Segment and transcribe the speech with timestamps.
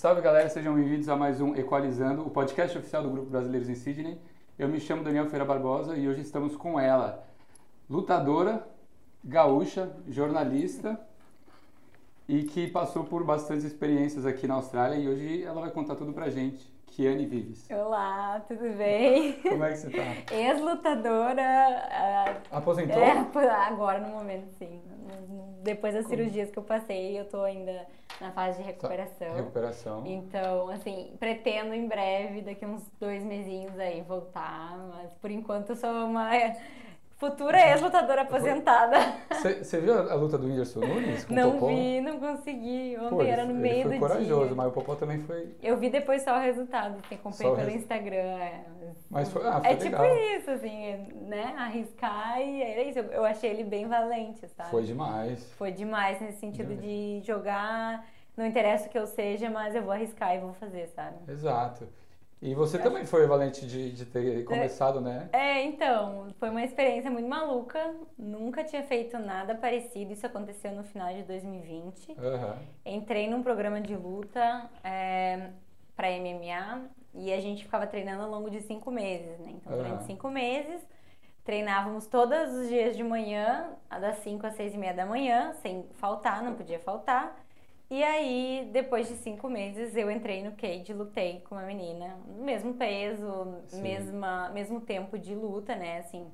[0.00, 3.74] Salve galera, sejam bem-vindos a mais um Equalizando, o podcast oficial do Grupo Brasileiros em
[3.74, 4.16] Sydney.
[4.56, 7.26] Eu me chamo Daniel Feira Barbosa e hoje estamos com ela,
[7.90, 8.64] lutadora,
[9.24, 11.04] gaúcha, jornalista
[12.28, 16.12] e que passou por bastantes experiências aqui na Austrália e hoje ela vai contar tudo
[16.12, 16.72] pra gente.
[16.90, 17.68] Kiane Vives.
[17.70, 19.34] Olá, tudo bem?
[19.42, 20.34] Como é que você tá?
[20.34, 22.42] Ex-lutadora.
[22.52, 23.00] Uh, Aposentou?
[23.00, 23.12] É,
[23.66, 24.80] agora no momento sim.
[25.62, 26.16] Depois das Como?
[26.16, 27.86] cirurgias que eu passei, eu tô ainda
[28.20, 29.34] na fase de recuperação.
[29.34, 30.06] Recuperação.
[30.06, 34.76] Então, assim, pretendo em breve, daqui uns dois mesinhos aí, voltar.
[34.94, 36.30] Mas por enquanto eu sou uma
[37.18, 38.96] Futura ex-lutadora aposentada.
[39.60, 41.66] Você viu a, luta do Whindersson Nunes com não o Popó?
[41.66, 42.96] Não vi, não consegui.
[42.96, 44.54] Ontem Pô, era no ele meio foi do corajoso, dia.
[44.54, 45.52] mas o Popó também foi...
[45.60, 48.14] Eu vi depois só o resultado, que comprei pelo Instagram.
[48.14, 48.64] É.
[49.10, 50.04] Mas foi, ah, foi É legal.
[50.04, 50.96] tipo isso, assim,
[51.26, 51.54] né?
[51.58, 53.00] Arriscar e era isso.
[53.00, 54.70] Eu achei ele bem valente, sabe?
[54.70, 55.52] Foi demais.
[55.54, 58.06] Foi demais nesse sentido de jogar...
[58.36, 61.16] Não interessa o que eu seja, mas eu vou arriscar e vou fazer, sabe?
[61.26, 61.88] Exato.
[62.40, 65.28] E você também foi valente de, de ter começado, é, né?
[65.32, 67.94] É, então, foi uma experiência muito maluca.
[68.16, 70.12] Nunca tinha feito nada parecido.
[70.12, 72.10] Isso aconteceu no final de 2020.
[72.12, 72.16] Uhum.
[72.86, 75.50] Entrei num programa de luta é,
[75.96, 76.82] para MMA
[77.14, 79.54] e a gente ficava treinando ao longo de cinco meses, né?
[79.56, 80.06] Então, durante uhum.
[80.06, 80.86] cinco meses,
[81.44, 83.70] treinávamos todos os dias de manhã,
[84.00, 87.36] das 5 às 6 e meia da manhã, sem faltar, não podia faltar.
[87.90, 92.74] E aí, depois de cinco meses, eu entrei no cage, lutei com uma menina, mesmo
[92.74, 95.98] peso, mesma, mesmo tempo de luta, né?
[95.98, 96.30] Assim,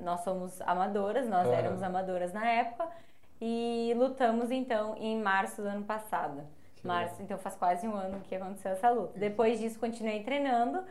[0.00, 2.88] nós somos amadoras, nós éramos amadoras na época,
[3.40, 6.42] e lutamos então em março do ano passado.
[6.74, 7.24] Que março, legal.
[7.24, 9.16] então faz quase um ano que aconteceu essa luta.
[9.16, 10.82] Depois disso, continuei treinando.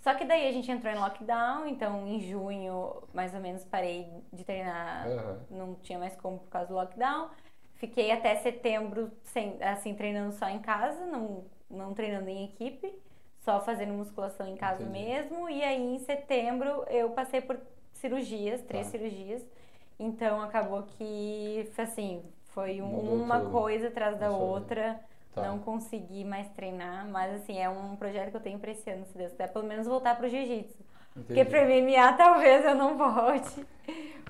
[0.00, 4.06] Só que daí a gente entrou em lockdown, então em junho, mais ou menos, parei
[4.32, 5.38] de treinar, uhum.
[5.50, 7.30] não tinha mais como por causa do lockdown.
[7.76, 12.94] Fiquei até setembro sem, assim, treinando só em casa, não, não treinando em equipe,
[13.40, 15.04] só fazendo musculação em casa Entendi.
[15.04, 15.48] mesmo.
[15.50, 17.58] E aí em setembro eu passei por
[17.92, 18.92] cirurgias, três tá.
[18.92, 19.44] cirurgias.
[19.98, 23.50] Então acabou que, assim, foi um, uma tudo.
[23.50, 25.00] coisa atrás da outra.
[25.34, 25.42] Tá.
[25.42, 29.04] Não consegui mais treinar, mas assim, é um projeto que eu tenho para esse ano,
[29.04, 30.78] se Deus quiser, pelo menos voltar pro jiu-jitsu.
[31.14, 33.64] Porque para MMA talvez eu não volte.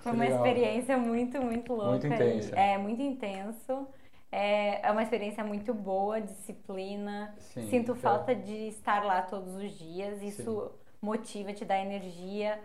[0.00, 0.46] Foi uma legal.
[0.46, 1.90] experiência muito, muito louca.
[1.90, 2.54] Muito intensa.
[2.54, 3.88] É, muito intenso.
[4.30, 7.34] É, é uma experiência muito boa, disciplina.
[7.38, 7.94] Sim, Sinto é.
[7.94, 10.20] falta de estar lá todos os dias.
[10.22, 10.78] Isso Sim.
[11.00, 12.60] motiva, te dá energia,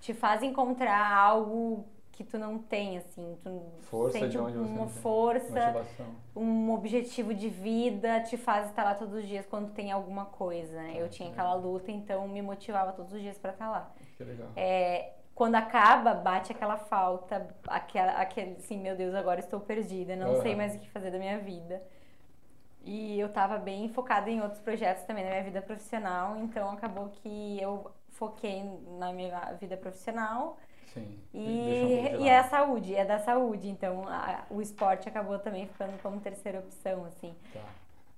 [0.00, 3.36] te faz encontrar algo que tu não tem, assim.
[3.42, 6.06] Tu força sente de onde uma você força, motivação.
[6.36, 10.74] um objetivo de vida, te faz estar lá todos os dias quando tem alguma coisa.
[10.74, 10.94] Né?
[10.96, 13.92] Eu tinha aquela luta, então me motivava todos os dias para estar lá.
[14.16, 14.48] Que legal.
[14.54, 20.34] É, quando acaba, bate aquela falta, aquela, aquele assim, meu Deus, agora estou perdida, não
[20.34, 20.42] uhum.
[20.42, 21.82] sei mais o que fazer da minha vida.
[22.84, 27.08] E eu estava bem focada em outros projetos também na minha vida profissional, então acabou
[27.08, 28.62] que eu foquei
[28.98, 30.58] na minha vida profissional.
[30.92, 31.18] Sim.
[31.34, 36.00] E, e é a saúde, é da saúde, então a, o esporte acabou também ficando
[36.02, 37.34] como terceira opção, assim.
[37.52, 37.60] Tá.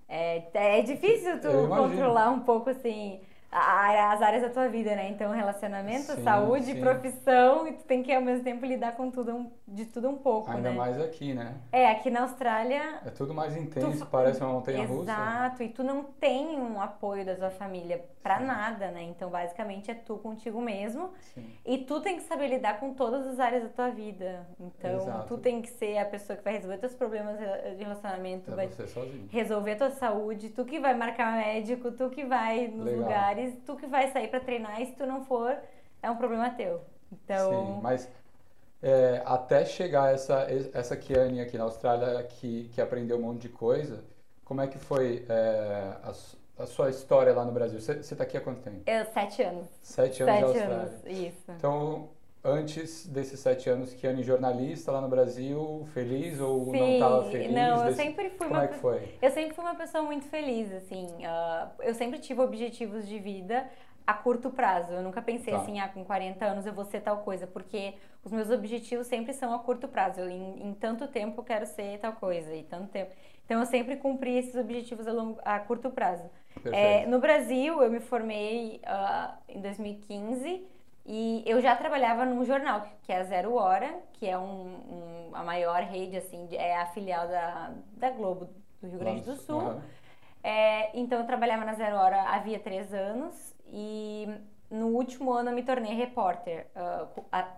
[0.08, 0.44] É,
[0.78, 5.08] é difícil tu controlar um pouco, assim, as áreas da tua vida, né?
[5.08, 6.80] Então, relacionamento, sim, saúde, sim.
[6.80, 10.50] profissão, e tu tem que ao mesmo tempo lidar com tudo de tudo um pouco,
[10.50, 10.76] Ainda né?
[10.76, 11.54] mais aqui, né?
[11.72, 13.00] É, aqui na Austrália...
[13.04, 14.10] É tudo mais intenso, tu...
[14.10, 15.10] parece uma montanha-russa.
[15.10, 18.04] Exato, e tu não tem um apoio da tua família
[18.38, 18.44] sim.
[18.44, 19.02] nada, né?
[19.02, 21.10] Então, basicamente, é tu contigo mesmo.
[21.34, 21.46] Sim.
[21.64, 24.46] E tu tem que saber lidar com todas as áreas da tua vida.
[24.58, 25.28] Então, Exato.
[25.28, 28.70] tu tem que ser a pessoa que vai resolver teus problemas de relacionamento, é vai
[29.30, 33.00] resolver tua saúde, tu que vai marcar médico, tu que vai nos Legal.
[33.00, 35.56] lugares, tu que vai sair para treinar e se tu não for,
[36.02, 36.80] é um problema teu.
[37.12, 37.50] Então...
[37.50, 38.08] Sim, mas
[38.82, 43.48] é, até chegar essa, essa Kiane aqui na Austrália que, que aprendeu um monte de
[43.48, 44.04] coisa,
[44.44, 47.80] como é que foi é, a, a, sua história lá no Brasil?
[47.80, 48.82] Você está aqui há quanto tempo?
[48.86, 49.66] Eu, sete anos.
[49.82, 50.84] Sete anos sete de Austrália.
[50.84, 51.52] Anos, isso.
[51.56, 52.10] Então,
[52.44, 57.52] antes desses sete anos, Kiane jornalista lá no Brasil, feliz ou Sim, não estava feliz?
[57.52, 57.96] Não, eu desse...
[57.96, 59.14] sempre fui Como uma é que foi?
[59.22, 61.06] Eu sempre fui uma pessoa muito feliz, assim.
[61.06, 63.66] Uh, eu sempre tive objetivos de vida
[64.06, 64.92] a curto prazo.
[64.92, 65.60] Eu nunca pensei Tá.
[65.60, 69.32] assim, ah, com 40 anos eu vou ser tal coisa, porque os meus objetivos sempre
[69.32, 70.20] são a curto prazo.
[70.20, 73.12] Eu, em, em tanto tempo eu quero ser tal coisa, e tanto tempo.
[73.46, 76.24] Então eu sempre cumpri esses objetivos a, longo, a curto prazo.
[76.72, 80.73] É, no Brasil, eu me formei uh, em 2015
[81.06, 85.30] e eu já trabalhava num jornal, que é a Zero Hora, que é um, um,
[85.34, 88.48] a maior rede, assim, de- é a filial da, da Globo
[88.80, 89.60] do Rio Grande do Sul.
[89.60, 89.82] Aham.
[90.42, 94.28] É, então eu trabalhava na Zero Hora havia três anos e
[94.70, 97.06] no último ano eu me tornei repórter, uh,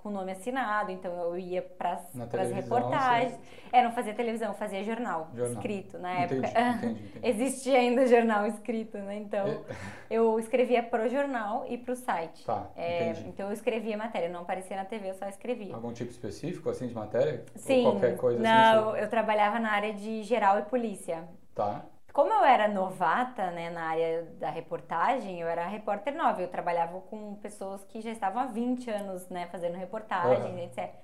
[0.03, 3.33] com o nome assinado, então eu ia para as reportagens.
[3.33, 3.41] Sim.
[3.73, 5.53] É, não fazia televisão, fazia jornal, jornal.
[5.55, 6.61] escrito na entendi, época.
[6.61, 7.21] Entendi, entendi.
[7.23, 9.17] Existia ainda jornal escrito, né?
[9.17, 9.65] Então
[10.11, 12.45] eu escrevia pro jornal e pro site.
[12.45, 15.75] Tá, é, então eu escrevia matéria, não aparecia na TV, eu só escrevia.
[15.75, 17.45] Algum tipo específico assim de matéria?
[17.55, 17.87] Sim.
[17.87, 19.01] Ou qualquer coisa não, assim?
[19.01, 21.25] eu trabalhava na área de geral e polícia.
[21.55, 21.85] Tá.
[22.17, 26.41] Como eu era novata né, na área da reportagem, eu era repórter nova.
[26.41, 30.59] Eu trabalhava com pessoas que já estavam há 20 anos né, fazendo reportagem, uhum.
[30.61, 30.95] etc.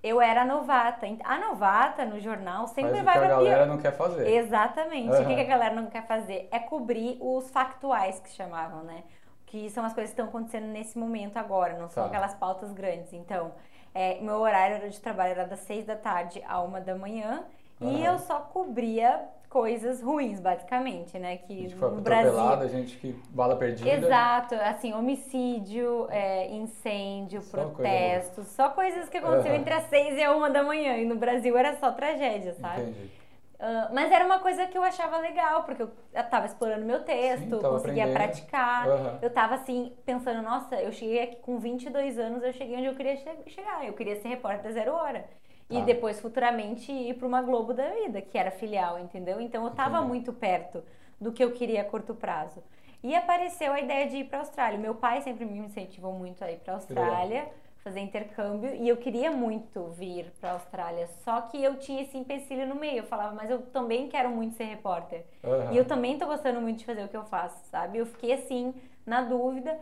[0.00, 1.08] Eu era novata.
[1.24, 4.28] A novata no jornal sempre Faz vai para a galera não quer fazer.
[4.28, 5.10] Exatamente.
[5.10, 5.22] Uhum.
[5.22, 9.02] O que a galera não quer fazer é cobrir os factuais que chamavam, né?
[9.46, 12.10] Que são as coisas que estão acontecendo nesse momento agora, não são tá.
[12.10, 13.12] aquelas pautas grandes.
[13.12, 13.50] Então,
[13.92, 17.42] é, meu horário de trabalho era das 6 da tarde à 1 da manhã.
[17.80, 17.90] Uhum.
[17.90, 19.20] E eu só cobria
[19.54, 21.36] coisas ruins, basicamente, né?
[21.36, 22.68] Que gente foi no Brasil.
[22.68, 23.88] gente que bala perdida.
[23.88, 29.60] Exato, assim, homicídio, é, incêndio, só protestos, coisa só coisas que aconteceram uhum.
[29.60, 30.96] entre as seis e a uma da manhã.
[30.96, 32.82] E no Brasil era só tragédia, sabe?
[32.82, 33.10] Entendi.
[33.54, 37.54] Uh, mas era uma coisa que eu achava legal, porque eu estava explorando meu texto,
[37.54, 38.12] Sim, conseguia aprendendo.
[38.12, 38.88] praticar.
[38.88, 39.18] Uhum.
[39.22, 42.96] Eu estava assim, pensando, nossa, eu cheguei aqui com 22 anos, eu cheguei onde eu
[42.96, 43.16] queria
[43.46, 43.86] chegar.
[43.86, 45.24] Eu queria ser repórter Zero Hora.
[45.70, 45.84] E tá.
[45.84, 49.40] depois, futuramente, ir para uma Globo da Vida, que era filial, entendeu?
[49.40, 50.82] Então, eu estava muito perto
[51.20, 52.62] do que eu queria a curto prazo.
[53.02, 54.78] E apareceu a ideia de ir para a Austrália.
[54.78, 57.48] Meu pai sempre me incentivou muito a ir para a Austrália,
[57.84, 61.06] fazer intercâmbio, e eu queria muito vir para a Austrália.
[61.22, 62.98] Só que eu tinha esse empecilho no meio.
[62.98, 65.22] Eu falava, mas eu também quero muito ser repórter.
[65.42, 65.72] Uhum.
[65.72, 67.98] E eu também estou gostando muito de fazer o que eu faço, sabe?
[67.98, 68.74] Eu fiquei assim,
[69.04, 69.78] na dúvida.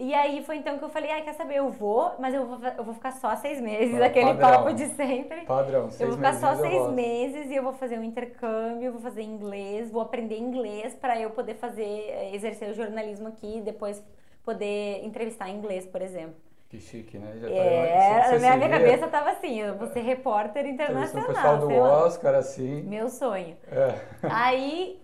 [0.00, 2.58] E aí foi então que eu falei, ai, quer saber, eu vou, mas eu vou,
[2.78, 5.42] eu vou ficar só seis meses, ah, aquele padrão, papo de sempre.
[5.42, 8.92] Padrão, seis Eu vou ficar meses só seis meses e eu vou fazer um intercâmbio,
[8.92, 13.58] vou fazer inglês, vou aprender inglês para eu poder fazer, eh, exercer o jornalismo aqui
[13.58, 14.02] e depois
[14.42, 16.36] poder entrevistar em inglês, por exemplo.
[16.70, 17.36] Que chique, né?
[17.38, 21.28] Já é, tá, na minha, cabeça tava assim, eu vou ser repórter internacional.
[21.28, 22.82] O pessoal do Oscar, assim.
[22.84, 23.54] Meu sonho.
[23.70, 24.00] É.
[24.22, 24.98] Aí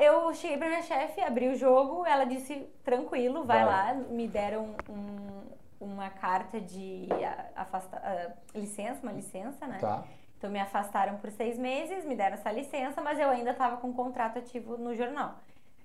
[0.00, 3.94] eu cheguei pra minha chefe, abri o jogo, ela disse, tranquilo, vai, vai.
[3.94, 3.94] lá.
[3.94, 5.42] Me deram um,
[5.80, 7.08] uma carta de
[7.54, 9.78] afasta, uh, licença, uma licença, né?
[9.80, 10.04] Tá.
[10.36, 13.88] Então me afastaram por seis meses, me deram essa licença, mas eu ainda estava com
[13.88, 15.34] um contrato ativo no jornal.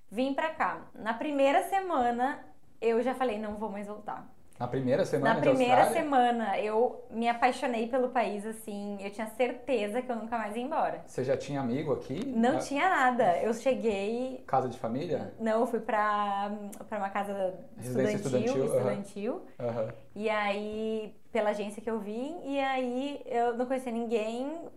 [0.09, 0.81] Vim pra cá.
[0.93, 2.39] Na primeira semana,
[2.81, 4.25] eu já falei, não vou mais voltar.
[4.57, 8.97] Na primeira semana Na primeira semana, eu me apaixonei pelo país, assim.
[9.01, 11.03] Eu tinha certeza que eu nunca mais ia embora.
[11.05, 12.25] Você já tinha amigo aqui?
[12.25, 12.59] Não Na...
[12.59, 13.37] tinha nada.
[13.39, 14.43] Eu cheguei...
[14.47, 15.33] Casa de família?
[15.39, 16.51] Não, eu fui pra,
[16.87, 18.15] pra uma casa estudantil.
[18.15, 18.65] estudantil.
[18.65, 19.33] estudantil.
[19.59, 19.87] Uhum.
[20.15, 24.69] E aí, pela agência que eu vim, e aí eu não conhecia ninguém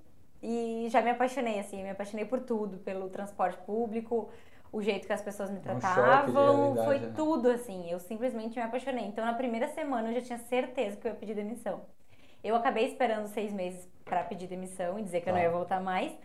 [0.42, 1.84] e já me apaixonei, assim.
[1.84, 4.28] Me apaixonei por tudo, pelo transporte público
[4.72, 7.12] o jeito que as pessoas me tratavam, um foi né?
[7.14, 7.90] tudo assim.
[7.90, 9.06] Eu simplesmente me apaixonei.
[9.06, 11.80] Então, na primeira semana, eu já tinha certeza que eu ia pedir demissão.
[12.42, 15.30] Eu acabei esperando seis meses para pedir demissão e dizer que tá.
[15.30, 16.16] eu não ia voltar mais,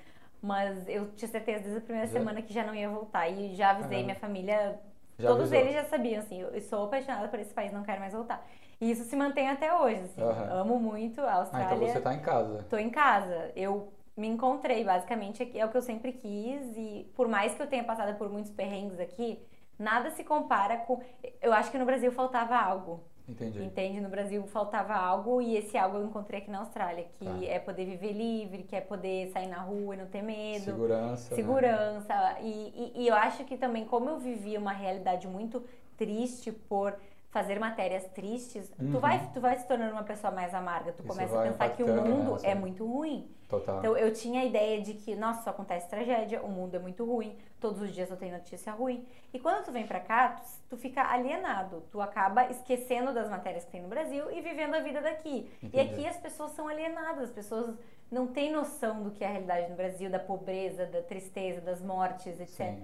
[0.41, 2.13] mas eu tinha certeza desde a primeira já?
[2.13, 3.29] semana que já não ia voltar.
[3.29, 4.79] E já avisei minha família,
[5.17, 5.59] já todos avisou.
[5.59, 8.45] eles já sabiam, assim, eu sou apaixonada por esse país, não quero mais voltar.
[8.79, 10.21] E isso se mantém até hoje, assim.
[10.21, 10.53] Uhum.
[10.53, 11.69] Amo muito a Austrália.
[11.69, 12.65] Ah, então você tá em casa.
[12.69, 13.51] Tô em casa.
[13.55, 17.67] Eu me encontrei, basicamente, é o que eu sempre quis e por mais que eu
[17.67, 19.39] tenha passado por muitos perrengues aqui,
[19.77, 21.01] nada se compara com...
[21.41, 23.01] Eu acho que no Brasil faltava algo.
[23.27, 23.63] Entendi.
[23.63, 24.01] Entende?
[24.01, 27.45] No Brasil faltava algo e esse algo eu encontrei aqui na Austrália, que ah.
[27.45, 30.65] é poder viver livre, que é poder sair na rua e não ter medo.
[30.65, 31.29] Segurança.
[31.29, 31.35] Né?
[31.35, 32.13] Segurança.
[32.13, 32.37] Né?
[32.41, 35.63] E, e, e eu acho que também, como eu vivia uma realidade muito
[35.97, 36.97] triste por
[37.33, 38.91] fazer matérias tristes, uhum.
[38.91, 40.91] tu, vai, tu vai se tornando uma pessoa mais amarga.
[40.91, 42.51] Tu Isso começa a pensar que o mundo né?
[42.51, 43.27] é muito ruim.
[43.49, 43.79] Total.
[43.79, 47.03] Então eu tinha a ideia de que, nossa, só acontece tragédia, o mundo é muito
[47.03, 49.03] ruim, todos os dias eu tenho notícia ruim.
[49.33, 53.65] E quando tu vem pra cá, tu, tu fica alienado, tu acaba esquecendo das matérias
[53.65, 55.51] que tem no Brasil e vivendo a vida daqui.
[55.61, 55.75] Entendi.
[55.75, 57.75] E aqui as pessoas são alienadas, as pessoas
[58.11, 61.81] não têm noção do que é a realidade no Brasil, da pobreza, da tristeza, das
[61.81, 62.57] mortes, etc.
[62.57, 62.83] Sim.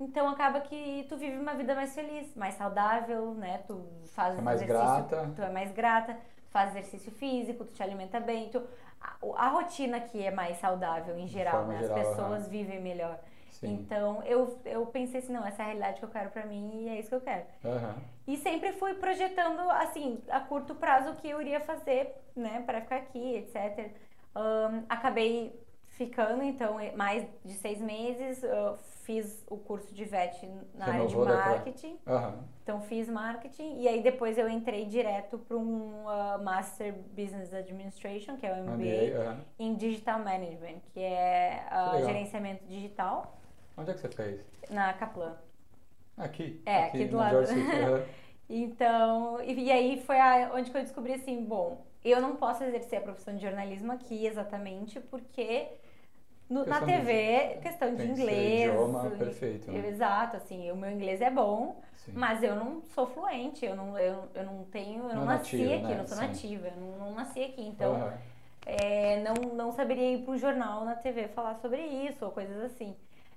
[0.00, 3.58] Então acaba que tu vive uma vida mais feliz, mais saudável, né?
[3.66, 5.30] Tu faz é mais grata.
[5.36, 8.62] Tu é mais grata, tu faz exercício físico, tu te alimenta bem, tu
[9.00, 11.80] a, a rotina aqui é mais saudável em geral, né?
[11.80, 12.50] Geral, As pessoas uhum.
[12.50, 13.18] vivem melhor.
[13.50, 13.74] Sim.
[13.74, 16.84] Então eu, eu pensei assim, não, essa é a realidade que eu quero para mim
[16.84, 17.44] e é isso que eu quero.
[17.62, 17.94] Uhum.
[18.26, 22.80] E sempre fui projetando assim, a curto prazo o que eu iria fazer, né, para
[22.80, 23.90] ficar aqui, etc.
[24.34, 25.60] Um, acabei
[26.00, 28.42] ficando então mais de seis meses.
[29.02, 31.98] Fiz o curso de VET na área de marketing.
[32.06, 32.38] Uhum.
[32.62, 38.36] Então fiz marketing e aí depois eu entrei direto para um uh, Master Business Administration,
[38.36, 39.40] que é o MBA, MBA uhum.
[39.58, 43.38] em Digital Management, que é uh, que gerenciamento digital.
[43.76, 44.40] Onde é que você fez?
[44.70, 45.36] Na Kaplan.
[46.16, 46.62] Aqui?
[46.64, 47.38] É, aqui, aqui do lado.
[48.52, 52.64] Então, e, e aí foi a, onde que eu descobri assim, bom, eu não posso
[52.64, 55.68] exercer a profissão de jornalismo aqui exatamente porque
[56.50, 58.68] no, na TV, de, questão de inglês.
[58.68, 59.70] idioma perfeito.
[59.70, 59.88] Né?
[59.88, 62.12] Exato, assim, o meu inglês é bom, Sim.
[62.14, 65.56] mas eu não sou fluente, eu não, eu, eu não tenho, eu não, não nasci
[65.58, 65.98] nativo, aqui, né?
[65.98, 66.26] não sou Sim.
[66.26, 68.12] nativa, eu não, não, nasci aqui, então uhum.
[68.66, 72.60] é, não, não saberia ir para um jornal na TV falar sobre isso ou coisas
[72.64, 72.96] assim.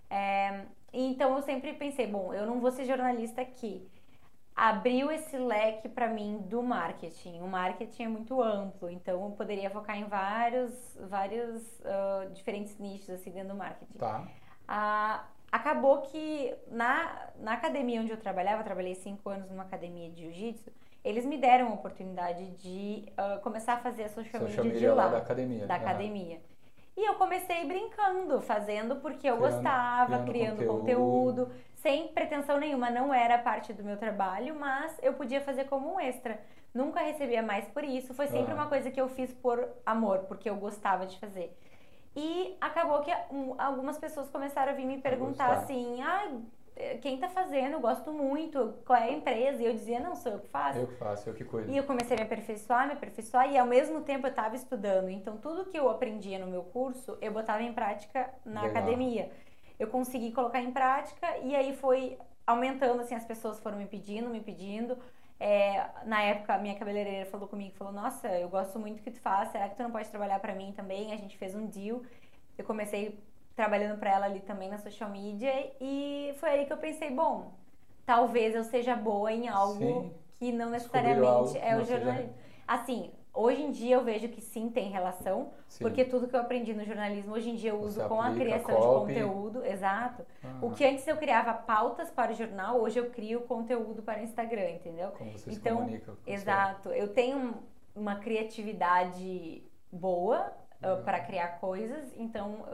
[0.09, 3.87] É, então eu sempre pensei, bom, eu não vou ser jornalista aqui
[4.55, 7.41] abriu esse leque para mim do marketing.
[7.41, 13.09] O marketing é muito amplo, então eu poderia focar em vários, vários uh, diferentes nichos
[13.09, 13.97] assim dentro do marketing.
[13.97, 14.27] Tá.
[14.69, 20.09] Uh, acabou que na, na academia onde eu trabalhava, eu trabalhei cinco anos numa academia
[20.09, 20.71] de jiu-jitsu,
[21.03, 24.87] eles me deram a oportunidade de uh, começar a fazer a social, social media, de
[24.87, 25.67] lá, da academia.
[25.67, 26.39] Da academia.
[26.95, 31.45] E eu comecei brincando, fazendo porque eu criando, gostava, criando, criando conteúdo.
[31.45, 35.93] conteúdo sem pretensão nenhuma, não era parte do meu trabalho, mas eu podia fazer como
[35.93, 36.39] um extra.
[36.73, 38.59] Nunca recebia mais por isso, foi sempre uhum.
[38.59, 41.55] uma coisa que eu fiz por amor, porque eu gostava de fazer.
[42.15, 43.11] E acabou que
[43.57, 46.31] algumas pessoas começaram a vir me perguntar assim: ah,
[47.01, 47.73] quem tá fazendo?
[47.73, 49.61] Eu gosto muito, qual é a empresa?
[49.61, 50.79] E eu dizia: não, sou eu que faço.
[50.79, 51.71] Eu que faço, eu que cuido.
[51.71, 55.09] E eu comecei a me aperfeiçoar, me aperfeiçoar, e ao mesmo tempo eu estava estudando.
[55.09, 58.77] Então, tudo que eu aprendia no meu curso, eu botava em prática na Legal.
[58.77, 59.31] academia
[59.83, 64.29] eu consegui colocar em prática e aí foi aumentando, assim, as pessoas foram me pedindo,
[64.29, 64.97] me pedindo.
[65.39, 69.11] É, na época, a minha cabeleireira falou comigo, falou, nossa, eu gosto muito do que
[69.11, 71.11] tu faz, será que tu não pode trabalhar para mim também?
[71.11, 72.01] A gente fez um deal,
[72.57, 73.19] eu comecei
[73.55, 77.51] trabalhando para ela ali também na social media e foi aí que eu pensei, bom,
[78.05, 80.13] talvez eu seja boa em algo Sim.
[80.39, 82.33] que não necessariamente é o jornalismo.
[82.33, 82.53] Seja...
[82.67, 85.83] Assim, Hoje em dia eu vejo que sim tem relação, sim.
[85.83, 88.31] porque tudo que eu aprendi no jornalismo hoje em dia eu uso Você com a
[88.31, 89.13] criação copy.
[89.13, 90.23] de conteúdo, exato.
[90.43, 90.67] Uhum.
[90.67, 94.23] O que antes eu criava pautas para o jornal, hoje eu crio conteúdo para o
[94.23, 95.09] Instagram, entendeu?
[95.17, 96.89] Como você então, se comunica exato.
[96.89, 97.55] Eu tenho
[97.95, 100.93] uma criatividade boa uhum.
[100.93, 102.65] uh, para criar coisas, então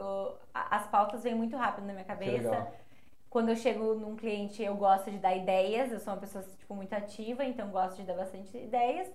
[0.52, 2.68] as pautas vêm muito rápido na minha cabeça.
[3.30, 6.74] Quando eu chego num cliente, eu gosto de dar ideias, eu sou uma pessoa tipo
[6.74, 9.10] muito ativa, então gosto de dar bastante ideias.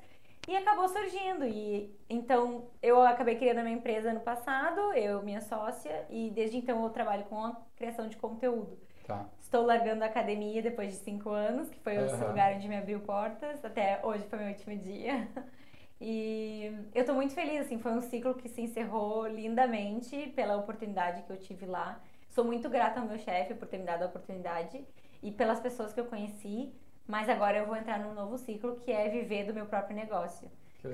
[0.47, 1.45] E acabou surgindo.
[1.45, 6.57] E então eu acabei criando a minha empresa no passado, eu, minha sócia, e desde
[6.57, 8.77] então eu trabalho com a criação de conteúdo.
[9.07, 9.25] Tá.
[9.39, 12.05] Estou largando a academia depois de cinco anos, que foi uhum.
[12.05, 13.63] o lugar onde me abriu portas.
[13.63, 15.27] Até hoje foi meu último dia.
[15.99, 21.23] E eu estou muito feliz, assim, foi um ciclo que se encerrou lindamente pela oportunidade
[21.23, 22.01] que eu tive lá.
[22.29, 24.85] Sou muito grata ao meu chefe por ter me dado a oportunidade
[25.23, 26.73] e pelas pessoas que eu conheci.
[27.07, 30.49] Mas agora eu vou entrar num novo ciclo que é viver do meu próprio negócio.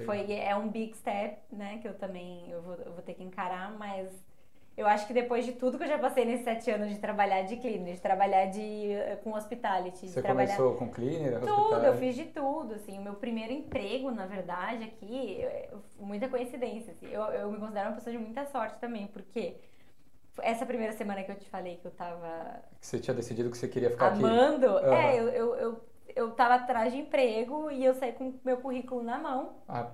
[0.06, 1.80] Foi, é um big step, né?
[1.82, 4.10] Que eu também eu vou, eu vou ter que encarar, mas
[4.78, 7.42] eu acho que depois de tudo que eu já passei nesses sete anos de trabalhar
[7.44, 10.08] de cleaner, de trabalhar de, eh, com hospitality.
[10.08, 10.56] Você trabalhar...
[10.56, 11.40] começou com cleaner?
[11.40, 11.88] Tudo, hospitality.
[11.88, 12.98] eu fiz de tudo, assim.
[12.98, 15.46] O meu primeiro emprego, na verdade, aqui,
[16.00, 16.94] muita coincidência.
[16.94, 17.08] Assim.
[17.12, 19.58] Eu, eu me considero uma pessoa de muita sorte também, porque
[20.42, 22.64] essa primeira semana que eu te falei que eu tava...
[22.80, 24.86] Que você tinha decidido que você queria ficar amando, aqui.
[24.86, 24.88] Amando.
[24.88, 24.94] Uhum.
[24.94, 25.82] É, eu, eu, eu
[26.16, 29.56] eu tava atrás de emprego e eu saí com meu currículo na mão.
[29.68, 29.88] Ah,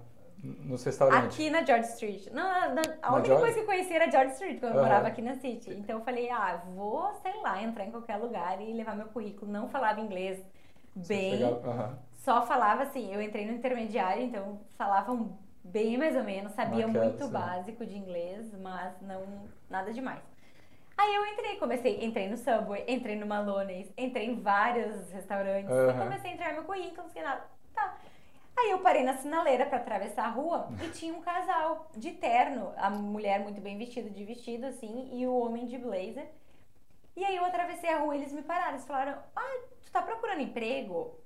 [0.44, 1.34] nos restaurantes?
[1.34, 2.28] Aqui na George Street.
[2.32, 2.82] Não, a na
[3.14, 3.42] única George?
[3.42, 4.80] coisa que eu conhecia era George Street, quando uhum.
[4.80, 5.74] eu morava aqui na City.
[5.74, 9.52] Então eu falei, ah, vou, sei lá, entrar em qualquer lugar e levar meu currículo.
[9.52, 10.40] Não falava inglês
[10.96, 11.96] bem, uhum.
[12.14, 17.26] só falava assim, eu entrei no intermediário, então falavam bem mais ou menos, sabia muito
[17.26, 17.32] sim.
[17.32, 19.22] básico de inglês, mas não
[19.70, 20.22] nada demais.
[20.98, 25.92] Aí eu entrei, comecei, entrei no Subway, entrei no Malones, entrei em vários restaurantes, uhum.
[25.92, 27.46] e comecei a entrar meu currículo, não sei nada.
[27.74, 27.98] Tá.
[28.58, 32.74] Aí eu parei na sinaleira para atravessar a rua e tinha um casal de terno,
[32.78, 36.28] a mulher muito bem vestida de vestido assim e o homem de blazer.
[37.16, 40.02] E aí eu atravessei a rua e eles me pararam, eles falaram: "Ah, tu tá
[40.02, 41.20] procurando emprego?"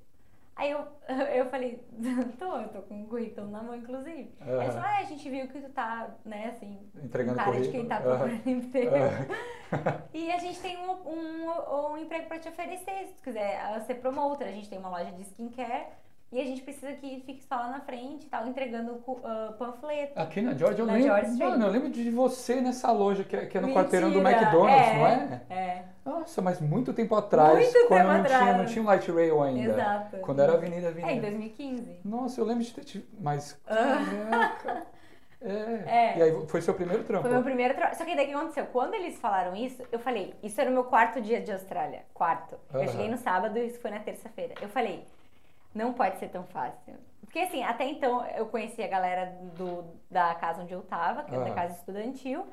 [0.55, 0.85] Aí eu,
[1.35, 1.83] eu falei,
[2.37, 4.33] tô, eu tô com o currículo na mão, inclusive.
[4.41, 4.59] Uhum.
[4.59, 7.71] Aí falaram, ah, a gente viu que tu tá, né, assim, Entregando cara currículo.
[7.71, 8.51] de quem tá procurando uhum.
[8.51, 8.95] emprego.
[8.95, 10.01] Uhum.
[10.13, 13.95] e a gente tem um, um, um emprego pra te oferecer, se tu quiser ser
[13.95, 14.47] promotor.
[14.47, 15.87] A gente tem uma loja de skincare
[16.31, 20.17] e a gente precisa que fique só lá na frente e tal, entregando uh, panfleto.
[20.17, 21.07] Aqui na George, eu na lembro.
[21.09, 23.83] George mano, eu lembro de você nessa loja que é, que é no Mentira.
[23.83, 25.41] quarteirão do McDonald's, é, não é?
[25.49, 25.85] É.
[26.05, 27.57] Nossa, mas muito tempo atrás.
[27.59, 28.43] Muito quando tempo não atrás.
[28.43, 29.73] Tinha, não tinha um light rail ainda.
[29.73, 30.17] Exato.
[30.17, 31.11] Quando era Avenida Avenida.
[31.11, 31.99] É, em 2015.
[32.05, 33.05] Nossa, eu lembro de ter tido.
[33.19, 33.59] Mas.
[33.67, 33.97] Ah.
[34.29, 34.87] Caraca.
[35.43, 36.13] É.
[36.13, 36.17] é.
[36.19, 37.23] E aí foi seu primeiro trampo?
[37.23, 37.95] Foi meu primeiro trampo.
[37.95, 38.67] Só que daí o que aconteceu?
[38.67, 42.03] Quando eles falaram isso, eu falei, isso era o meu quarto dia de Austrália.
[42.13, 42.57] Quarto.
[42.71, 44.53] Eu cheguei no sábado e isso foi na terça-feira.
[44.61, 45.03] Eu falei,
[45.73, 46.95] não pode ser tão fácil.
[47.21, 51.33] Porque assim, até então eu conhecia a galera do, da casa onde eu tava, que
[51.33, 52.45] era da casa estudantil.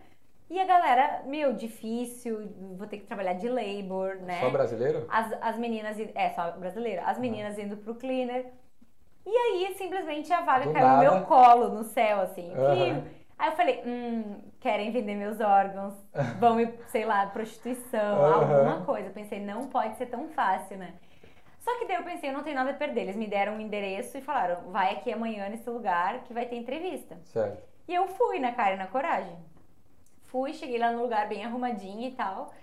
[0.51, 4.41] E a galera, meu, difícil, vou ter que trabalhar de labor, né?
[4.41, 5.07] Só brasileiro?
[5.11, 7.03] As, as meninas, é, só brasileiro.
[7.05, 8.47] As meninas indo pro cleaner.
[9.27, 11.11] E aí, simplesmente, a vaga Do caiu no nada.
[11.11, 12.51] meu colo, no céu, assim.
[12.51, 13.03] Incrível.
[13.39, 15.95] Aí eu falei, hum, querem vender meus órgãos,
[16.41, 19.09] vão me, sei lá, prostituição, alguma coisa.
[19.09, 20.95] Eu pensei, não pode ser tão fácil, né?
[21.69, 23.03] Só que daí eu pensei, eu não tenho nada a perder.
[23.03, 26.57] Eles me deram um endereço e falaram, vai aqui amanhã nesse lugar que vai ter
[26.57, 27.19] entrevista.
[27.25, 27.63] Certo.
[27.87, 29.37] E eu fui na cara e na coragem.
[30.23, 32.55] Fui, cheguei lá no lugar bem arrumadinha e tal.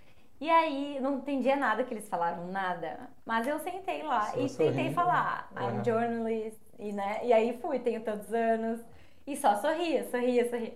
[0.42, 3.08] E aí, não entendia nada que eles falaram, nada.
[3.24, 4.76] Mas eu sentei lá Só e sorrindo.
[4.76, 7.20] tentei falar, I'm journalist, e, né?
[7.24, 8.84] E aí fui, tenho tantos anos.
[9.28, 10.74] E só sorria, sorria, sorria.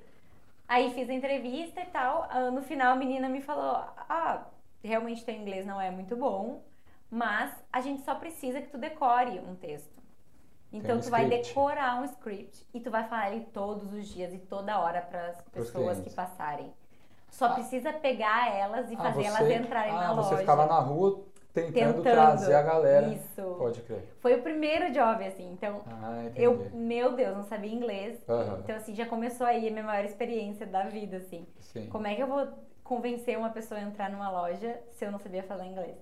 [0.68, 2.28] Aí fiz a entrevista e tal.
[2.30, 4.46] ah, No final, a menina me falou, ah,
[4.84, 6.62] realmente teu inglês não é muito bom,
[7.10, 9.98] mas a gente só precisa que tu decore um texto.
[10.72, 11.48] Então um tu vai script.
[11.48, 15.28] decorar um script e tu vai falar ele todos os dias e toda hora para
[15.30, 16.72] as pessoas que passarem.
[17.32, 17.54] Só Ah.
[17.54, 20.38] precisa pegar elas e Ah, fazer você- elas entrarem ah, na você loja.
[20.38, 21.24] ficava na rua
[21.54, 22.04] tentando, Tentando.
[22.04, 23.08] trazer a galera.
[23.08, 23.56] Isso.
[23.58, 24.04] Pode crer.
[24.20, 25.52] Foi o primeiro job, assim.
[25.52, 28.20] Então, Ah, eu, meu Deus, não sabia inglês.
[28.30, 28.60] Aham.
[28.64, 31.48] Então, assim, já começou aí a minha maior experiência da vida, assim.
[31.60, 31.88] Sim.
[31.88, 32.48] Como é que eu vou
[32.84, 35.98] convencer uma pessoa a entrar numa loja se eu não sabia falar inglês?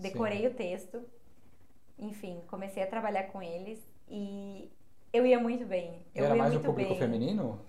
[0.00, 1.02] Decorei o texto,
[1.98, 3.78] enfim, comecei a trabalhar com eles
[4.08, 4.70] e
[5.12, 6.02] eu ia muito bem.
[6.14, 6.98] Eu Era mais o público bem.
[6.98, 7.60] feminino?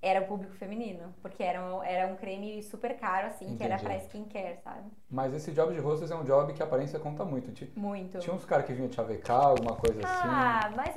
[0.00, 3.74] Era o público feminino, porque era um, era um creme super caro, assim, que era
[3.74, 3.84] Entendi.
[3.84, 4.88] pra skincare, sabe?
[5.10, 7.50] Mas esse job de hostess é um job que a aparência conta muito.
[7.76, 8.18] Muito.
[8.18, 10.28] Tinha uns caras que vinham te avecar, alguma coisa assim.
[10.28, 10.96] Ah, mas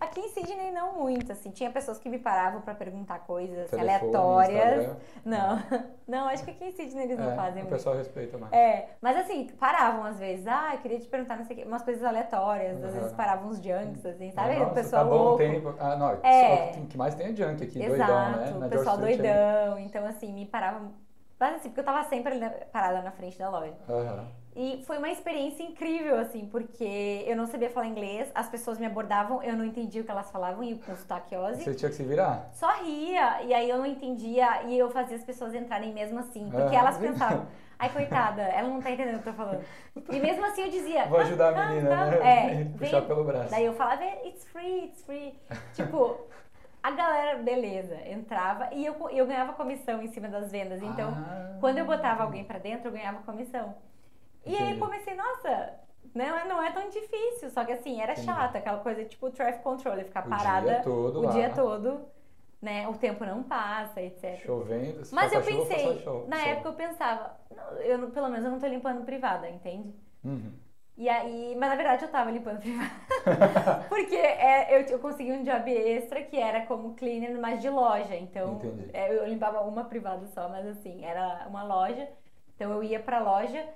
[0.00, 1.50] aqui em Sydney não muito, assim.
[1.50, 4.84] Tinha pessoas que me paravam pra perguntar coisas Telefone, aleatórias.
[4.84, 4.96] Instagram.
[5.24, 5.58] Não,
[6.08, 7.76] não, acho que aqui em Sydney eles não É, fazem o muito.
[7.76, 8.52] pessoal respeita mais.
[8.52, 10.46] É, mas assim, paravam às vezes.
[10.46, 12.76] Ah, eu queria te perguntar não sei o quê, umas coisas aleatórias.
[12.78, 12.92] Às Aham.
[13.00, 14.56] vezes paravam uns junks, assim, sabe?
[14.56, 15.38] Nossa, o pessoal tá bom, louco.
[15.38, 15.62] tem.
[15.78, 16.72] Ah, não, É.
[16.72, 18.52] só o que mais tem é junk aqui, Exato, doidão, né?
[18.56, 19.78] o Na pessoal George Street doidão.
[19.78, 20.92] Então, assim, me paravam.
[21.38, 23.74] Mas assim, porque eu tava sempre ali na- parada na frente da loja.
[23.88, 24.28] Aham.
[24.56, 28.86] E foi uma experiência incrível, assim, porque eu não sabia falar inglês, as pessoas me
[28.86, 31.62] abordavam, eu não entendia o que elas falavam, e com sotaque Aussie.
[31.64, 32.50] Você tinha que se virar?
[32.52, 36.50] Só ria, e aí eu não entendia, e eu fazia as pessoas entrarem mesmo assim,
[36.50, 37.46] porque elas pensavam,
[37.78, 39.64] ai coitada, ela não tá entendendo o que eu tô falando.
[40.10, 42.16] E mesmo assim eu dizia, Vou ajudar a "Ah, menina, né?
[42.60, 43.50] É, Puxar vem- pelo braço.
[43.52, 45.32] Daí eu falava, it's free, it's free.
[45.74, 46.18] tipo,
[46.82, 50.82] a galera, beleza, entrava e eu, eu ganhava comissão em cima das vendas.
[50.82, 51.56] Então, Ah.
[51.60, 53.76] quando eu botava alguém pra dentro, eu ganhava comissão.
[54.46, 54.80] E aí Entendi.
[54.80, 55.74] comecei, nossa,
[56.14, 57.50] não é, não é tão difícil.
[57.50, 58.26] Só que assim, era Entendi.
[58.26, 61.30] chato, aquela coisa tipo traffic control, ficar O parada dia todo o lá.
[61.32, 62.00] dia todo,
[62.60, 62.88] né?
[62.88, 64.38] O tempo não passa, etc.
[64.44, 66.48] Chovendo, se Mas eu chuva, pensei, show- na sol.
[66.48, 69.94] época eu pensava, "Não, eu, pelo menos eu não tô limpando privada, entende?
[70.24, 70.52] Uhum.
[70.96, 72.90] E aí, mas na verdade eu tava limpando privada.
[73.88, 78.14] Porque é, eu, eu consegui um job extra que era como cleaner, mas de loja.
[78.16, 78.60] Então,
[78.92, 82.08] é, eu limpava uma privada só, mas assim, era uma loja.
[82.54, 83.66] Então eu ia pra loja,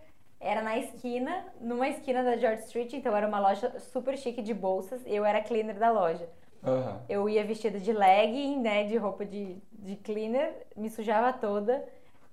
[0.45, 4.55] era na esquina, numa esquina da George Street, então era uma loja super chique de
[4.55, 5.03] bolsas.
[5.07, 6.29] Eu era cleaner da loja.
[6.63, 7.01] Aham.
[7.09, 11.85] Eu ia vestida de legging, né, de roupa de, de cleaner, me sujava toda.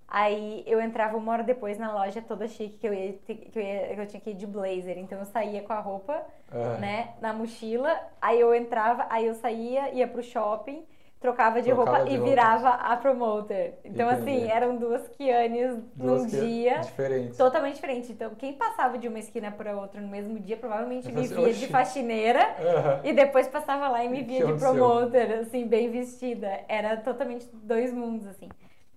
[0.08, 3.62] Aí eu entrava uma hora depois na loja toda chique, que eu, ia, que eu,
[3.63, 4.97] ia- que eu tinha que ir de blazer.
[4.97, 6.78] Então eu saía com a roupa, Aham.
[6.80, 7.97] né, na mochila.
[8.21, 10.86] Aí eu entrava, aí eu saía, ia pro shopping,
[11.21, 12.29] trocava de Trocava roupa de e roupa.
[12.31, 13.79] virava a promoter.
[13.86, 14.31] Então Entendi.
[14.31, 16.79] assim, eram duas Kianes Duas num que- dia.
[16.79, 17.38] Diferentes.
[17.38, 18.12] Totalmente diferente.
[18.12, 21.47] Então, quem passava de uma esquina para outra no mesmo dia provavelmente me falei, via
[21.51, 23.01] "Oxi." de faxineira Aham.
[23.03, 24.73] e depois passava lá e me Que via de aconteceu?
[24.73, 26.62] promoter, assim, bem vestida.
[26.67, 28.49] Era totalmente dois mundos, assim.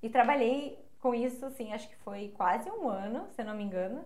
[0.03, 3.63] E trabalhei com isso, assim, acho que foi quase um ano, se eu não me
[3.63, 4.01] engano.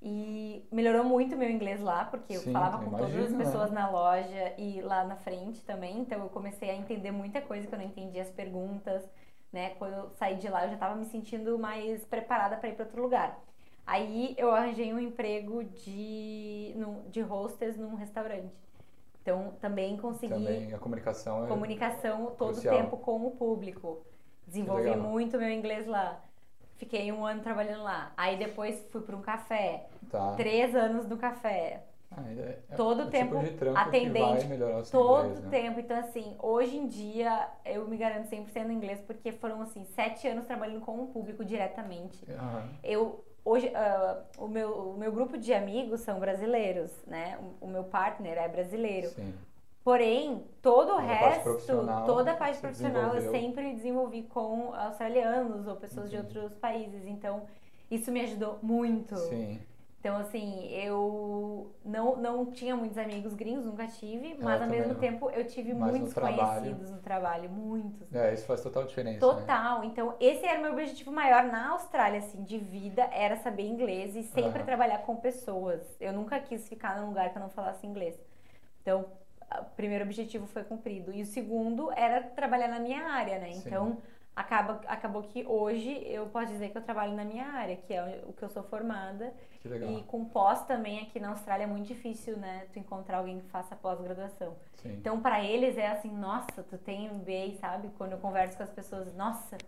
[0.00, 3.52] E melhorou muito meu inglês lá, porque eu Sim, falava com todas as imagino, né?
[3.52, 5.98] pessoas na loja e lá na frente também.
[6.00, 9.04] Então eu comecei a entender muita coisa que eu não entendia as perguntas,
[9.52, 9.70] né?
[9.70, 12.84] Quando eu saí de lá, eu já estava me sentindo mais preparada para ir para
[12.84, 13.40] outro lugar.
[13.86, 18.54] Aí eu arranjei um emprego de, num- de hostess num restaurante.
[19.22, 21.48] Então também consegui Também a comunicação é.
[21.48, 24.04] comunicação todo o tempo com o público.
[24.46, 26.22] Desenvolvi muito meu inglês lá.
[26.78, 28.12] Fiquei um ano trabalhando lá.
[28.16, 29.86] Aí depois fui para um café.
[30.10, 30.34] Tá.
[30.36, 31.82] Três anos no café.
[32.10, 34.46] Ah, é- é Todo o o tempo tipo atendente,
[34.90, 35.50] Todo inglês, né?
[35.50, 35.80] tempo.
[35.80, 40.26] Então, assim, hoje em dia eu me garanto 100% no inglês porque foram, assim, sete
[40.26, 42.24] anos trabalhando com o público diretamente.
[42.30, 42.68] Aham.
[42.82, 47.38] Eu, hoje, ah, o, meu, o meu grupo de amigos são brasileiros, né?
[47.60, 49.08] O, o meu partner é brasileiro.
[49.10, 49.34] Sim.
[49.88, 51.56] Porém, todo o resto,
[52.04, 57.06] toda a parte profissional eu sempre desenvolvi com australianos ou pessoas de outros países.
[57.06, 57.46] Então,
[57.90, 59.16] isso me ajudou muito.
[59.16, 59.58] Sim.
[59.98, 64.94] Então, assim, eu não, não tinha muitos amigos gringos, nunca tive, É, mas ao mesmo
[64.94, 68.14] também tempo eu tive Mas no muitos trabalho- conhecidos no trabalho, muitos.
[68.14, 69.26] É, isso faz total diferença.
[69.26, 69.32] Né?
[69.40, 69.84] Total.
[69.84, 74.14] Então, esse era o meu objetivo maior na Austrália, assim, de vida, era saber inglês
[74.14, 74.66] e sempre Aham.
[74.66, 75.80] trabalhar com pessoas.
[75.98, 78.20] Eu nunca quis ficar num lugar que eu não falasse inglês.
[78.82, 79.06] Então,
[79.60, 81.12] o primeiro objetivo foi cumprido.
[81.12, 83.52] E o segundo era trabalhar na minha área, né?
[83.52, 83.62] Sim.
[83.66, 83.98] Então,
[84.36, 88.22] acaba, acabou que hoje eu posso dizer que eu trabalho na minha área, que é
[88.26, 89.32] o que eu sou formada.
[89.60, 89.90] Que legal.
[89.90, 92.66] E com pós também aqui na Austrália é muito difícil, né?
[92.72, 94.54] Tu encontrar alguém que faça pós-graduação.
[94.84, 97.88] Então, pra eles é assim, nossa, tu tem MBA, sabe?
[97.98, 99.58] Quando eu converso com as pessoas, nossa,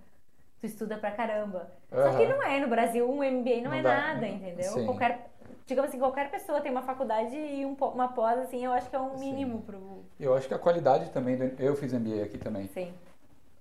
[0.60, 1.68] tu estuda pra caramba.
[1.90, 3.96] Só que não é, no Brasil um MBA não, Não é dá.
[3.96, 4.70] nada, entendeu?
[4.72, 4.84] Sim.
[4.86, 5.30] Qualquer,
[5.66, 8.96] digamos assim, qualquer pessoa tem uma faculdade e um, uma pós, assim, eu acho que
[8.96, 9.20] é um Sim.
[9.32, 10.04] mínimo pro...
[10.18, 12.66] Eu acho que a qualidade também, do, eu fiz MBA aqui também.
[12.68, 12.92] Sim,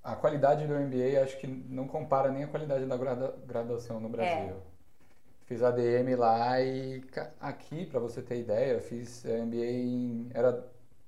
[0.04, 2.98] A qualidade do MBA acho que não compara nem a qualidade da
[3.46, 4.12] graduação no É.
[4.12, 4.56] Brasil.
[5.46, 7.04] Fiz ADM lá e
[7.40, 10.64] aqui, para você ter ideia, eu fiz eh, MBA em era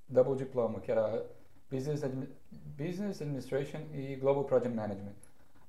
[0.10, 1.23] double diploma, que era
[1.69, 5.13] Business, Admi- Business Administration e Global Project Management.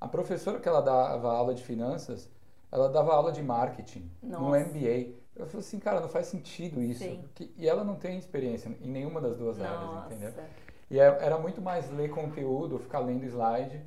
[0.01, 2.31] A professora que ela dava aula de finanças,
[2.73, 4.65] ela dava aula de marketing no Nossa.
[4.65, 5.15] MBA.
[5.37, 7.05] Eu falei assim, cara, não faz sentido isso.
[7.19, 10.31] Porque- e ela não tem experiência em nenhuma das duas áreas, entendeu?
[10.31, 10.49] nossa.
[10.91, 13.81] E é- era muito mais ler conteúdo, ficar lendo slide,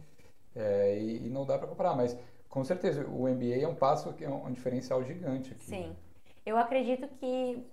[0.56, 1.96] é, e, e não dá para comparar.
[1.96, 2.18] Mas,
[2.48, 5.66] com certeza, o MBA é um passo que é um, um diferencial gigante aqui.
[5.66, 5.96] Sim.
[6.46, 7.64] Eu acredito que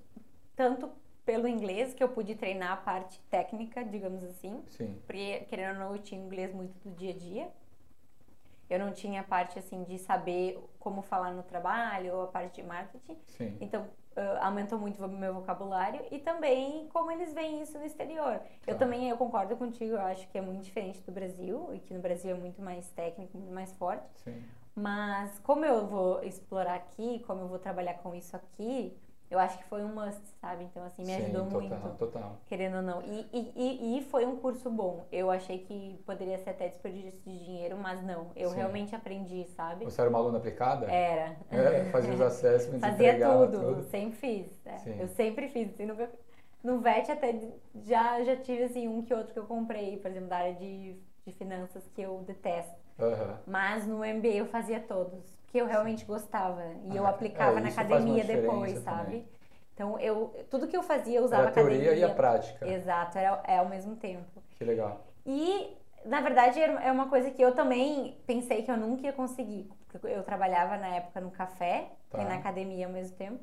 [0.57, 0.91] tanto
[1.25, 5.79] pelo inglês, que eu pude treinar a parte técnica, digamos assim, Sim, porque querendo ou
[5.81, 7.49] não, eu tinha inglês muito do dia a dia.
[8.71, 12.61] Eu não tinha a parte assim de saber como falar no trabalho ou a parte
[12.61, 13.19] de marketing.
[13.27, 13.57] sim.
[13.61, 18.41] Então, ah, aumentou muito o meu vocabulário e também como eles veem isso no exterior.
[18.67, 18.79] Eu Tá.
[18.79, 22.01] também, eu concordo contigo, eu acho que é muito diferente do Brasil e que no
[22.01, 24.05] Brasil é muito mais técnico, muito mais forte.
[24.25, 24.43] Sim,
[24.75, 28.97] Mas como eu vou explorar aqui, como eu vou trabalhar com isso aqui,
[29.33, 30.65] eu acho que foi um must, sabe?
[30.65, 32.37] Então, assim, me Sim, ajudou total, muito total.
[32.45, 33.01] querendo ou não.
[33.01, 35.07] E, e, e, foi um curso bom.
[35.11, 38.31] Eu achei que poderia ser até desperdício de dinheiro, mas não.
[38.37, 38.57] Eu Sim.
[38.57, 39.87] realmente aprendi, sabe?
[39.87, 40.85] Você era uma aluna aplicada?
[40.85, 41.35] Era.
[41.51, 44.67] É, fazia os assessments, Fazia entregava tudo, sempre fiz.
[44.67, 45.03] é.
[45.03, 45.73] Eu sempre fiz.
[45.73, 46.11] assim, nunca...
[46.63, 47.35] No VET até
[47.87, 50.95] já, já tive assim, um que outro que eu comprei, por exemplo, da área de,
[51.27, 52.77] de finanças que eu detesto.
[53.01, 53.39] Aham.
[53.47, 56.65] Mas no MBA eu fazia todos, porque eu realmente gostava.
[56.91, 59.05] E eu Ah, aplicava é, na academia depois, sabe?
[59.05, 59.29] também.
[59.75, 62.07] Então eu tudo que eu fazia eu usava Era a teoria academia.
[62.07, 62.67] e a prática.
[62.67, 64.43] Exato, era é ao mesmo tempo.
[64.53, 65.05] Que legal.
[65.27, 69.71] E na verdade é uma coisa que eu também pensei que eu nunca ia conseguir.
[69.89, 72.23] Porque eu trabalhava na época no café Tá.
[72.23, 73.41] e na academia ao mesmo tempo.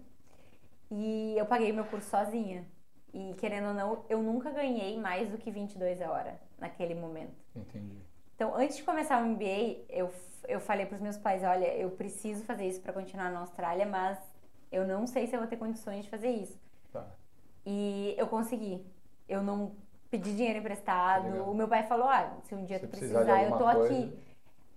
[0.90, 2.66] E eu paguei meu curso sozinha.
[3.14, 7.34] E querendo ou não, eu nunca ganhei mais do que 22 a hora naquele momento.
[7.56, 7.98] Entendi.
[8.40, 10.10] Então, antes de começar o MBA, eu,
[10.48, 13.86] eu falei para os meus pais: olha, eu preciso fazer isso para continuar na Austrália,
[13.86, 14.18] mas
[14.72, 16.58] eu não sei se eu vou ter condições de fazer isso.
[16.94, 17.06] Tá.
[17.66, 18.82] E eu consegui.
[19.28, 19.74] Eu não
[20.10, 21.44] pedi dinheiro emprestado.
[21.44, 23.86] O meu pai falou: ah, se um dia Se tu precisar precisar, eu tô alguma
[23.86, 23.94] aqui.
[23.94, 24.18] coisa.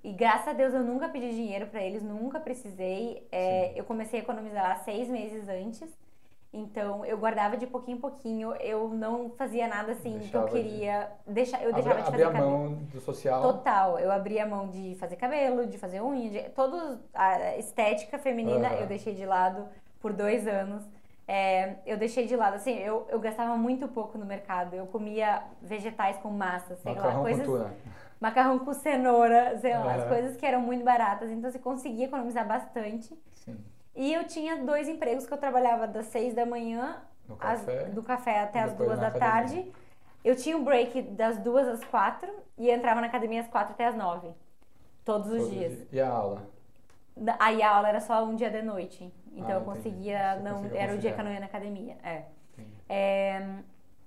[0.03, 3.25] E graças a Deus eu nunca pedi dinheiro para eles, nunca precisei.
[3.31, 5.89] É, eu comecei a economizar seis meses antes.
[6.53, 8.55] Então eu guardava de pouquinho em pouquinho.
[8.57, 11.11] Eu não fazia nada assim que eu Deixava de- queria.
[11.27, 12.51] Deixa, eu deixava de fazer a cabelo.
[12.51, 13.41] mão do social.
[13.43, 18.19] Total, eu abri a mão de fazer cabelo, de fazer unha, de todos a estética
[18.19, 18.77] feminina Aham.
[18.81, 19.67] eu deixei de lado
[19.99, 20.85] por dois anos.
[21.27, 24.75] É, eu deixei de lado, assim, eu, eu gastava muito pouco no mercado.
[24.75, 27.71] Eu comia vegetais com massa, sei lá, Macarrão coisas, com
[28.21, 31.31] macarrão com cenoura, sei lá, as coisas que eram muito baratas.
[31.31, 33.17] Então você conseguia economizar bastante.
[33.35, 33.57] Sim.
[33.95, 37.03] E eu tinha dois empregos que eu trabalhava das seis da manhã
[37.39, 37.85] café.
[37.87, 39.31] do café até as duas da academia.
[39.31, 39.73] tarde.
[40.25, 43.87] Eu tinha um break das duas às quatro e entrava na academia às quatro até
[43.87, 44.33] às nove.
[45.05, 45.87] Todos os dias.
[45.93, 46.49] E a aula?
[47.39, 49.13] Aí a aula era só um dia de noite.
[49.33, 50.37] Então Ah, eu conseguia.
[50.37, 51.97] Você não Era o dia que eu não ia na academia.
[52.03, 52.23] É.
[52.89, 53.47] É,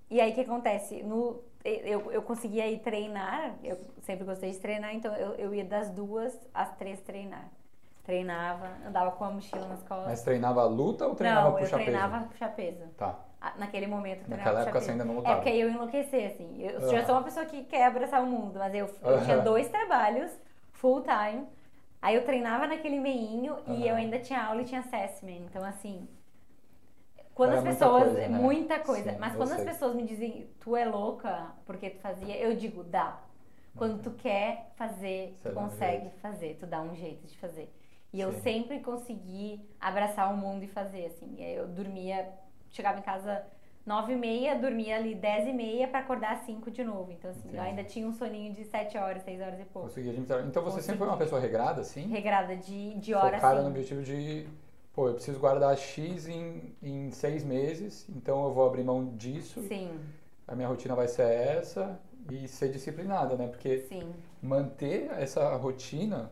[0.09, 1.03] e aí o que acontece?
[1.03, 5.65] No, eu, eu conseguia ir treinar, eu sempre gostei de treinar, então eu, eu ia
[5.65, 7.49] das duas às três treinar.
[8.05, 10.05] Treinava, andava com a mochila nas costas.
[10.05, 12.29] Mas treinava a luta ou treinava não, eu puxa treinava peso?
[12.29, 12.83] puxar peso.
[12.97, 13.19] Tá.
[13.41, 15.35] Ah, Naquele momento eu treinava Naquela época você ainda não É lutava.
[15.37, 16.61] porque aí eu enlouqueci, assim.
[16.61, 19.37] Eu, eu já sou uma pessoa que quer abraçar o mundo, mas eu, eu tinha
[19.41, 20.31] dois trabalhos,
[20.71, 21.47] full time.
[22.01, 25.41] Aí eu treinava naquele meinho e eu ainda tinha aula e tinha assessment.
[25.49, 26.07] Então, assim.
[27.33, 28.03] Quando Era as muita pessoas.
[28.03, 28.37] coisa, né?
[28.39, 29.11] Muita coisa.
[29.11, 29.65] Sim, mas eu quando as sei.
[29.65, 33.19] pessoas me dizem, tu é louca porque tu fazia, eu digo, dá.
[33.75, 36.19] Quando tu quer fazer, Você tu um consegue jeito.
[36.21, 37.69] fazer, tu dá um jeito de fazer.
[38.15, 38.39] E eu Sim.
[38.39, 41.35] sempre consegui abraçar o mundo e fazer, assim.
[41.37, 42.29] Eu dormia,
[42.71, 43.43] chegava em casa
[43.85, 47.11] nove e meia, dormia ali dez e meia pra acordar às cinco de novo.
[47.11, 47.57] Então, assim, Entendi.
[47.57, 49.89] eu ainda tinha um soninho de sete horas, seis horas e pouco.
[49.89, 50.11] Consegui.
[50.17, 50.97] Então você sempre Consegui.
[50.97, 52.07] foi uma pessoa regrada, assim?
[52.07, 53.63] Regrada de, de horas, Focada assim.
[53.63, 54.47] no objetivo de
[54.93, 59.61] pô, eu preciso guardar X em, em seis meses, então eu vou abrir mão disso.
[59.63, 59.91] Sim.
[60.47, 61.99] A minha rotina vai ser essa
[62.31, 63.49] e ser disciplinada, né?
[63.49, 64.13] Porque Sim.
[64.41, 66.31] manter essa rotina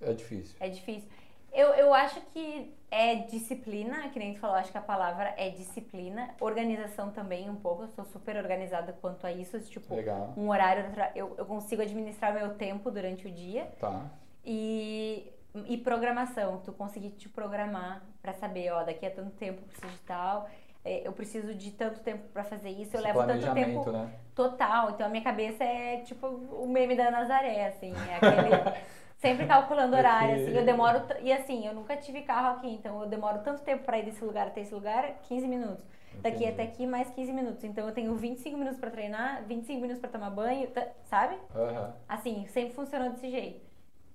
[0.00, 0.56] é difícil.
[0.58, 1.17] É difícil.
[1.52, 5.50] Eu, eu acho que é disciplina, que nem tu falou, acho que a palavra é
[5.50, 6.30] disciplina.
[6.40, 7.82] Organização também, um pouco.
[7.82, 9.58] Eu sou super organizada quanto a isso.
[9.60, 10.32] Tipo, Legal.
[10.36, 10.84] um horário,
[11.14, 13.66] eu, eu consigo administrar meu tempo durante o dia.
[13.78, 14.06] Tá.
[14.44, 15.30] E,
[15.66, 19.92] e programação, tu conseguir te programar para saber, ó, daqui a tanto tempo eu preciso
[19.92, 20.48] de tal,
[20.84, 24.10] é, eu preciso de tanto tempo para fazer isso, eu Esse levo tanto tempo né?
[24.34, 24.90] total.
[24.90, 28.78] Então a minha cabeça é tipo o meme da Nazaré, assim, é aquele
[29.18, 33.08] sempre calculando horário, assim, eu demoro e assim, eu nunca tive carro aqui, então eu
[33.08, 35.84] demoro tanto tempo para ir desse lugar até esse lugar, 15 minutos.
[36.20, 36.52] Daqui Entendi.
[36.52, 37.62] até aqui mais 15 minutos.
[37.64, 40.68] Então eu tenho 25 minutos para treinar, 25 minutos para tomar banho,
[41.04, 41.36] sabe?
[41.54, 41.94] Aham.
[42.08, 43.60] Assim, sempre funcionou desse jeito.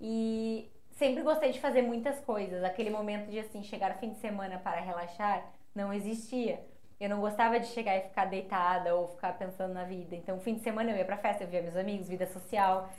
[0.01, 2.63] E sempre gostei de fazer muitas coisas.
[2.63, 6.59] Aquele momento de assim, chegar fim de semana para relaxar, não existia.
[6.99, 10.15] Eu não gostava de chegar e ficar deitada ou ficar pensando na vida.
[10.15, 12.89] Então, fim de semana eu ia pra festa, eu via meus amigos, vida social,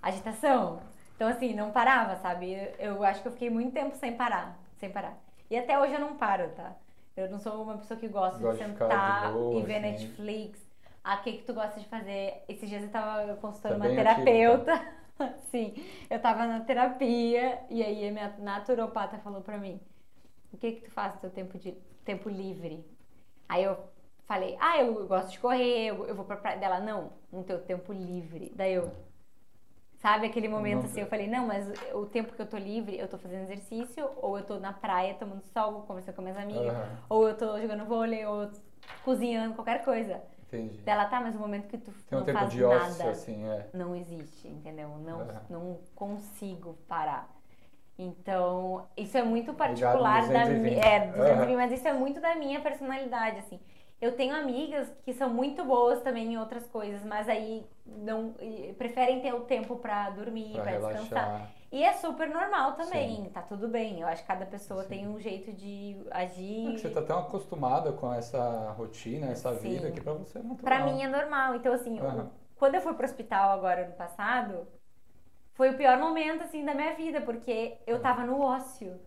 [0.00, 0.80] agitação.
[1.14, 2.52] Então, assim, não parava, sabe?
[2.52, 5.16] Eu, eu acho que eu fiquei muito tempo sem parar, sem parar.
[5.50, 6.74] E até hoje eu não paro, tá?
[7.16, 9.82] Eu não sou uma pessoa que gosta de sentar de boa, e ver assim.
[9.82, 10.60] Netflix.
[11.02, 12.42] Ah, o que que tu gosta de fazer?
[12.48, 14.94] Esses dias eu tava consultando Tá uma bem ativa, terapeuta.
[15.50, 15.74] Sim,
[16.10, 19.80] eu tava na terapia e aí a minha naturopata falou pra mim:
[20.52, 21.72] "O que que tu faz no teu tempo de
[22.04, 22.84] tempo livre?"
[23.48, 23.78] Aí eu
[24.26, 27.60] falei: "Ah, eu gosto de correr, eu, eu vou pra praia dela não, no teu
[27.62, 28.52] tempo livre".
[28.56, 28.90] Daí eu
[30.04, 32.98] Sabe aquele momento Não- assim, eu falei, não, mas o tempo que eu tô livre,
[32.98, 36.74] eu tô fazendo exercício, ou eu tô na praia tomando sol, conversando com minhas amigas,
[36.74, 36.98] Aham.
[37.08, 38.50] ou eu tô jogando vôlei, ou
[39.02, 40.20] cozinhando, qualquer coisa.
[40.46, 40.76] Entendi.
[40.82, 43.10] Dela tá, mas o momento que tu Tem um não tempo faz de ócio, nada,
[43.12, 43.66] assim, é.
[43.72, 44.90] não existe, entendeu?
[44.98, 45.40] Não, Aham.
[45.48, 47.26] não consigo parar.
[47.98, 50.60] Então, isso é muito particular da 220.
[50.60, 50.84] minha.
[50.84, 51.56] É, 220, Aham.
[51.56, 53.58] mas isso é muito da minha personalidade, assim.
[54.04, 58.34] Eu tenho amigas que são muito boas também em outras coisas, mas aí não
[58.76, 61.50] preferem ter o tempo pra dormir, Pra pra, descansar.
[61.72, 64.02] E é super normal também, tá tudo bem.
[64.02, 64.88] Eu acho que cada pessoa Sim.
[64.90, 66.74] tem um jeito de É agir.
[66.74, 69.70] que você tá tão acostumada com essa rotina, essa Sim.
[69.70, 70.64] vida, que pra você é natural.
[70.64, 71.54] Pra mim é normal.
[71.56, 72.30] Então, assim, Aham.
[72.56, 74.68] quando eu fui pro hospital agora no passado,
[75.54, 79.00] foi o pior momento, assim, da minha vida, porque eu tava no ócio.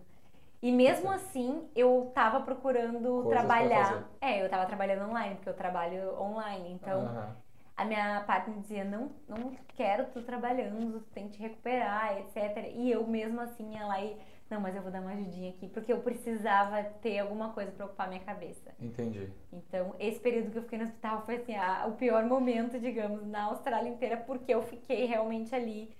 [0.60, 4.08] E mesmo assim, eu tava procurando Coisas trabalhar.
[4.20, 6.72] É, eu tava trabalhando online, porque eu trabalho online.
[6.72, 7.36] Então, Aham.
[7.76, 12.18] a minha parte me dizia, não, não quero tu trabalhando, tu tem que te recuperar,
[12.18, 12.72] etc.
[12.74, 14.16] E eu mesmo assim ia lá e,
[14.50, 17.86] não, mas eu vou dar uma ajudinha aqui, porque eu precisava ter alguma coisa pra
[17.86, 18.72] ocupar minha cabeça.
[18.80, 19.30] Entendi.
[19.52, 23.24] Então, esse período que eu fiquei no hospital foi assim, a- o pior momento, digamos,
[23.26, 25.94] na Austrália inteira, porque eu fiquei realmente ali,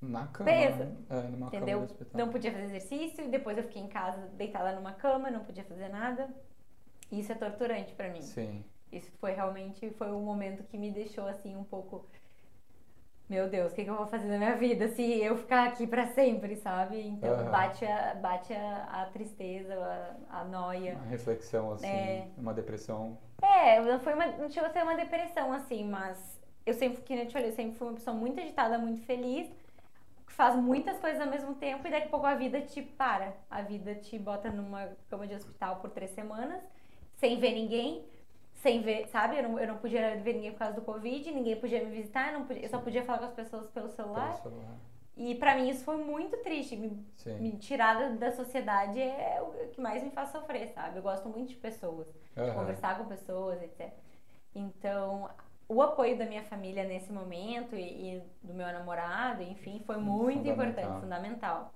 [0.00, 0.50] Na cama.
[0.50, 0.84] Presa.
[0.84, 0.96] né?
[1.10, 1.80] É, numa entendeu?
[1.86, 2.10] cama.
[2.14, 5.64] Não podia fazer exercício, e depois eu fiquei em casa deitada numa cama, não podia
[5.64, 6.28] fazer nada.
[7.10, 8.22] Isso é torturante pra mim.
[8.22, 8.64] Sim.
[8.92, 12.06] Isso foi realmente foi um momento que me deixou assim um pouco
[13.28, 15.86] meu Deus, o que, que eu vou fazer na minha vida se eu ficar aqui
[15.86, 16.98] pra sempre, sabe?
[16.98, 17.50] Então Aham.
[17.50, 19.74] bate, a, bate a, a tristeza,
[20.30, 20.94] a, a noia.
[20.94, 22.26] Uma reflexão, assim, É.
[22.38, 23.18] uma depressão.
[23.42, 27.14] É, não foi uma, não chegou a ser uma depressão assim, mas eu sempre, que
[27.14, 29.52] nem eu te falei, eu sempre fui uma pessoa muito agitada, muito feliz,
[30.32, 33.34] faz muitas coisas ao mesmo tempo e daqui a pouco a vida te para.
[33.50, 36.62] A vida te bota numa cama de hospital por três semanas,
[37.16, 38.04] sem ver ninguém,
[38.54, 39.36] sem ver, sabe?
[39.38, 42.32] Eu não, eu não podia ver ninguém por causa do Covid, ninguém podia me visitar,
[42.32, 44.30] eu, podia- eu só podia falar com as pessoas pelo celular.
[44.40, 44.76] Pelo celular.
[45.16, 46.76] E pra mim isso foi muito triste.
[46.76, 47.04] Me,
[47.40, 50.98] me tirar da, da sociedade é o que mais me faz sofrer, sabe?
[50.98, 52.54] Eu gosto muito de pessoas Aham.
[52.54, 53.92] conversar com pessoas, etc.
[54.54, 55.28] Então,
[55.68, 60.38] o apoio da minha família nesse momento e, e do meu namorado, enfim, foi muito
[60.38, 60.52] Fundamental.
[60.54, 61.74] importante, fundamental.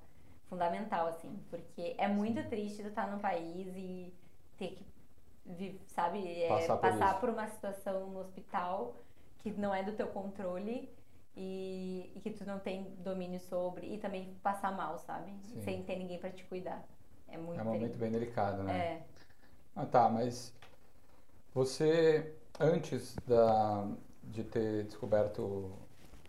[0.49, 4.15] Fundamental, assim, porque é muito triste estar num país e
[4.59, 8.95] ter que, sabe, é, Passar por passar por uma situação no hospital
[9.41, 10.89] que não é do teu controle
[11.37, 15.33] e, e que tu não tem domínio sobre e também passar mal, sabe?
[15.43, 15.61] Sim.
[15.63, 16.83] Sem ter ninguém pra te cuidar.
[17.29, 17.99] É muito É um momento triste.
[17.99, 18.79] bem delicado, né?
[18.79, 19.03] É.
[19.75, 20.53] Ah, tá, mas
[21.55, 23.87] você, antes da,
[24.25, 25.73] de ter descoberto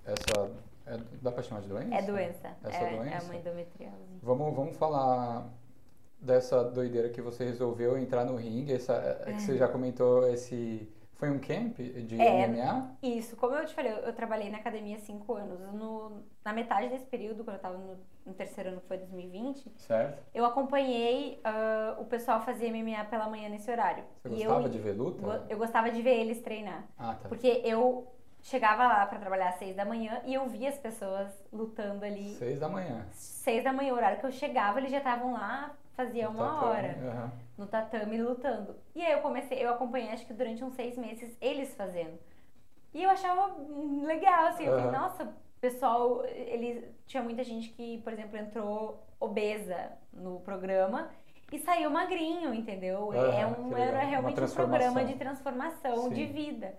[0.06, 0.52] essa.
[0.86, 1.96] é- dá pra chamar de doença?
[1.96, 2.58] É doença.
[2.64, 3.16] Essa é, doença?
[3.16, 4.20] é uma endometriose.
[4.22, 5.50] Vamos, vamos falar
[6.20, 8.74] dessa doideira que você resolveu entrar no ringue.
[8.74, 8.94] Essa,
[9.26, 10.90] é que você já comentou esse.
[11.16, 12.48] Foi um camp de É.
[12.48, 12.92] MMA?
[13.02, 15.60] Isso, como eu te falei, eu, eu trabalhei na academia há cinco anos.
[15.74, 19.72] No, na metade desse período, quando eu tava no, no terceiro ano, que foi 2020,
[19.78, 20.22] Certo?
[20.34, 24.04] eu acompanhei ah, o pessoal fazer MMA pela manhã nesse horário.
[24.22, 25.22] Você gostava eu, de ver luta?
[25.22, 26.84] go- eu gostava de ver eles treinar.
[26.98, 27.30] Ah, tá.
[27.30, 28.08] Porque eu
[28.42, 32.34] chegava lá pra trabalhar às seis da manhã e eu via as pessoas lutando ali.
[32.36, 33.06] Seis da manhã.
[33.12, 36.66] Seis da manhã, o horário que eu chegava, eles já estavam lá fazia No uma
[36.66, 37.32] hora aham.
[37.58, 38.76] No tatame lutando.
[38.96, 42.18] E aí eu comecei, eu acompanhei acho que durante uns seis meses eles fazendo.
[42.94, 43.56] E eu achava
[44.04, 49.04] legal, assim, eu falei, nossa, o pessoal, ele tinha muita gente que, por exemplo, entrou
[49.20, 51.10] obesa no programa
[51.52, 53.12] e saiu magrinho, entendeu?
[53.14, 56.34] É um, era realmente um programa de transformação de Sim.
[56.34, 56.76] vida.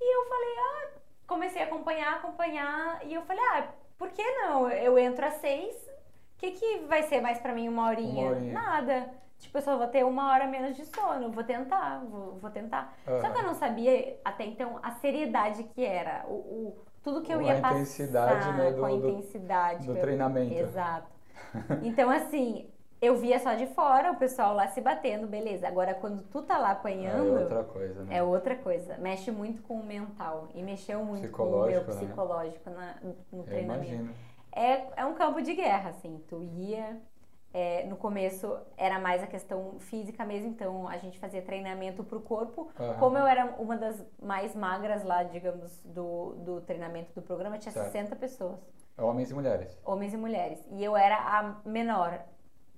[0.00, 0.90] E eu falei, ah,
[1.26, 4.70] comecei a acompanhar, acompanhar, e eu falei, ah, por que não?
[4.70, 8.22] Eu entro às seis, o que, que vai ser mais pra mim uma horinha?
[8.22, 8.52] Uma horinha.
[8.52, 9.14] Nada.
[9.40, 12.94] Tipo, eu só vou ter uma hora menos de sono, vou tentar, vou, vou tentar.
[13.04, 13.32] Só Aham.
[13.32, 17.40] que eu não sabia até então a seriedade que era, o, o- tudo que eu
[17.42, 19.86] ia passar intensidade, né, com a do- do- intensidade.
[19.86, 20.52] do eu- treinamento.
[20.54, 21.08] Exato.
[21.82, 25.66] Então, assim, eu via só de fora o pessoal lá se batendo, beleza.
[25.66, 28.16] Agora, quando tu tá lá apanhando, é outra coisa, né?
[28.18, 28.98] é outra coisa.
[28.98, 30.48] Mexe muito com o mental.
[30.54, 32.96] E mexeu muito com o meu Psicológico, né?
[33.02, 33.86] na- no Eu treinamento.
[33.94, 34.14] imagino.
[34.52, 36.22] É, é um campo de guerra, assim.
[36.28, 37.00] Tu ia.
[37.52, 42.20] É, no começo era mais a questão física mesmo, então a gente fazia treinamento pro
[42.20, 42.70] corpo.
[42.78, 42.94] Aham.
[42.98, 47.72] Como eu era uma das mais magras lá, digamos, do, do treinamento do programa, tinha
[47.72, 47.86] Certo.
[47.92, 48.60] 60 pessoas,
[48.96, 49.80] Homens e mulheres.
[49.84, 50.64] homens e mulheres.
[50.70, 52.20] E eu era a menor.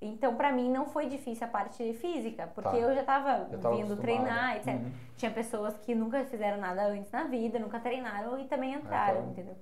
[0.04, 2.76] Então, pra mim, não foi difícil a parte física, porque Tá.
[2.76, 4.00] eu já tava, Já tava vindo acostumada.
[4.02, 4.68] treinar, etc.
[4.74, 4.92] Uhum.
[5.16, 9.30] Tinha pessoas que nunca fizeram nada antes na vida, nunca treinaram e também entraram, então-
[9.30, 9.54] entendeu?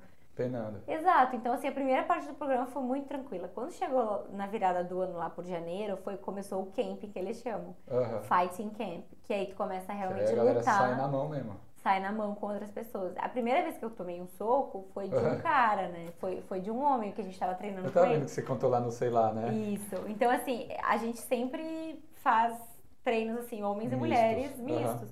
[0.86, 3.48] Exato, então assim, a primeira parte do programa foi muito tranquila.
[3.48, 7.40] Quando chegou na virada do ano lá por janeiro, foi começou o camp que eles
[7.40, 8.22] chamam, Aham.
[8.22, 11.08] Fighting Camp, que aí tu começa a Que aí realmente a galera lutar, sai na
[11.08, 11.56] mão mesmo.
[11.82, 13.14] sai na mão com outras pessoas.
[13.18, 16.12] A primeira vez que eu tomei um soco foi de um cara, né?
[16.18, 18.14] Foi, foi de um homem que a gente tava treinando Eu com tava ele.
[18.16, 19.52] vendo que você contou lá no sei lá, né?
[19.54, 19.94] Isso.
[20.08, 22.58] Então, assim, a gente sempre faz
[23.02, 23.98] treinos, assim, homens e Mistos.
[23.98, 24.64] mulheres Aham.
[24.64, 25.10] mistos.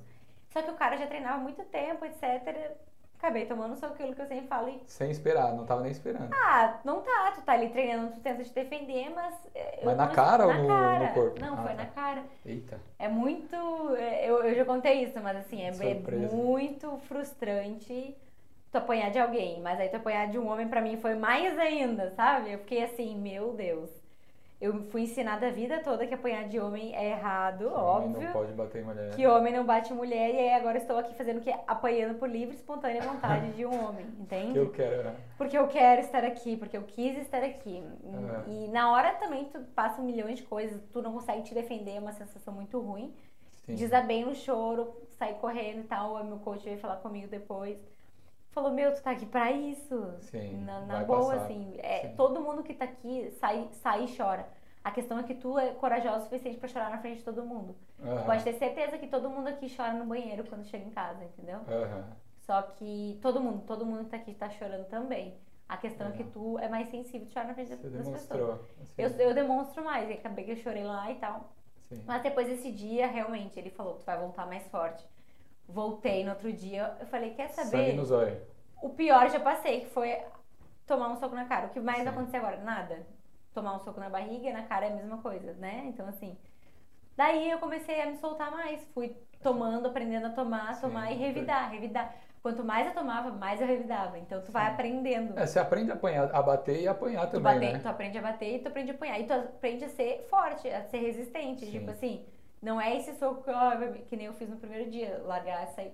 [0.51, 2.77] Só que o cara já treinava há muito tempo, etc.
[3.19, 6.33] Acabei tomando só aquilo que eu sempre falo e Sem esperar, não tava nem esperando.
[6.33, 9.35] ah, não tá, tu tá ali treinando, tu tenta te defender, mas.
[9.55, 10.99] eh, Mas na cara ou no- cara.
[11.09, 11.41] no corpo?
[11.41, 11.75] Não, Ah, foi tá.
[11.75, 12.23] na cara.
[12.47, 12.81] Eita.
[12.99, 13.57] É muito.
[13.97, 16.37] eh, Eu, eu já contei isso, mas assim, é, é Surpresa.
[16.37, 18.17] muito frustrante
[18.71, 19.61] tu apanhar de alguém.
[19.63, 22.53] Mas aí tu apanhar de um homem pra mim foi mais ainda, sabe?
[22.53, 23.91] Eu fiquei assim, meu Deus.
[24.61, 28.21] Eu fui ensinada a vida toda que apanhar de homem é errado, Homem óbvio.
[28.27, 29.15] Não pode bater em mulher.
[29.15, 31.55] Que homem não bate mulher, e aí agora estou aqui fazendo o quê?
[31.65, 34.55] Apanhando por livre e espontânea vontade de um homem, entende?
[34.55, 35.05] Que eu quero.
[35.05, 35.15] né?
[35.37, 37.85] Porque eu quero estar aqui, porque eu quis estar aqui.
[38.47, 38.51] É.
[38.51, 42.01] E na hora também tu passa milhão de coisas, tu não consegue te defender, é
[42.01, 43.15] uma sensação muito ruim.
[43.65, 43.77] Sim.
[43.77, 46.17] Desabei no choro, saí correndo e tal.
[46.17, 47.79] Aí meu coach veio falar comigo depois.
[48.51, 50.15] Falou, meu, tu tá aqui pra isso.
[50.21, 51.45] Sim, Na, na boa, passar.
[51.45, 51.75] assim.
[51.79, 52.17] É, Sim.
[52.17, 54.49] todo mundo que tá aqui sai, sai e chora.
[54.83, 57.45] A questão é que tu é corajosa o suficiente pra chorar na frente de todo
[57.45, 57.77] mundo.
[58.03, 58.25] Aham.
[58.25, 61.61] Pode ter certeza que todo mundo aqui chora no banheiro quando chega em casa, entendeu?
[61.69, 62.17] Aham.
[62.47, 65.37] Só que todo mundo, todo mundo que tá aqui tá chorando também.
[65.69, 68.09] A questão é que tu é mais sensível de chorar na frente das Você das
[68.09, 68.23] pessoas.
[68.31, 68.53] demonstrou.
[68.81, 71.53] assim, Eu, eu demonstro mais, e acabei que eu chorei lá e tal.
[71.89, 72.03] sim.
[72.07, 75.05] Mas depois desse dia, realmente, ele falou, tu vai voltar mais forte.
[75.69, 77.95] Voltei no outro dia, eu falei, quer saber?
[78.83, 80.17] O pior já passei, que foi
[80.87, 81.67] tomar um soco na cara.
[81.67, 82.05] O que mais Sim.
[82.05, 82.57] vai acontecer agora?
[82.59, 83.07] Nada.
[83.53, 85.85] Tomar um soco na barriga e na cara é a mesma coisa, né?
[85.87, 86.37] Então, assim.
[87.17, 88.83] Daí eu comecei a me soltar mais.
[88.95, 91.27] Fui tomando, aprendendo a tomar, Sim, tomar e foi.
[91.27, 92.15] revidar, revidar.
[92.43, 94.19] Quanto mais eu tomava, mais eu revidava.
[94.19, 94.73] Então, tu vai Sim.
[94.73, 95.39] aprendendo.
[95.39, 97.79] É, você aprende a, apanhar, a bater e apanhar Tu, também, bater, né?
[97.81, 99.21] tu aprende a bater e tu aprende a apanhar.
[99.21, 101.71] E tu aprende a ser forte, a ser resistente.
[101.71, 102.25] Tipo assim,
[102.63, 103.71] não é esse soco que, ó,
[104.09, 105.21] que nem eu fiz no primeiro dia.
[105.25, 105.93] Largar, sair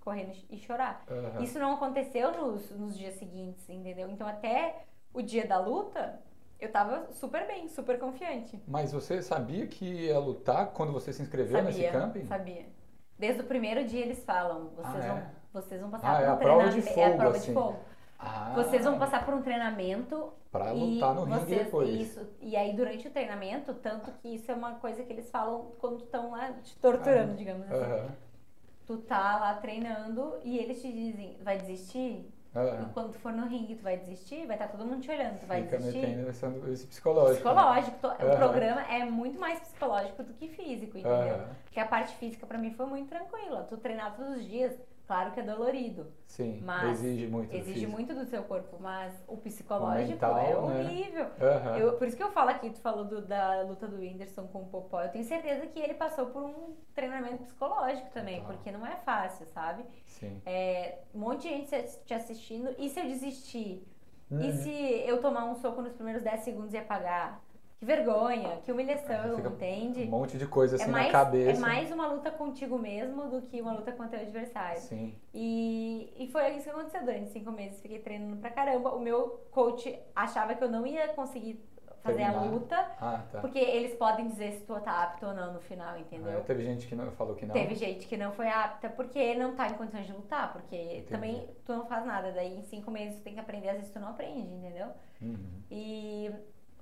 [0.00, 1.04] correndo e chorar.
[1.10, 1.42] Aham.
[1.42, 4.08] Isso não aconteceu nos, nos dias seguintes, entendeu?
[4.10, 6.20] Então até o dia da luta,
[6.58, 8.60] eu tava super bem, super confiante.
[8.66, 12.24] Mas você sabia que ia lutar quando você se inscreveu nesse Sabia, camping?
[12.26, 12.66] sabia.
[13.18, 15.30] Desde o primeiro dia eles falam, vocês, Ah, vão, é?
[15.52, 16.98] vocês vão passar Ah, por é um a prova de treinamento.
[16.98, 17.46] É a fogo, prova assim.
[17.48, 17.78] de fogo.
[18.22, 21.88] Ah, Vocês vão passar por um treinamento Pra lutar no ringue vocês, depois.
[22.00, 22.26] Isso.
[22.40, 26.02] E aí, durante o treinamento, tanto que isso é uma coisa que eles falam quando
[26.04, 27.82] estão lá te torturando, Ah, digamos assim.
[27.84, 28.08] Aham.
[28.86, 32.28] Tu tá lá treinando e eles te dizem, vai desistir?
[32.52, 34.44] E quando tu for no ringue, tu vai desistir?
[34.44, 36.04] Vai estar todo mundo te olhando, tu vai Fica desistir?
[36.04, 37.48] metendo esse, psicológico.
[37.48, 37.54] né?
[37.54, 38.06] Psicológico.
[38.08, 41.36] O programa é muito mais psicológico do que físico, entendeu?
[41.36, 41.48] Aham.
[41.62, 43.62] Porque a parte física pra mim foi muito tranquila.
[43.68, 44.76] Tu treinar todos os dias,
[45.10, 46.06] claro que é dolorido.
[46.24, 47.50] Sim, Mas exige muito.
[47.50, 47.90] do Exige físico.
[47.92, 50.56] muito do seu corpo, mas o psicológico mental, é né?
[50.56, 51.26] horrível.
[51.40, 51.76] Aham.
[51.78, 54.62] Eu- por isso que eu falo aqui, tu falou do- da luta do Whindersson com
[54.62, 55.02] o Popó.
[55.02, 58.54] Eu tenho certeza que ele passou por um treinamento psicológico também, Total.
[58.54, 59.84] porque não é fácil, sabe?
[60.06, 60.40] Sim.
[60.46, 62.72] É, um monte de gente te assistindo.
[62.78, 63.84] E se eu desistir?
[64.30, 64.52] E Uhum.
[64.52, 64.70] se
[65.08, 67.42] eu tomar um soco nos primeiros 10 segundos e apagar?
[67.80, 70.02] Que vergonha, que humilhação, Fica entende?
[70.02, 71.50] Um monte de coisa assim é, na mais, cabeça.
[71.50, 74.82] é mais uma luta contigo mesmo do que uma luta contra o adversário.
[74.82, 75.14] Sim.
[75.32, 77.80] E, e foi isso que aconteceu durante cinco meses.
[77.80, 78.94] Fiquei treinando pra caramba.
[78.94, 81.58] O meu coach achava que eu não ia conseguir
[82.02, 82.52] fazer a Terminar.
[82.52, 82.76] luta.
[83.00, 83.40] Ah, tá.
[83.40, 86.38] Porque eles podem dizer se tu tá apto ou não no final, entendeu?
[86.38, 87.54] Ah, teve gente que não, falou que não.
[87.54, 91.48] Teve gente que não foi apta porque não tá em condições de lutar, porque também
[91.64, 93.98] tu não faz nada, daí em cinco meses tu tem que aprender, às vezes tu
[94.00, 94.88] não aprende, entendeu?
[95.22, 95.62] Uhum.
[95.70, 96.30] E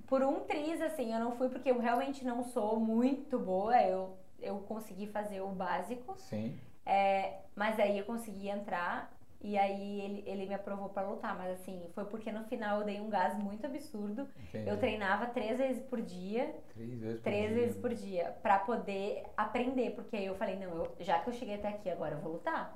[0.09, 4.17] por um triz, assim, eu não fui porque eu realmente não sou muito boa, eu,
[4.41, 6.59] eu consegui fazer o básico, Sim.
[6.85, 11.51] é, mas aí eu consegui entrar e aí ele, ele me aprovou pra lutar, mas
[11.61, 14.67] assim, foi porque no final eu dei um gás muito absurdo, Entendi.
[14.69, 17.55] eu treinava três vezes por dia, Três vezes por três dia.
[17.55, 21.33] vezes por dia pra poder aprender, porque aí eu falei, não, eu, já que eu
[21.33, 22.75] cheguei até aqui, agora eu vou lutar.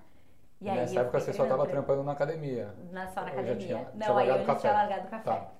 [0.61, 2.73] E aí Nessa eu época você só tava trampando na academia.
[2.91, 3.57] na, só na academia.
[3.57, 4.71] tinha- tinha não, aí eu já o tinha café.
[4.71, 5.23] largado o café.
[5.25, 5.51] Tá.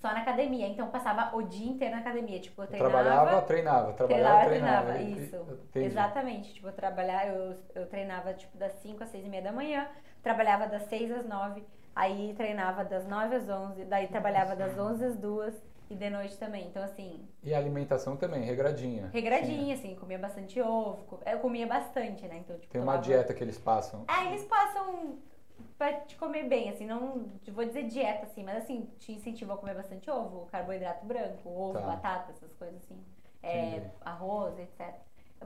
[0.00, 2.92] Só na academia, então eu passava o dia inteiro na academia, tipo, eu Eu treinava,
[3.02, 5.20] trabalhava, treinava, trabalhava, treinava, treinava.
[5.20, 5.36] isso.
[5.68, 5.86] Entendi.
[5.86, 9.50] Exatamente, tipo, eu trabalhar, eu, eu treinava tipo das 5 às 6 e meia da
[9.52, 9.88] manhã,
[10.22, 11.64] trabalhava das 6 às 9,
[11.96, 15.52] aí treinava das 9 às 11, daí trabalhava das 11 às 2
[15.90, 16.68] e de noite também.
[16.68, 19.10] Então, assim, E a alimentação também, regradinha.
[19.12, 22.36] regradinha, assim, comia bastante ovo, eu comia bastante, né?
[22.36, 24.04] Então, tipo, Tem uma tomava- dieta que eles passam.
[24.06, 25.18] Ah, eles passam
[25.76, 29.56] pra te comer bem, assim, não vou dizer dieta, assim, mas assim, te incentiva a
[29.56, 31.80] comer bastante ovo, carboidrato branco, ovo, Tá.
[31.86, 32.98] batata, essas coisas assim,
[33.42, 34.94] é, arroz, etc.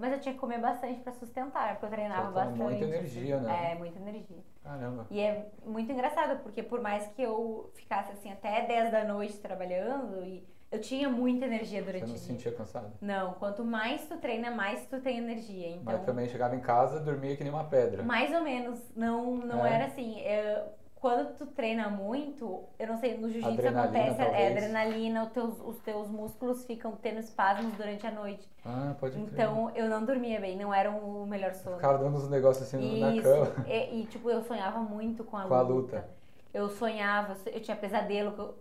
[0.01, 2.63] Mas eu tinha que comer bastante pra sustentar, porque eu treinava Faltando bastante.
[2.81, 3.47] muita energia, assim.
[3.47, 3.73] né?
[3.73, 4.39] É, muita energia.
[4.65, 5.07] Caramba.
[5.11, 9.39] E é muito engraçado, porque por mais que eu ficasse assim até 10 da noite
[9.39, 10.43] trabalhando, e
[10.73, 12.35] eu tinha muita energia Você durante não o se dia.
[12.37, 12.91] sentia cansado?
[13.01, 15.69] Não, quanto mais tu treina, mais tu tem energia.
[15.69, 18.03] Então, Mas também chegava em casa dormia que nem uma pedra.
[18.03, 19.75] mais ou menos, não, não É?
[19.75, 20.21] era assim.
[20.23, 20.65] é,
[20.97, 24.57] quando tu treina muito, eu não sei, no jiu-jitsu acontece, é talvez.
[24.57, 28.49] adrenalina, os teus, os teus músculos ficam tendo espasmos durante a noite.
[28.65, 29.27] Ah, pode crer.
[29.33, 31.75] Então eu não dormia bem, não era o melhor sono.
[31.75, 33.67] Ficava dando uns negócios assim na Isso, cama.
[33.69, 36.09] e, e, tipo, eu sonhava muito com a, Com a luta.
[36.53, 38.53] Eu sonhava, eu tinha pesadelo que eu,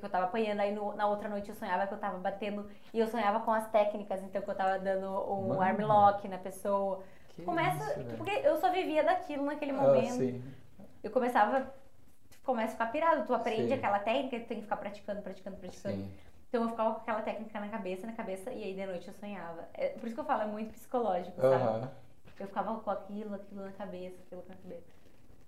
[0.00, 2.68] que eu tava apanhando, aí no- na outra noite eu sonhava que eu tava batendo,
[2.92, 5.60] e eu sonhava com as técnicas, então que eu tava dando um Mano.
[5.62, 7.04] armlock na pessoa.
[7.28, 8.16] Que Começa, isso, velho.
[8.18, 10.14] porque eu só vivia daquilo naquele Ah, momento.
[10.14, 10.42] sim.
[11.04, 11.72] Eu começava,
[12.30, 13.74] tu começa a ficar pirado, tu aprende Sim.
[13.74, 15.96] aquela técnica, tu tem que ficar praticando, praticando, praticando.
[15.96, 16.10] Sim.
[16.48, 19.14] Então eu ficava com aquela técnica na cabeça, na cabeça, e aí de noite eu
[19.14, 19.68] sonhava.
[19.74, 21.54] É, por isso que eu falo, é muito psicológico, sabe?
[21.54, 21.90] Aham.
[22.40, 24.86] Eu ficava com aquilo, aquilo na cabeça, aquilo na cabeça.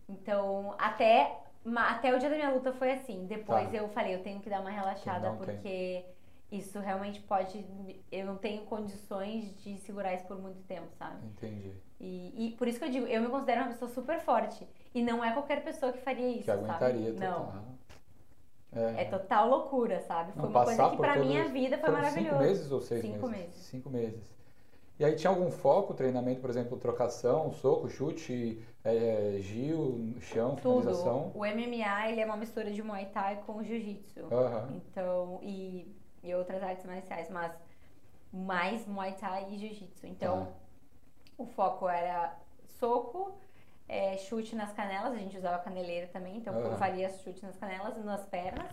[0.08, 1.36] Então, até,
[1.76, 3.26] até o dia da minha luta foi assim.
[3.26, 3.76] Depois Tá.
[3.76, 5.46] eu falei, eu tenho que dar uma relaxada, não tem.
[5.56, 6.04] porque
[6.50, 7.64] isso realmente pode.
[8.10, 11.16] Eu não tenho condições de segurar isso por muito tempo, sabe?
[11.26, 11.72] Entendi.
[12.00, 14.66] E, e por isso que eu digo, eu me considero uma pessoa super forte.
[14.94, 17.20] E não é qualquer pessoa que faria isso, Que aguentaria sabe?
[17.20, 17.44] Não.
[17.46, 17.64] total.
[18.70, 19.02] É.
[19.02, 20.32] É total loucura, sabe?
[20.32, 22.30] Foi Não, uma coisa que pra minha vida foi Foram maravilhoso.
[22.36, 23.46] Cinco meses ou seis Cinco meses?
[23.46, 23.62] meses.
[23.64, 24.38] Cinco meses.
[24.98, 28.62] E aí tinha algum foco, treinamento, por exemplo, trocação, soco, chute,
[28.96, 30.80] é, gil, chão, Tudo.
[30.80, 31.30] finalização?
[31.34, 34.26] O MMA, ele é uma mistura de Muay Thai com Jiu-Jitsu.
[34.32, 34.68] Aham.
[34.76, 37.52] Então, e, e outras artes marciais, mas
[38.32, 40.06] mais Muay Thai e Jiu-Jitsu.
[40.06, 40.52] Então, Tá.
[41.38, 42.36] o foco era
[42.78, 43.38] soco,
[43.88, 46.64] é, chute nas canelas, a gente usava caneleira também, então Aham.
[46.72, 48.70] eu varia chute nas canelas e nas pernas.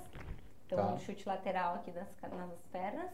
[0.66, 0.94] Então, Tá.
[0.94, 3.10] um chute lateral aqui nas, nas pernas.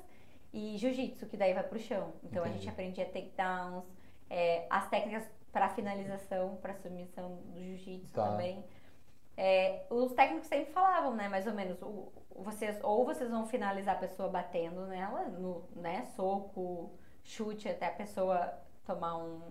[0.54, 2.14] E Jiu-Jitsu, que daí vai pro chão.
[2.24, 2.64] Então, a Entendi.
[2.64, 3.86] gente aprendia takedowns,
[4.30, 8.30] é, as técnicas para finalização, para submissão do Jiu-Jitsu Tá.
[8.32, 8.64] também.
[9.38, 13.96] É, os técnicos sempre falavam, né, mais ou menos, o- vocês ou vocês vão finalizar
[13.96, 16.92] a pessoa batendo nela, no, né, soco,
[17.24, 18.54] chute até a pessoa
[18.86, 19.42] tomar um,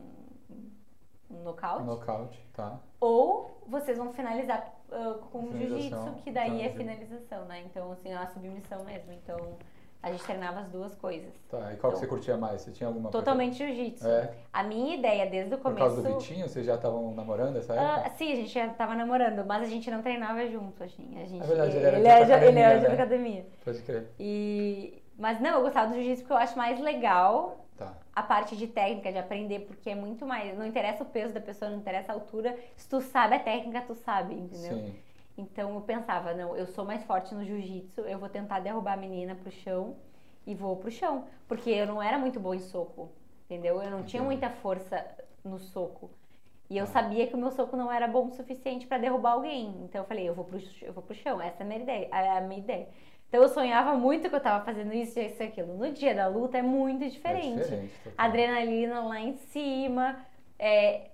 [1.30, 2.78] um nocaute, Nocaute, tá.
[3.01, 7.61] ou vocês vão finalizar ah, com jiu-jitsu, que daí é finalização, né?
[7.61, 9.12] Então, assim, é uma submissão mesmo.
[9.12, 9.57] Então,
[10.03, 11.32] a gente treinava as duas coisas.
[11.51, 12.62] Tá, e qual que Então, você curtia mais?
[12.62, 14.07] Você tinha alguma Totalmente jiu-jitsu.
[14.09, 14.32] É.
[14.53, 17.74] A minha ideia desde o Por começo causa do Vitinho, vocês já estavam namorando nessa
[17.74, 18.11] Ah, época?
[18.16, 21.20] sim, a gente já tava namorando, mas a gente não treinava junto, assim.
[21.20, 22.94] A gente, É verdade, ele era de é, de- ele era academia, de né?
[22.94, 23.46] academia.
[23.64, 24.11] Pode crer.
[24.18, 25.03] E...
[25.18, 27.92] Mas não, eu gostava do jiu-jitsu porque eu acho mais legal Tá.
[28.14, 30.57] a parte de técnica, de aprender, porque é muito mais.
[30.57, 32.57] Não interessa o peso da pessoa, não interessa a altura.
[32.76, 34.78] Se tu sabe a técnica, tu sabe, entendeu?
[34.78, 34.94] Sim.
[35.41, 38.97] Então eu pensava, não, eu sou mais forte no jiu-jitsu, eu vou tentar derrubar a
[38.97, 39.97] menina pro chão
[40.47, 41.24] e vou pro chão.
[41.49, 43.11] Porque eu não era muito boa em soco,
[43.47, 43.82] entendeu?
[43.82, 45.05] Eu não tinha muita força
[45.45, 46.11] no soco.
[46.68, 46.93] E eu Tá.
[46.93, 49.74] sabia que o meu soco não era bom o suficiente pra derrubar alguém.
[49.84, 52.09] Então eu falei, eu vou pro, eu vou pro chão, essa é a minha ideia.
[52.12, 52.88] A a minha ideia.
[53.28, 55.76] Então eu sonhava muito que eu tava fazendo isso e isso e aquilo.
[55.76, 57.61] No dia da luta é muito diferente.
[57.61, 57.93] É diferente.
[58.18, 60.24] Adrenalina lá em cima,
[60.59, 61.10] é,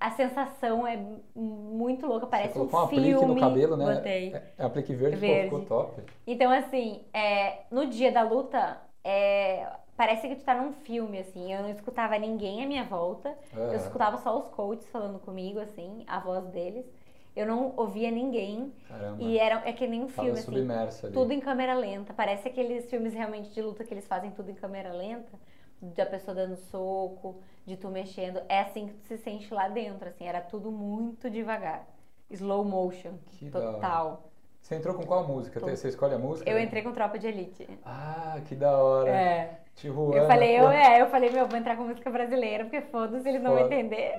[0.00, 0.96] a sensação é
[1.34, 3.26] muito louca, parece Você colocou um um aplique filme.
[3.26, 3.84] no cabelo, né?
[3.96, 4.34] Botei.
[4.34, 5.44] É, é aplique verde, pô, Verde.
[5.44, 6.02] ficou top.
[6.26, 11.52] Então, assim, é, no dia da luta, é, parece que tu tá num filme, assim.
[11.52, 13.36] Eu não escutava ninguém à minha volta.
[13.70, 13.76] Eu Aham.
[13.76, 16.86] escutava só os coaches falando comigo, assim, a voz deles.
[17.34, 18.72] Eu não ouvia ninguém.
[18.88, 19.22] Caramba.
[19.22, 20.42] E era, é que nem um Tava filme, assim.
[20.42, 21.14] submersa ali.
[21.14, 22.12] Tudo em câmera lenta.
[22.12, 25.38] Parece aqueles filmes realmente de luta que eles fazem tudo em câmera lenta.
[25.80, 28.40] Da pessoa dando soco, de tu mexendo.
[28.48, 30.26] É assim que tu se sente lá dentro, assim.
[30.26, 31.86] Era tudo muito devagar.
[32.30, 33.12] Slow motion.
[33.32, 33.72] Que da hora.
[33.74, 34.24] total.
[34.60, 35.60] Você entrou com qual música?
[35.60, 36.50] Tô- Você escolhe a música?
[36.50, 37.66] Eu entrei com Tropa de Elite.
[37.84, 39.08] Ah, que da hora.
[39.10, 39.60] É.
[39.76, 40.16] Tijuana.
[40.22, 43.40] Eu falei, eu, é, eu falei, meu, vou entrar com música brasileira, porque foda-se, eles
[43.40, 43.74] não vão Foda.
[43.74, 44.16] entender.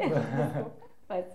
[1.08, 1.26] Mas,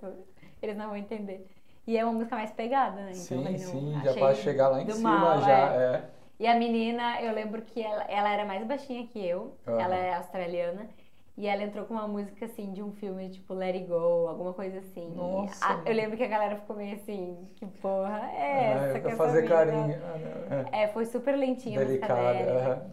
[0.62, 1.46] eles não vão entender.
[1.86, 3.10] E é uma música mais pegada, né?
[3.10, 5.74] Então, Sim, sim, já pra chegar lá em cima mal, já.
[5.74, 5.76] é.
[5.96, 6.04] É.
[6.38, 9.80] E a menina, eu lembro que ela, ela era mais baixinha que eu, Aham.
[9.80, 10.88] ela é australiana.
[11.36, 14.52] E ela entrou com uma música assim de um filme tipo Let It Go, alguma
[14.52, 15.10] coisa assim.
[15.14, 18.98] Nossa, a- eu lembro que a galera ficou meio assim, que porra é Ah, essa?
[18.98, 20.00] é que essa fazer mina- carinho.
[20.04, 20.82] Ah, é.
[20.84, 22.32] É, foi super lentinha a música Delicada.
[22.34, 22.60] dela.
[22.60, 22.90] aham.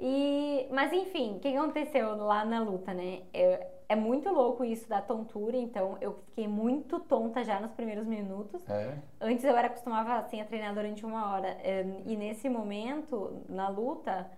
[0.00, 3.22] E, mas enfim, o que aconteceu lá na luta, né?
[3.32, 8.06] É, é muito louco isso da tontura, então eu fiquei muito tonta já nos primeiros
[8.06, 8.66] minutos.
[8.68, 8.94] É.
[9.20, 11.58] Antes eu era acostumava assim a treinar durante uma hora.
[12.06, 14.30] E nesse momento, na luta,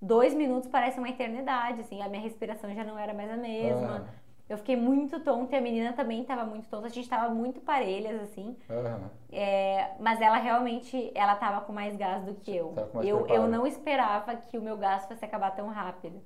[0.00, 4.06] dois minutos parece uma eternidade, assim, a minha respiração já não era mais a mesma.
[4.08, 6.86] Ah, Eu fiquei muito tonta e a menina também estava muito tonta.
[6.86, 8.56] A gente estava muito parelhas, assim.
[8.70, 9.10] aham.
[9.30, 12.74] É, mas ela realmente, ela tava com mais gás do que eu.
[13.02, 16.20] Eu, eu não esperava que o meu gás fosse acabar tão rápido.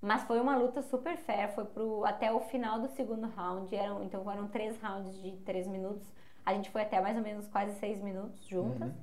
[0.00, 3.74] Mas foi uma luta super fair, foi pro, até o final do segundo round.
[3.74, 6.06] Eram, então foram três rounds de três minutos.
[6.46, 8.88] A gente foi até mais ou menos quase seis minutos juntas.
[8.88, 8.94] Uhum.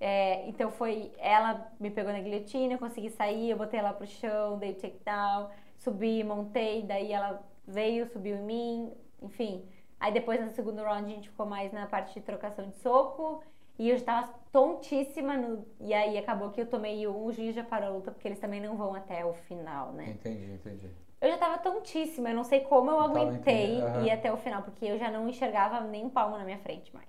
[0.00, 4.06] É, então foi, ela me pegou na guilhotina, eu consegui sair, eu botei ela pro
[4.06, 8.92] chão, dei takedown, subi, montei, daí ela veio, subiu em mim,
[9.22, 9.64] enfim.
[9.98, 13.42] Aí depois no segundo round a gente ficou mais na parte de trocação de soco
[13.78, 17.54] e eu já tava tontíssima no, e aí acabou que eu tomei um, o juiz
[17.54, 20.10] já parou a luta porque eles também não vão até o final, né?
[20.10, 20.88] Entendi, entendi.
[21.20, 24.04] Eu já tava tontíssima, eu não sei como eu aguentei aham.
[24.04, 26.94] ir até o final, porque eu já não enxergava nem um palmo na minha frente
[26.94, 27.08] mais.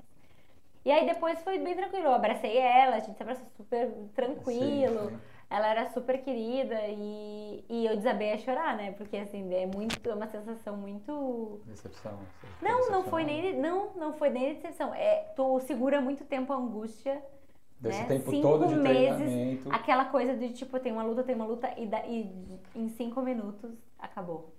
[0.85, 5.09] E aí depois foi bem tranquilo, eu abracei ela, a gente se abraçou super tranquilo,
[5.09, 5.19] Sim, sim.
[5.49, 8.91] Ela era super querida e, e eu desabei a chorar, né?
[8.93, 11.61] Porque assim, é muito, é uma sensação muito.
[11.65, 12.19] Decepção.
[12.61, 13.55] Não, não foi nem.
[13.59, 14.93] Não, não foi nem decepção.
[14.93, 17.21] É, tu segura muito tempo a angústia.
[17.79, 18.07] Desse né?
[18.07, 19.71] tempo Cinco todo de meses, treinamento.
[19.71, 22.33] Aquela coisa de tipo, tem uma luta, tem uma luta, e, da- e
[22.73, 24.53] em cinco minutos acabou.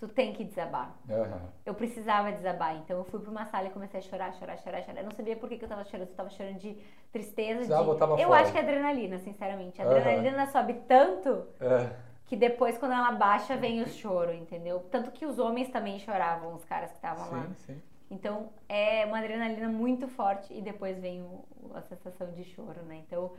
[0.00, 0.96] Tu tem que desabar.
[1.10, 1.42] Aham.
[1.66, 4.82] Eu precisava desabar, então eu fui pra uma sala e comecei a chorar, chorar, chorar,
[4.82, 5.00] chorar.
[5.00, 6.74] Eu não sabia por que, que eu tava chorando, eu tava chorando de
[7.12, 7.70] tristeza, de...
[7.70, 8.40] Eu fora.
[8.40, 9.80] acho que é adrenalina, sinceramente.
[9.80, 11.94] A adrenalina sobe tanto É.
[12.24, 14.80] que depois, quando ela baixa, vem o choro, entendeu?
[14.90, 17.42] Tanto que os homens também choravam, os caras que estavam lá.
[17.42, 17.82] Sim, sim.
[18.10, 21.44] Então, é uma adrenalina muito forte e depois vem o-
[21.74, 22.96] a sensação de choro, né?
[23.06, 23.32] Então,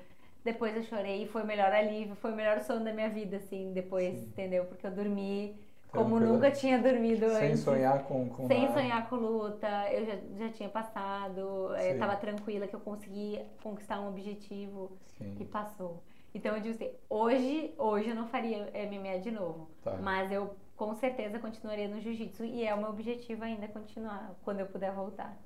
[0.44, 3.38] depois eu chorei e foi o melhor alívio, foi o melhor sono da minha vida,
[3.38, 4.26] assim, depois, Sim.
[4.28, 4.66] entendeu?
[4.66, 5.60] Porque eu dormi
[5.92, 7.60] como nunca tinha dormido Sem antes.
[7.60, 8.74] sonhar com, com Sem nada.
[8.74, 11.40] sonhar com luta, eu já, já tinha passado,
[11.76, 12.00] eu Sim.
[12.00, 15.36] tava tranquila que eu consegui conquistar um objetivo Sim.
[15.40, 16.02] e passou.
[16.34, 19.98] Então eu digo assim, hoje, hoje eu não faria MMA de novo, Tá.
[20.02, 24.62] mas eu com certeza continuaria no jiu-jitsu e é o meu objetivo ainda continuar quando
[24.62, 25.38] eu puder voltar.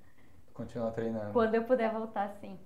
[0.53, 1.33] Continuar treinando.
[1.33, 2.57] Quando eu puder voltar, sim.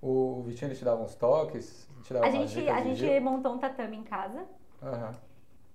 [0.00, 1.88] O Vitinho ele te dava uns toques?
[2.04, 4.46] Te dava A gente, a gente montou um tatame em casa,
[4.82, 5.12] Aham.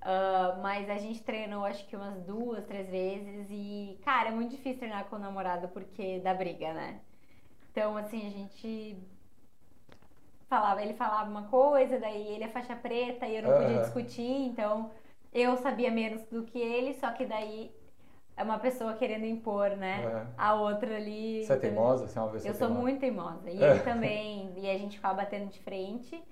[0.02, 4.52] Ah, mas a gente treinou acho que umas duas, três vezes e, cara, é muito
[4.52, 7.02] difícil treinar com o namorado porque dá briga, né?
[7.72, 8.98] Então, assim, a gente
[10.50, 14.24] falava, ele falava uma coisa, daí ele é faixa preta e eu não podia discutir,
[14.24, 14.92] então
[15.34, 17.72] eu sabia menos do que ele, só que daí
[18.40, 20.02] é uma pessoa querendo impor, né?
[20.06, 20.28] Aham.
[20.38, 21.44] A outra ali.
[21.44, 22.08] Você é teimosa?
[22.08, 22.82] Você é uma pessoa Eu sou teimosa?
[22.82, 23.52] muito teimosa.
[23.52, 23.72] E É.
[23.72, 24.54] ele também.
[24.56, 26.24] E a gente ficava batendo de frente.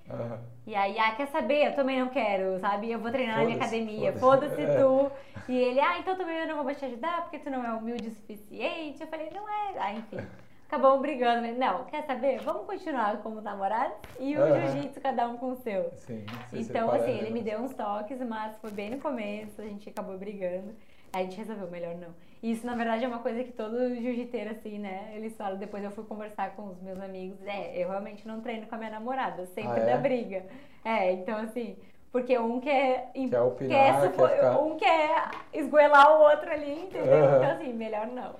[0.66, 1.66] E aí, ah, quer saber?
[1.66, 2.90] Eu também não quero, sabe?
[2.90, 4.12] Eu vou treinar na minha academia.
[4.14, 4.56] foda-se.
[4.56, 4.82] Foda-se É.
[4.82, 5.10] tu.
[5.48, 8.08] E ele, ah, então também eu não vou te ajudar porque tu não é humilde
[8.08, 9.00] o suficiente.
[9.02, 9.78] Eu falei, não é.
[9.78, 10.18] Ah, enfim.
[10.66, 11.40] Acabamos brigando.
[11.40, 12.40] Mas, Não, quer saber?
[12.40, 15.90] Vamos continuar como namorados e o jiu-jitsu, cada um com o seu.
[15.96, 16.24] Sim.
[16.52, 17.18] Então, assim, né?
[17.20, 20.74] ele me deu uns toques, mas foi bem no começo, a gente acabou brigando.
[21.12, 22.14] Aí a gente resolveu, melhor não.
[22.42, 25.12] E isso, na verdade, é uma coisa que todo jiu-jiteiro, assim, né?
[25.14, 27.38] Eles falam, depois eu fui conversar com os meus amigos.
[27.46, 29.98] É, eu realmente não treino com a minha namorada, sempre Ah, dá é?
[29.98, 30.46] briga.
[30.84, 31.76] É, então, assim,
[32.12, 33.10] porque um quer...
[33.12, 37.24] Quer opinar, sufo- quer ficar- Um quer esgoelar o outro ali, entendeu?
[37.36, 38.34] Então, assim, melhor não.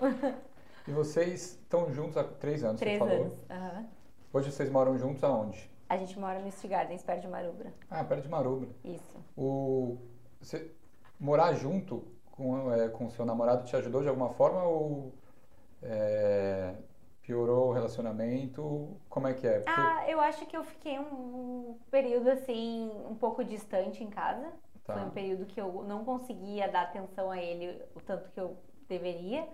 [0.87, 3.37] E vocês estão juntos há três anos, Três você falou?
[3.49, 3.87] anos.
[4.33, 5.69] Hoje vocês moram juntos aonde?
[5.89, 7.73] A gente mora no East Gardens, perto de Marubra.
[7.91, 8.69] Ah, perto de Marubra.
[8.85, 9.17] Isso.
[9.37, 9.97] O...
[10.41, 10.71] Você...
[11.19, 12.07] Morar junto
[12.39, 15.13] com é, com o seu namorado te ajudou de alguma forma ou
[15.83, 16.75] é,
[17.21, 18.97] piorou o relacionamento?
[19.09, 19.59] Como é que é?
[19.61, 24.53] Porque- Ah, eu acho que eu fiquei um período assim, um pouco distante em casa.
[24.85, 24.95] Tá.
[24.95, 28.57] Foi um período que eu não conseguia dar atenção a ele o tanto que eu
[28.89, 29.47] deveria.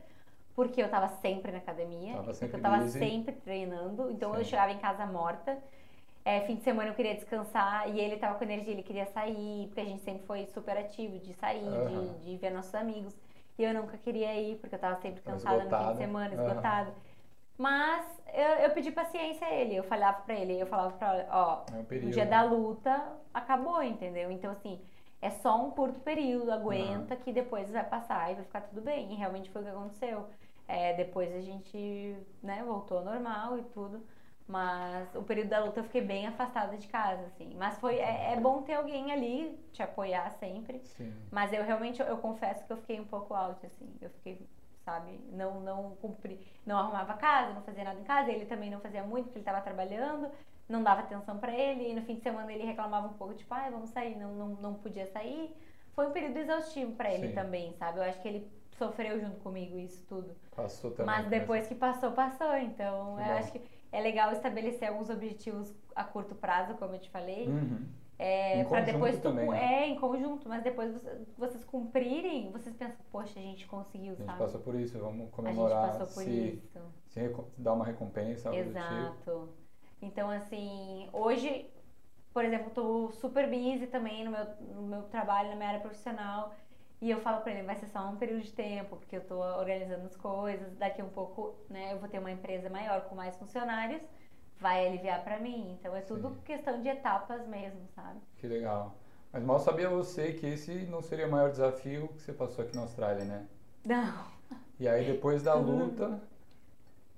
[0.54, 2.96] porque eu tava sempre na academia, Tava sempre porque eu tava busy.
[2.96, 4.50] sempre treinando, então eu Sim.
[4.50, 5.58] chegava em casa morta.
[6.24, 9.66] É, fim de semana eu queria descansar e ele tava com energia, ele queria sair,
[9.66, 12.14] porque a gente sempre foi super ativo de sair, Aham.
[12.22, 13.14] de, de ver nossos amigos.
[13.58, 16.94] E eu nunca queria ir, porque eu tava sempre cansada no fim de semana, esgotada.
[17.56, 21.28] Mas eu, eu pedi paciência a ele, eu falava pra ele, eu falava pra ele,
[21.30, 24.30] ó, É um o dia da luta acabou, entendeu?
[24.30, 24.80] Então, assim,
[25.22, 29.12] é só um curto período, aguenta que depois vai passar e vai ficar tudo bem.
[29.12, 30.28] E realmente foi o que aconteceu.
[30.66, 34.02] É, depois a gente, né, voltou ao normal e tudo.
[34.46, 37.54] Mas o período da luta eu fiquei bem afastada de casa, assim.
[37.56, 40.80] Mas foi, é, é bom ter alguém ali te apoiar sempre.
[40.84, 41.12] Sim.
[41.30, 43.90] Mas eu realmente, eu, eu confesso que eu fiquei um pouco out, assim.
[44.02, 44.46] Eu fiquei,
[44.84, 48.30] sabe, não, não cumpri, não arrumava casa, não fazia nada em casa.
[48.30, 50.30] Ele também não fazia muito, porque ele tava trabalhando,
[50.68, 51.90] não dava atenção pra ele.
[51.90, 54.48] E no fim de semana ele reclamava um pouco, tipo, ai, vamos sair, não, não,
[54.48, 55.56] não podia sair.
[55.94, 57.34] Foi um período exaustivo pra ele Sim.
[57.34, 57.98] também, sabe?
[57.98, 60.36] Eu acho que ele sofreu junto comigo isso tudo.
[60.54, 61.06] Passou também.
[61.06, 62.56] Mas depois que passou, passou.
[62.56, 63.32] Então, Que eu bom.
[63.32, 63.60] acho que
[63.94, 67.46] é legal estabelecer alguns objetivos a curto prazo, como eu te falei.
[67.46, 67.86] Uhum.
[68.18, 69.74] É, conjunto depois tu, também, né?
[69.82, 74.16] é em conjunto, mas depois você- vocês cumprirem, vocês pensam, poxa, a gente conseguiu, A
[74.16, 74.38] gente sabe?
[74.38, 76.80] passou por isso, vamos a gente comemorar, passou por se, isso.
[77.08, 78.54] se dar uma recompensa.
[78.54, 79.48] Exato.
[80.02, 81.70] Então, assim, hoje,
[82.32, 86.52] por exemplo, tô super busy também no meu, no meu trabalho, na minha área profissional.
[87.04, 89.38] E eu falo pra ele, vai ser só um período de tempo, porque eu tô
[89.38, 90.74] organizando as coisas.
[90.78, 94.00] Daqui a um pouco, né, eu vou ter uma empresa maior com mais funcionários,
[94.58, 95.76] vai aliviar pra mim.
[95.78, 96.36] Então é tudo Sim.
[96.46, 98.18] questão de etapas mesmo, sabe?
[98.38, 98.94] Que legal.
[99.30, 102.74] Mas mal sabia você que esse não seria o maior desafio que você passou aqui
[102.74, 103.46] na Austrália, né?
[103.84, 104.24] Não.
[104.80, 105.86] E aí depois da Uhum.
[105.86, 106.22] luta,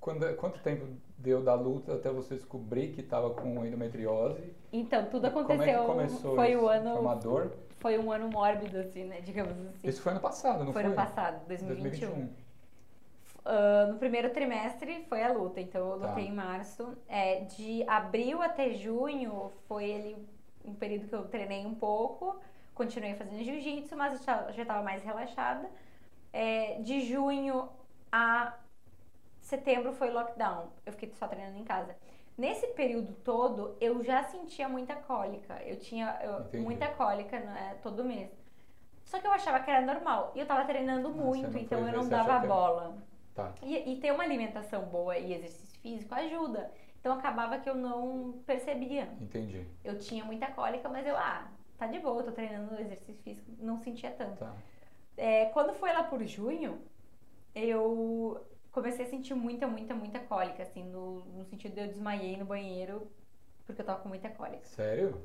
[0.01, 0.85] quando, quanto tempo
[1.17, 4.53] deu da luta até você descobrir que estava com endometriose?
[4.73, 5.87] Então, tudo Como é que aconteceu.
[5.87, 6.61] começou foi isso?
[6.61, 6.91] o ano.
[6.93, 7.53] Foi uma dor?
[7.87, 9.21] Foi um ano mórbido, assim, né?
[9.21, 9.87] Digamos assim.
[9.89, 10.91] Isso foi ano passado, não foi foi?
[10.91, 12.09] no passado, 2021.
[12.09, 12.47] 2021.
[13.45, 16.09] Ah, no primeiro trimestre foi a luta, então eu Tá.
[16.09, 16.99] lutei em março.
[17.07, 20.29] É, de abril até junho foi ele
[20.65, 22.41] um período que eu treinei um pouco,
[22.75, 25.71] continuei fazendo jiu-jitsu, mas eu já- já estava mais relaxada.
[26.33, 27.69] É, de junho
[28.11, 28.53] a
[29.41, 31.95] setembro foi lockdown, eu fiquei só treinando em casa.
[32.37, 35.55] Nesse período todo, eu já sentia muita cólica.
[35.65, 36.19] Eu tinha
[36.53, 38.31] eu- muita cólica né, todo mês.
[39.05, 40.33] Só que eu achava que era normal.
[40.35, 42.99] E eu tava treinando você muito, então eu não dava era- bola.
[43.35, 43.53] Tá.
[43.63, 46.71] E, e ter uma alimentação boa e exercício físico ajuda.
[47.01, 49.09] Então acabava que eu não percebia.
[49.21, 49.65] Entendi.
[49.85, 51.47] Eu tinha muita cólica, mas eu, ah,
[51.79, 54.39] tá de boa, tô treinando exercício físico, não sentia tanto.
[54.41, 54.55] Tá.
[55.17, 56.81] É, quando foi lá por junho,
[57.55, 58.45] eu
[58.77, 62.45] comecei a sentir muita, muita, muita cólica, assim, no, no sentido de eu desmaiei no
[62.45, 63.11] banheiro
[63.67, 64.65] porque eu tava com muita cólica.
[64.65, 65.19] Sério?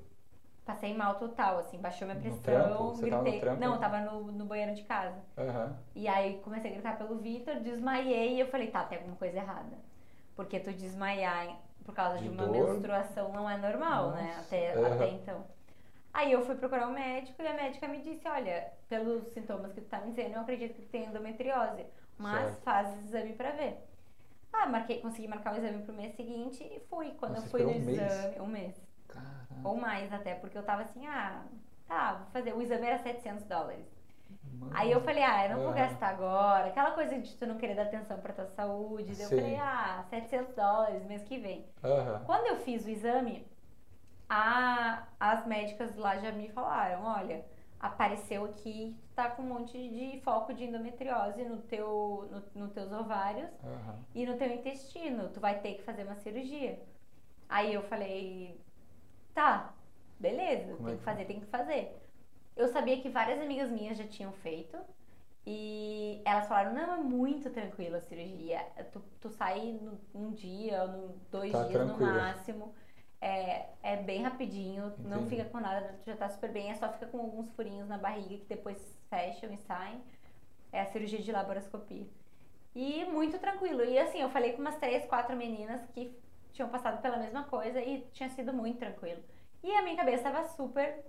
[0.66, 3.40] Passei mal total, assim, baixou minha pressão, tava gritei.
[3.42, 3.60] trampo?
[3.60, 5.20] Não, eu tava no, no banheiro de casa.
[5.38, 5.76] Aham.
[5.96, 9.38] E aí comecei a gritar pelo Vitor, desmaiei e eu falei, tá, tem alguma coisa
[9.38, 9.78] errada.
[10.36, 12.70] Porque tu desmaiar por causa de, De uma dor?
[12.70, 14.28] menstruação não é normal, né?
[14.28, 14.94] Nossa, Até, aham.
[14.96, 15.46] até então.
[16.14, 19.82] Aí eu fui procurar um médico e a médica me disse, olha, pelos sintomas que
[19.82, 21.86] tu tá me dizendo, eu acredito que tu tem endometriose.
[22.22, 22.64] Mas Certo.
[22.64, 23.78] faz exame pra ver.
[24.54, 27.12] Ah, marquei, consegui marcar o exame pro mês seguinte e fui.
[27.20, 27.88] Quando Nossa, eu fui no um mês?
[27.90, 28.76] exame, um mês.
[29.08, 29.70] Caramba.
[29.70, 31.44] Ou mais até, porque eu tava assim, ah,
[31.88, 32.54] tá, vou fazer.
[32.54, 33.86] O exame era 700 dólares.
[34.54, 34.72] Mano.
[34.76, 36.68] Aí eu falei, ah, eu não vou gastar agora.
[36.68, 39.14] Aquela coisa de tu não querer dar atenção pra tua saúde.
[39.16, 41.66] Daí eu falei, ah, 700 dólares mês que vem.
[41.84, 42.24] Aham.
[42.26, 43.48] Quando eu fiz o exame,
[44.30, 47.46] a, as médicas lá já me falaram, olha,
[47.82, 52.92] apareceu aqui, tá com um monte de foco de endometriose no teu, no, nos teus
[52.92, 54.06] ovários Aham.
[54.14, 55.30] e no teu intestino.
[55.30, 56.80] Tu vai ter que fazer uma cirurgia.
[57.50, 58.60] Aí eu falei,
[59.34, 59.74] tá,
[60.20, 62.02] beleza, Como é tem que que fazer, tem que fazer.
[62.56, 64.78] Eu sabia que várias amigas minhas já tinham feito.
[65.46, 68.60] E elas falaram, não, é muito tranquila a cirurgia.
[68.92, 72.76] Tu, tu sai no, num dia, no, dois Tá dias no máximo.
[73.22, 75.38] É, é bem rapidinho, não Entendi.
[75.38, 78.38] fica com nada, já tá super bem, é só fica com alguns furinhos na barriga
[78.38, 78.78] que depois
[79.10, 80.02] fecham e saem.
[80.72, 82.08] É a cirurgia de laparoscopia.
[82.74, 83.84] E muito tranquilo.
[83.84, 86.16] E assim, eu falei com umas três, quatro meninas que
[86.54, 89.22] tinham passado pela mesma coisa e tinha sido muito tranquilo.
[89.64, 91.04] E a minha cabeça estava super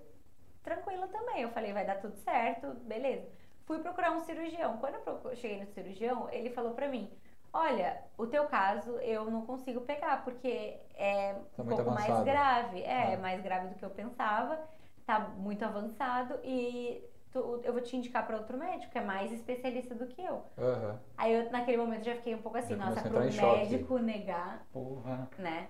[0.62, 1.42] tranquila também.
[1.42, 3.28] Eu falei, vai dar tudo certo, beleza.
[3.64, 4.78] Fui procurar um cirurgião.
[4.78, 7.10] Quando eu cheguei no cirurgião, ele falou pra mim:
[7.52, 12.24] Olha, o teu caso eu não consigo pegar, porque é Tá um pouco mais avançado.
[12.24, 12.82] grave.
[12.82, 13.18] É, Ah.
[13.18, 14.58] mais grave do que eu pensava.
[15.04, 19.30] Tá muito avançado e tu- eu vou te indicar para outro médico, que é mais
[19.32, 20.42] especialista do que eu.
[20.56, 20.98] Aham.
[21.18, 25.28] Aí eu, naquele momento, já fiquei um pouco assim, Já nossa, pro médico negar, Porra.
[25.38, 25.68] né?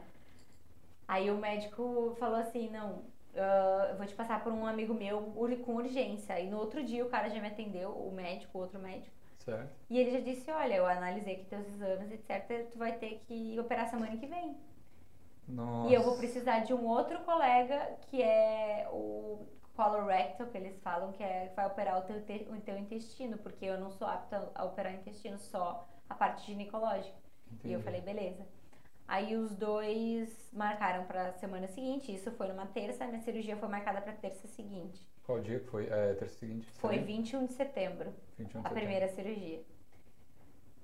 [1.09, 3.03] Aí o médico falou assim, não,
[3.37, 5.21] ah, eu vou te passar por um amigo meu
[5.65, 6.39] com urgência.
[6.39, 9.15] E no outro dia o cara já me atendeu, o médico, o outro médico.
[9.45, 9.75] Certo.
[9.91, 13.59] E ele já disse, olha, eu analisei aqui teus exames, etc, tu vai ter que
[13.59, 14.57] operar semana que vem.
[15.49, 15.91] Nossa.
[15.91, 21.13] E eu vou precisar de um outro colega que é o colorectal, que eles falam,
[21.13, 24.51] que é vai operar o teu, te- o teu intestino, porque eu não sou apta
[24.55, 27.17] a operar intestino, só a parte ginecológica.
[27.65, 27.85] E eu Entendi.
[27.85, 28.47] falei, beleza.
[29.15, 33.69] Aí os dois marcaram pra semana seguinte, isso foi numa terça, a minha cirurgia foi
[33.69, 35.01] marcada pra terça seguinte.
[35.27, 35.87] Qual dia que foi?
[35.87, 36.67] É, terça seguinte?
[36.81, 37.07] Foi setembro?
[37.07, 38.75] 21 de setembro, 21 de a setembro.
[38.81, 39.61] primeira cirurgia.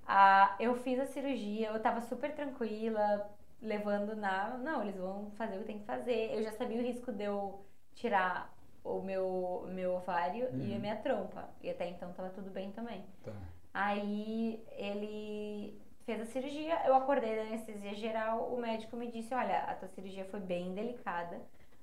[0.07, 3.29] Ah, eu fiz a cirurgia, eu tava super tranquila,
[3.61, 4.57] levando na.
[4.59, 6.33] Não, eles vão fazer o que tem que fazer.
[6.35, 7.65] Eu já sabia o risco de eu
[7.95, 8.55] tirar
[8.85, 10.81] o meu, meu ovário e a Uhum.
[10.81, 11.49] minha trompa.
[11.63, 13.05] E até então tava tudo bem também.
[13.23, 13.33] Tá.
[13.75, 15.79] Aí ele
[16.09, 19.89] fez a cirurgia, eu acordei da anestesia geral, o médico me disse, olha, a tua
[19.89, 21.39] cirurgia foi bem delicada,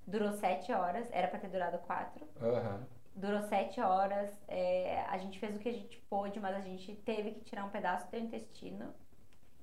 [0.07, 2.87] durou sete horas, era pra ter durado quatro, Aham.
[3.15, 6.95] durou sete horas, é, a gente fez o que a gente pôde, mas a gente
[7.05, 8.95] teve que tirar um pedaço do teu intestino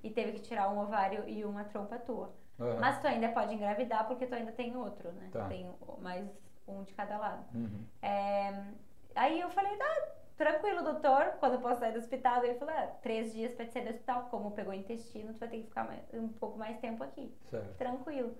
[0.01, 2.33] e teve que tirar um ovário e uma trompa tua.
[2.57, 2.79] Aham.
[2.79, 5.27] Mas tu ainda pode engravidar porque tu ainda tem outro, né?
[5.29, 5.49] Tá.
[5.49, 6.25] Tem mais
[6.65, 7.45] um de cada lado.
[7.53, 7.85] Uhum.
[8.01, 8.63] É,
[9.13, 10.07] aí eu falei, ah,
[10.43, 12.43] tranquilo, doutor, quando eu posso sair do hospital?
[12.43, 14.27] Ele falou, ah, três dias pra te sair do hospital.
[14.29, 17.33] Como pegou intestino, tu vai ter que ficar mais- um pouco mais tempo aqui.
[17.49, 17.77] Certo.
[17.77, 18.35] Tranquilo.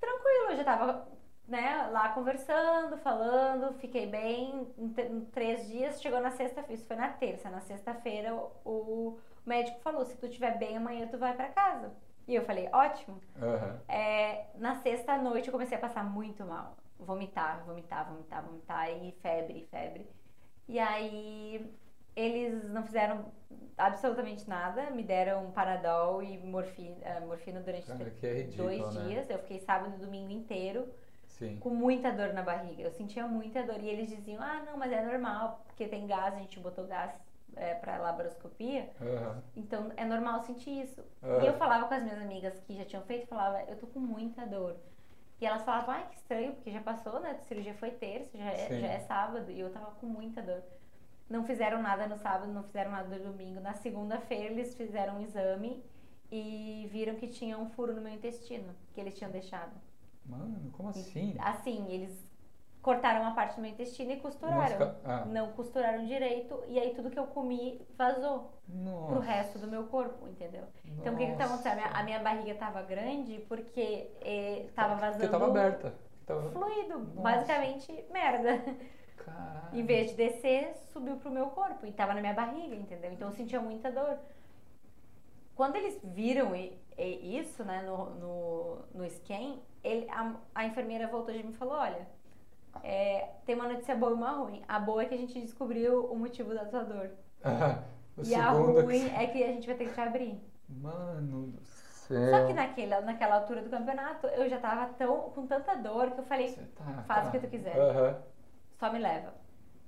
[0.00, 1.08] Tranquilo, eu já tava
[1.48, 4.72] né, lá conversando, falando, fiquei bem.
[4.78, 7.50] Em, três dias, chegou na sexta-feira, isso foi na terça.
[7.50, 11.92] Na sexta-feira, o, o médico falou, se tu estiver bem, amanhã tu vai pra casa.
[12.28, 13.20] E eu falei, ótimo.
[13.42, 13.80] Aham.
[13.88, 16.76] É, na sexta noite eu comecei a passar muito mal.
[16.98, 20.08] Vomitar, vomitar, vomitar, vomitar e febre, febre.
[20.70, 21.68] E aí
[22.14, 23.24] eles não fizeram
[23.76, 29.08] absolutamente nada, me deram Panadol e morfina, eh, morfina durante é ridículo, dois né?
[29.08, 29.28] dias.
[29.28, 30.86] Eu fiquei sábado e domingo inteiro
[31.26, 31.58] Sim.
[31.58, 32.82] com muita dor na barriga.
[32.84, 36.34] Eu sentia muita dor e eles diziam: "Ah, não, mas é normal, porque tem gás,
[36.34, 37.10] a gente botou gás
[37.56, 38.88] é, para laparoscopia".
[39.00, 39.42] Aham.
[39.56, 41.02] Então é normal sentir isso.
[41.20, 41.40] Ah.
[41.42, 43.98] E eu falava com as minhas amigas que já tinham feito, falava, eu tô com
[43.98, 44.76] muita dor.
[45.40, 47.30] E elas falavam, ai que estranho, porque já passou, né?
[47.30, 50.62] A cirurgia foi terça, já é, já é sábado, e eu tava com muita dor.
[51.28, 53.60] Não fizeram nada no sábado, não fizeram nada no domingo.
[53.60, 55.82] Na segunda-feira eles fizeram um exame
[56.30, 59.72] e viram que tinha um furo no meu intestino, que eles tinham deixado.
[60.26, 61.34] Mano, como assim?
[61.38, 62.29] Assim, eles
[62.82, 64.78] cortaram uma parte do meu intestino e costuraram.
[64.78, 65.24] Não ah.
[65.26, 69.06] Não costuraram direito, e aí tudo que eu comi vazou Nossa.
[69.06, 70.64] pro resto do meu corpo, entendeu?
[70.84, 71.72] Então o que que tá acontecendo?
[71.72, 75.94] A minha, a minha barriga tava grande porque eh, tava vazando Porque tava aberta.
[76.26, 76.50] Tava...
[76.50, 77.20] fluido, Nossa.
[77.20, 78.62] basicamente merda.
[79.18, 79.78] Caralho.
[79.78, 83.12] Em vez de descer, subiu pro meu corpo e tava na minha barriga, entendeu?
[83.12, 84.18] Então eu sentia muita dor.
[85.54, 91.42] Quando eles viram isso, né, no, no, no scan, ele, a, a enfermeira voltou e
[91.42, 92.06] me falou, olha,
[92.82, 94.62] é, tem uma notícia boa e uma ruim.
[94.68, 97.10] A boa é que a gente descobriu o motivo da tua dor.
[97.42, 97.82] Ah,
[98.22, 100.38] e a ruim que- é que a gente vai ter que te abrir.
[100.68, 102.30] Mano do céu.
[102.30, 106.20] Só que naquela, naquela altura do campeonato, eu já tava tão, com tanta dor que
[106.20, 107.28] eu falei, tá, faz tá.
[107.28, 107.76] o que tu quiser.
[107.78, 108.22] Aham.
[108.78, 109.32] só me leva.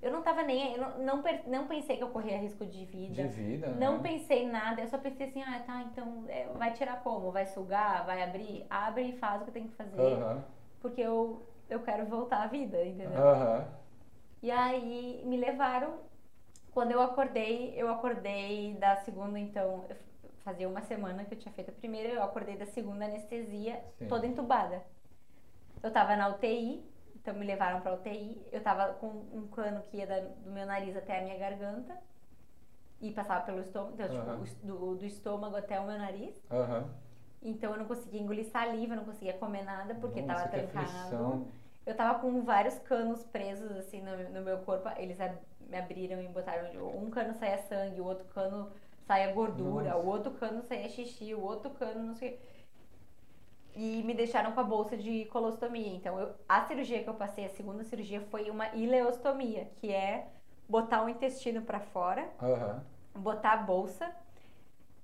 [0.01, 3.14] Eu não tava nem não, não, não pensei que eu corria risco de vida.
[3.22, 4.11] De vida, Não né?
[4.11, 7.30] pensei em nada, eu só pensei assim, ah, tá, então é, vai tirar como?
[7.30, 8.05] Vai sugar?
[8.05, 8.66] Vai abrir?
[8.68, 10.01] Abre e faz o que tem que fazer.
[10.01, 10.43] Aham.
[10.80, 13.18] Porque eu, eu quero voltar à vida, entendeu?
[13.22, 13.66] Aham.
[14.42, 16.00] E aí me levaram.
[16.72, 19.84] Quando eu acordei, eu acordei da segunda, então,
[20.38, 24.08] fazia uma semana que eu tinha feito a primeira, eu acordei da segunda anestesia, Sim.
[24.08, 24.82] toda entubada.
[25.82, 26.82] Eu tava na UTI,
[27.16, 28.40] então me levaram pra UTI.
[28.50, 31.96] Eu tava com um cano que ia da- do meu nariz até a minha garganta
[33.00, 34.40] e passava pelo estômago, então, tipo, Aham.
[34.40, 36.42] o es- do, do estômago até o meu nariz.
[36.50, 36.88] Aham.
[37.43, 40.72] Então eu não conseguia engolir saliva, eu não conseguia comer nada porque Nossa, tava que
[40.72, 41.47] trancado.
[41.84, 44.88] Eu tava com vários canos presos assim no, no meu corpo.
[44.97, 46.70] Eles ab- me abriram e botaram.
[46.97, 48.70] Um cano saía sangue, o outro cano
[49.07, 49.97] saía gordura, Nossa.
[49.97, 52.38] o outro cano saía xixi, o outro cano não sei.
[53.74, 55.95] E me deixaram com a bolsa de colostomia.
[55.95, 60.28] Então, eu- a cirurgia que eu passei, a segunda cirurgia, foi uma ileostomia, que é
[60.68, 62.84] botar o intestino pra fora Aham.
[63.14, 64.14] botar a bolsa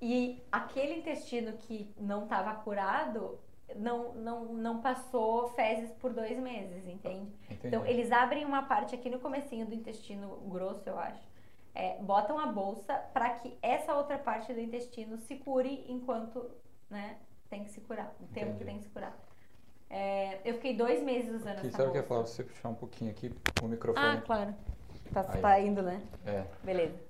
[0.00, 3.38] e aquele intestino que não estava curado
[3.76, 7.30] não, não, não passou fezes por dois meses, entende?
[7.50, 7.66] Entendi.
[7.66, 11.28] Então eles abrem uma parte aqui no comecinho do intestino grosso, eu acho.
[11.74, 16.50] É, botam a bolsa para que essa outra parte do intestino se cure enquanto
[16.88, 17.18] né,
[17.48, 18.58] tem que se curar, o tempo Entendi.
[18.58, 19.16] que tem que se curar.
[19.90, 22.14] É, eu fiquei dois meses usando Aqui, essa sabe o que eu ia bolsa.
[22.14, 22.26] falar?
[22.26, 23.32] Você puxar um pouquinho aqui
[23.62, 24.06] o microfone.
[24.06, 24.54] Ah, claro.
[25.12, 26.02] Tá, tá indo, né?
[26.26, 26.44] É.
[26.62, 27.00] Beleza.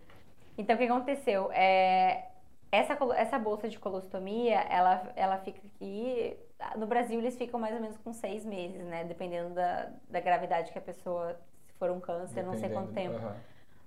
[0.56, 1.50] Então, o que aconteceu?
[1.52, 2.28] É,
[2.70, 6.36] essa, essa bolsa de colostomia, ela, ela fica aqui...
[6.76, 9.04] No Brasil, eles ficam mais ou menos com seis meses, né?
[9.04, 11.38] Dependendo da, da gravidade que a pessoa...
[11.66, 13.16] Se for um câncer, não sei quanto tempo.
[13.16, 13.36] Aham.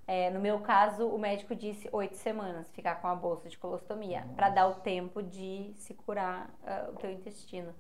[0.08, 4.26] É, no meu caso, o médico disse oito semanas ficar com a bolsa de colostomia,
[4.36, 7.74] para dar o tempo de se curar uh, o teu intestino.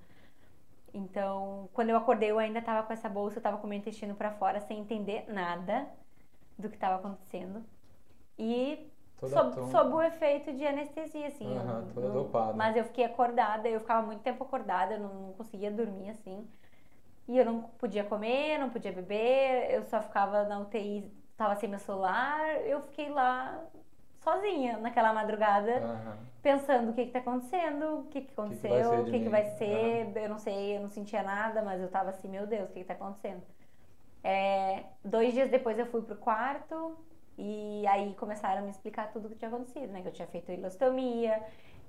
[0.93, 3.77] Então, quando eu acordei, eu ainda estava com essa bolsa, eu estava com o meu
[3.77, 5.87] intestino para fora, sem entender nada
[6.57, 7.63] do que estava acontecendo.
[8.37, 8.90] E
[9.29, 11.47] sob, sob, o efeito de anestesia, assim.
[11.47, 12.53] Uhum, toda não, dopada.
[12.53, 16.47] Mas eu fiquei acordada, eu ficava muito tempo acordada, eu não, não conseguia dormir, assim.
[17.27, 21.69] E eu não podia comer, não podia beber, eu só ficava na UTI, estava sem
[21.69, 23.63] meu celular, eu fiquei lá
[24.21, 26.13] sozinha naquela madrugada, uhum.
[26.41, 30.13] pensando o que está acontecendo, o que, que aconteceu, o que, que, vai ser, uhum.
[30.15, 32.79] eu não sei, eu não sentia nada, mas eu estava assim, meu Deus, o que
[32.79, 33.41] está acontecendo?
[34.23, 36.95] É, dois dias depois eu fui pro quarto
[37.43, 40.03] e aí começaram a me explicar tudo o que tinha acontecido, né?
[40.03, 41.41] Que eu tinha feito ilostomia,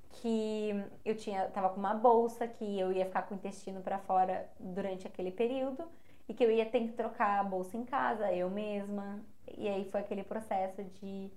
[0.09, 3.99] que eu tinha tava com uma bolsa, que eu ia ficar com o intestino para
[3.99, 5.83] fora durante aquele período
[6.27, 9.19] e que eu ia ter que trocar a bolsa em casa, eu mesma.
[9.55, 11.29] E aí foi aquele processo de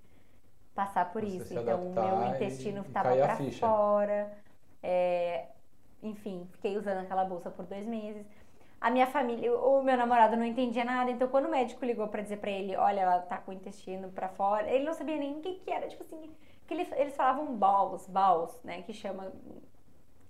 [0.74, 1.52] passar por Você isso.
[1.52, 4.32] Então, o meu intestino estava para fora.
[4.82, 5.48] É,
[6.02, 8.26] enfim, fiquei usando aquela bolsa por dois meses.
[8.80, 12.22] A minha família, o meu namorado não entendia nada, então quando o médico ligou para
[12.22, 15.38] dizer para ele, olha, ela tá com o intestino para fora, ele não sabia nem
[15.38, 16.30] o que, que era, tipo assim,
[16.66, 19.32] que ele, eles falavam balls, balls, né, que chama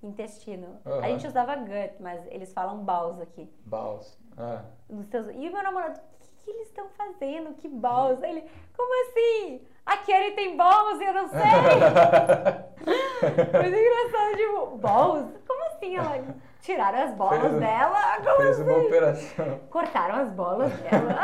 [0.03, 0.79] intestino.
[0.85, 1.01] Uhum.
[1.01, 3.51] A gente usava gut, mas eles falam balls aqui.
[3.65, 4.19] Balls.
[4.39, 4.63] Ah.
[4.89, 7.55] Nos E o meu namorado, o que, que eles estão fazendo?
[7.55, 8.23] Que balls?
[8.23, 8.45] Ele,
[8.77, 9.67] como assim?
[9.85, 11.39] A Kelly tem balls e eu não sei.
[13.63, 15.33] Muito engraçado, tipo, balls?
[15.47, 15.97] Como assim?
[15.97, 16.25] Ela
[16.67, 18.17] tiraram as bolas fez, dela?
[18.17, 18.69] Como fez assim?
[18.69, 19.61] uma operação.
[19.71, 21.17] Cortaram as bolas dela.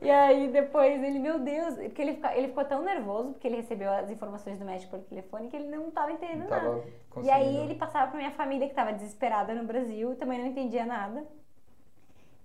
[0.00, 3.90] e aí depois ele, meu Deus, porque ele, ele ficou tão nervoso porque ele recebeu
[3.92, 6.84] as informações do médico por telefone que ele não estava entendendo não nada.
[7.22, 10.46] E aí ele passava para minha família que estava desesperada no Brasil e também não
[10.46, 11.26] entendia nada.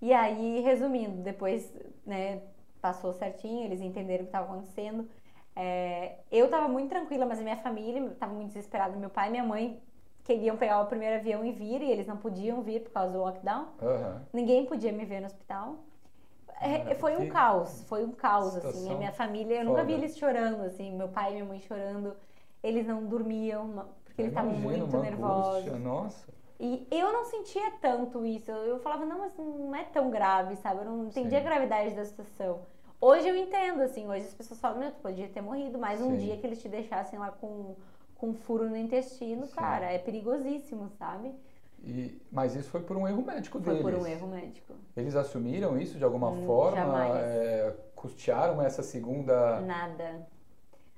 [0.02, 1.74] E aí, resumindo, depois,
[2.06, 2.42] né,
[2.82, 5.08] passou certinho, eles entenderam o que estava acontecendo.
[5.56, 8.98] É, eu estava muito tranquila, mas a minha família estava muito desesperada.
[8.98, 9.82] Meu pai e minha mãe
[10.26, 13.20] queriam pegar o primeiro avião e vir, e eles não podiam vir por causa do
[13.20, 13.68] lockdown.
[13.82, 14.20] Uhum.
[14.34, 15.76] Ninguém podia me ver no hospital.
[16.60, 18.92] É, foi um caos, foi um caos, assim.
[18.92, 20.96] A minha família, eu nunca vi eles chorando, assim.
[20.96, 22.16] Meu pai e minha mãe chorando.
[22.64, 25.68] Eles não dormiam, porque eles estavam muito nervosos.
[25.68, 26.34] Angústia, nossa.
[26.60, 28.50] E eu não sentia tanto isso.
[28.50, 30.80] Eu falava, não, mas não é tão grave, sabe?
[30.80, 31.46] Eu não entendia Sim.
[31.46, 32.62] a gravidade da situação.
[33.00, 34.08] Hoje eu entendo, assim.
[34.08, 36.70] Hoje as pessoas falam, meu, tu podia ter morrido, mas um dia que eles te
[36.70, 37.76] deixassem lá com,
[38.16, 39.56] com furo no intestino, Sim.
[39.56, 41.34] cara, é perigosíssimo, sabe?
[41.84, 43.82] E, mas isso foi por um erro médico foi deles.
[43.82, 44.74] Foi por um erro médico.
[44.98, 47.20] Eles assumiram isso de alguma hum, forma?
[47.20, 49.62] É, custearam essa segunda.
[49.62, 50.28] Nada.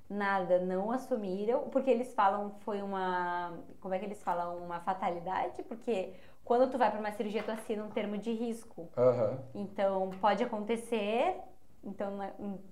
[0.10, 3.58] Nada, não assumiram, porque eles falam foi uma.
[3.82, 4.58] Como é que eles falam?
[4.58, 5.62] Uma fatalidade?
[5.64, 6.14] Porque
[6.46, 8.88] quando tu vai para uma cirurgia, tu assina um termo de risco.
[8.96, 9.38] Uhum.
[9.54, 11.36] Então, pode acontecer,
[11.84, 12.18] então,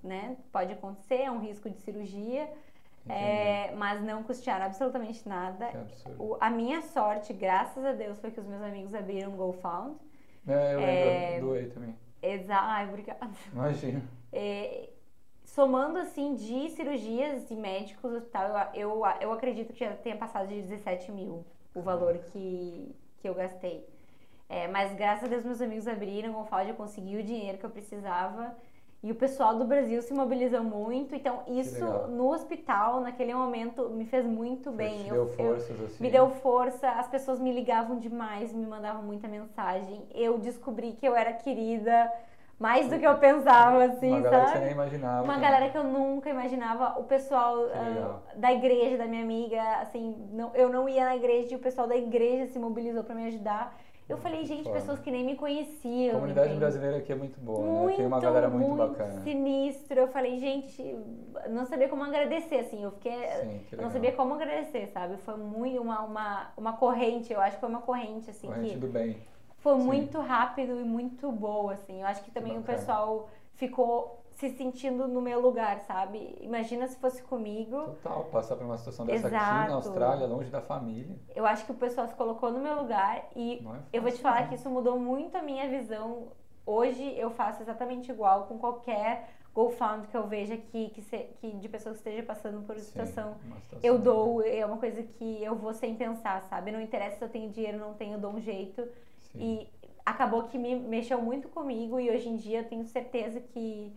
[0.01, 0.37] né?
[0.49, 2.49] Pode acontecer, é um risco de cirurgia.
[3.07, 5.69] É, mas não custearam absolutamente nada.
[6.17, 9.97] O, a minha sorte, graças a Deus, foi que os meus amigos abriram o GoFound.
[10.47, 11.95] É, eu é, lembro, doei também.
[12.21, 13.29] Exato, ai, obrigada.
[13.53, 14.01] Imagina.
[14.33, 14.89] É,
[15.45, 20.47] somando assim de cirurgias e médicos hospital, eu, eu, eu acredito que já tenha passado
[20.47, 23.87] de 17 mil o valor que, que eu gastei.
[24.47, 27.65] É, mas graças a Deus meus amigos abriram o GoFound, eu consegui o dinheiro que
[27.65, 28.55] eu precisava.
[29.05, 34.03] E o pessoal do Brasil se mobilizou muito, então isso no hospital, naquele momento, me
[34.03, 35.03] fez muito bem.
[35.03, 36.03] Te eu, deu forças, eu, assim.
[36.03, 40.07] Me deu força, as pessoas me ligavam demais, me mandavam muita mensagem.
[40.11, 42.11] Eu descobri que eu era querida
[42.57, 44.51] mais do que eu pensava, assim, Uma galera sabe?
[44.53, 45.23] que você nem imaginava.
[45.23, 46.99] Uma galera que eu nunca imaginava.
[46.99, 51.53] O pessoal uh, da igreja, da minha amiga, assim, não, eu não ia na igreja
[51.53, 53.77] e o pessoal da igreja se mobilizou para me ajudar.
[54.07, 56.11] Eu falei, gente, pessoas que nem me conheciam.
[56.11, 56.59] A comunidade entende?
[56.59, 57.95] brasileira aqui é muito boa, muito, né?
[57.97, 59.21] Tem uma galera muito, muito bacana.
[59.21, 59.99] sinistro.
[59.99, 60.95] Eu falei, gente,
[61.49, 62.83] não sabia como agradecer, assim.
[62.83, 63.27] Eu fiquei.
[63.41, 65.17] Sim, não sabia como agradecer, sabe?
[65.17, 68.45] Foi muito uma, uma, uma corrente, eu acho que foi uma corrente, assim.
[68.47, 69.17] Corrente que do bem.
[69.57, 69.85] Foi Sim.
[69.85, 72.01] muito rápido e muito boa, assim.
[72.01, 76.37] Eu acho que também que o pessoal ficou se sentindo no meu lugar, sabe?
[76.41, 77.83] Imagina se fosse comigo.
[78.03, 79.43] Total, passar por uma situação dessa Exato.
[79.43, 81.17] aqui na Austrália, longe da família.
[81.33, 84.19] Eu acho que o pessoal se colocou no meu lugar e é eu vou te
[84.21, 84.49] falar não.
[84.49, 86.27] que isso mudou muito a minha visão.
[86.65, 91.51] Hoje eu faço exatamente igual com qualquer GoFund que eu veja aqui, que, se, que
[91.51, 95.41] de pessoas que estejam passando por Sim, situação, situação, eu dou, é uma coisa que
[95.41, 96.73] eu vou sem pensar, sabe?
[96.73, 98.85] Não interessa se eu tenho dinheiro, não tenho, eu dou um jeito.
[99.31, 99.39] Sim.
[99.39, 99.69] E
[100.05, 103.91] acabou que me mexeu muito comigo e hoje em dia eu tenho certeza que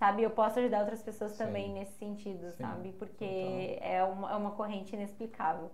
[0.00, 0.22] sabe?
[0.22, 1.44] Eu posso ajudar outras pessoas Sim.
[1.44, 2.62] também nesse sentido, Sim.
[2.62, 2.92] sabe?
[2.98, 5.70] Porque é uma, é uma corrente inexplicável.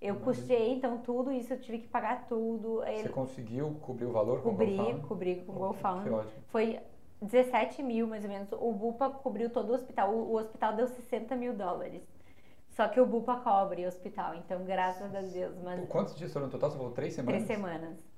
[0.00, 2.80] Eu custei, então, tudo isso, eu tive que pagar tudo.
[2.80, 3.08] Você Ele...
[3.08, 5.00] conseguiu cobrir o valor com cobrir, o?
[5.00, 6.10] Cobrir com o GoFund.
[6.48, 6.78] Foi
[7.22, 8.52] 17 mil, mais ou menos.
[8.52, 10.12] O Bupa cobriu todo o hospital.
[10.12, 12.06] O, o hospital deu 60 mil dólares.
[12.68, 15.56] Só que o Bupa cobre o hospital, então graças a Deus.
[15.62, 16.70] Mas Quantos dias foram no total?
[16.70, 17.44] Você falou três semanas?
[17.44, 18.13] três semanas.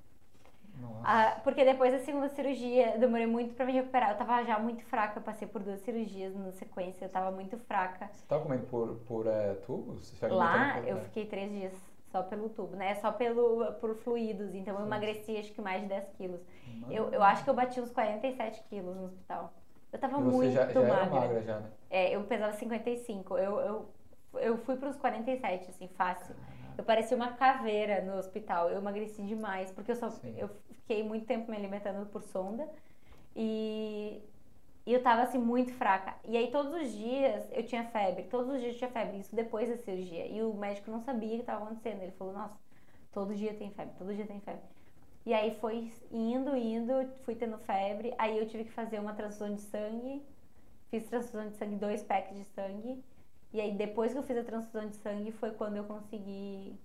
[1.08, 4.10] Ah, porque depois da segunda cirurgia, demorei muito pra me recuperar.
[4.10, 7.56] Eu tava já muito fraca, eu passei por duas cirurgias na sequência, eu tava muito
[7.58, 8.10] fraca.
[8.12, 10.12] Você tava comendo por, por é, tubos?
[10.22, 11.72] Lá eu fiquei três dias
[12.10, 12.94] só pelo tubo, né?
[12.96, 14.86] Só pelo, por fluidos, então eu Sim.
[14.86, 16.40] emagreci acho que mais de 10 quilos.
[16.80, 16.92] Mano.
[16.92, 19.52] Eu, eu acho que eu bati uns 47 quilos no hospital.
[19.92, 21.20] Eu tava E você muito já, já era magra.
[21.20, 21.70] magra já, né?
[21.88, 23.38] É, eu pesava 55.
[23.38, 23.88] Eu, eu,
[24.34, 26.34] eu fui pros 47, assim, fácil.
[26.76, 28.68] Eu parecia uma caveira no hospital.
[28.70, 30.34] Eu emagreci demais, porque eu só Sim.
[30.36, 30.50] eu
[30.86, 32.68] fiquei muito tempo me alimentando por sonda.
[33.34, 34.22] E,
[34.86, 36.16] e eu tava assim muito fraca.
[36.24, 39.34] E aí todos os dias eu tinha febre, todos os dias eu tinha febre, isso
[39.34, 40.26] depois da cirurgia.
[40.26, 42.02] E o médico não sabia o que estava acontecendo.
[42.02, 42.56] Ele falou: "Nossa,
[43.12, 44.62] todo dia tem febre, todo dia tem febre".
[45.26, 46.92] E aí foi indo, indo,
[47.24, 48.14] fui tendo febre.
[48.18, 50.22] Aí eu tive que fazer uma transfusão de sangue.
[50.90, 53.02] Fiz transfusão de sangue, dois packs de sangue.
[53.52, 56.78] E aí depois que eu fiz a transfusão de sangue foi quando eu consegui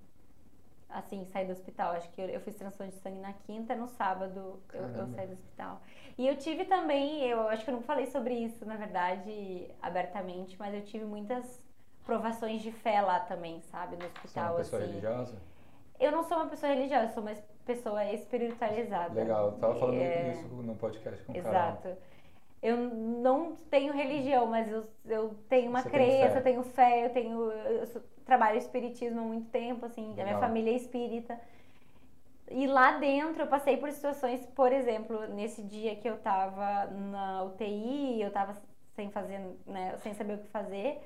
[0.93, 1.93] assim, sair do hospital.
[1.93, 5.27] Acho que eu, eu fiz transfusão de sangue na quinta, no sábado eu, eu saí
[5.27, 5.81] do hospital.
[6.17, 10.55] E eu tive também, eu acho que eu não falei sobre isso, na verdade, abertamente,
[10.59, 11.61] mas eu tive muitas
[12.05, 14.89] provações de fé lá também, sabe, no Você é hospital, uma pessoa assim.
[14.91, 15.35] religiosa?
[15.99, 17.35] Eu não sou uma pessoa religiosa, eu sou uma
[17.65, 19.13] pessoa espiritualizada.
[19.13, 21.77] Legal, eu tava falando É, isso no podcast com o Carol.
[22.61, 27.09] Eu não tenho religião, mas eu, eu tenho uma Você crença, eu tenho fé, eu
[27.13, 27.51] tenho.
[27.51, 30.39] Eu sou- trabalho espiritismo há muito tempo, assim, a minha Legal.
[30.39, 31.39] família é espírita.
[32.49, 37.43] E lá dentro eu passei por situações, por exemplo, nesse dia que eu tava na
[37.43, 38.55] UTI, eu tava
[38.95, 41.01] sem fazer, né, sem saber o que fazer.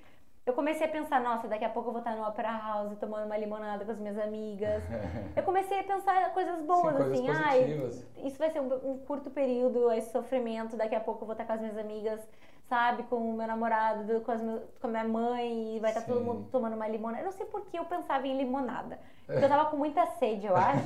[0.45, 3.25] Eu comecei a pensar, nossa, daqui a pouco eu vou estar no Opera House tomando
[3.25, 4.83] uma limonada com as minhas amigas.
[5.35, 8.07] Eu comecei a pensar coisas boas, Sim, coisas assim, ai, positivas.
[8.23, 11.45] isso vai ser um, um curto período, esse sofrimento, daqui a pouco eu vou estar
[11.45, 12.21] com as minhas amigas,
[12.69, 16.19] sabe, com o meu namorado, com, meu- com a minha mãe, e vai estar todo
[16.19, 16.25] Sim.
[16.25, 17.21] mundo tomando uma limonada.
[17.23, 18.99] Eu não sei por que eu pensava em limonada.
[19.25, 20.85] Porque eu tava com muita sede, eu acho.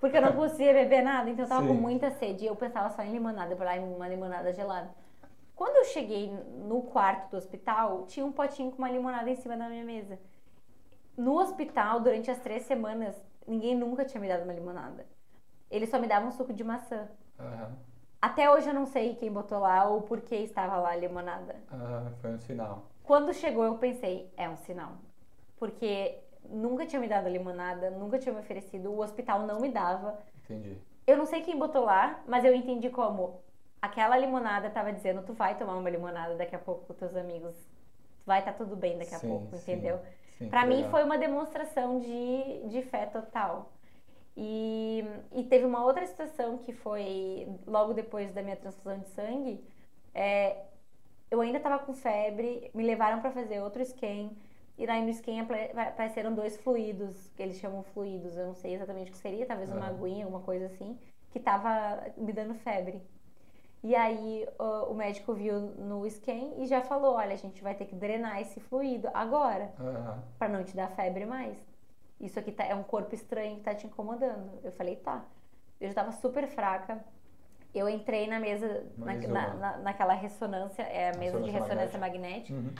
[0.00, 1.80] Porque eu não conseguia beber nada, então eu tava com Sim.
[1.80, 2.44] muita sede.
[2.44, 4.88] E eu pensava só em limonada, falava, "Ai, uma limonada gelada.
[5.58, 6.30] Quando eu cheguei
[6.68, 10.16] no quarto do hospital, tinha um potinho com uma limonada em cima da minha mesa.
[11.16, 15.04] No hospital, durante as três semanas, ninguém nunca tinha me dado uma limonada.
[15.68, 17.08] Eles só me davam suco de maçã.
[17.40, 17.76] Aham.
[18.22, 21.56] Até hoje eu não sei quem botou lá ou por que estava lá a limonada.
[21.72, 22.84] Aham, foi um sinal.
[23.02, 24.92] Quando chegou, eu pensei, é um sinal.
[25.56, 30.20] Porque nunca tinha me dado limonada, nunca tinha me oferecido, o hospital não me dava.
[30.44, 30.78] Entendi.
[31.04, 33.40] Eu não sei quem botou lá, mas eu entendi como
[33.80, 37.54] aquela limonada tava dizendo, tu vai tomar uma limonada daqui a pouco com teus amigos.
[38.26, 40.00] Vai estar tudo bem daqui a Sim, pouco, entendeu?
[40.38, 43.72] Que mim foi uma demonstração de, de fé total.
[44.36, 49.64] E, e teve uma outra situação que foi logo depois da minha transfusão de sangue.
[50.14, 50.64] É,
[51.30, 54.30] eu ainda tava com febre, me levaram pra fazer outro scan.
[54.78, 58.74] E daí no scan apare- apareceram dois fluidos, que eles chamam fluidos, eu não sei
[58.74, 59.88] exatamente o que seria, talvez uma Aham.
[59.88, 60.98] aguinha, alguma coisa assim,
[61.30, 63.02] que tava me dando febre.
[63.82, 67.74] E aí o, o médico viu no scan e já falou, olha, a gente vai
[67.74, 70.22] ter que drenar esse fluido agora Aham.
[70.38, 71.56] para não te dar febre mais.
[72.20, 74.50] Isso aqui tá, é um corpo estranho que tá te incomodando.
[74.64, 75.24] Eu falei, tá.
[75.80, 76.98] Eu já tava super fraca.
[77.72, 81.98] Eu entrei na mesa, na, na- na- naquela ressonância, é a mesa de Ressonância ressonância
[82.00, 82.58] magnética.
[82.58, 82.74] Uhum.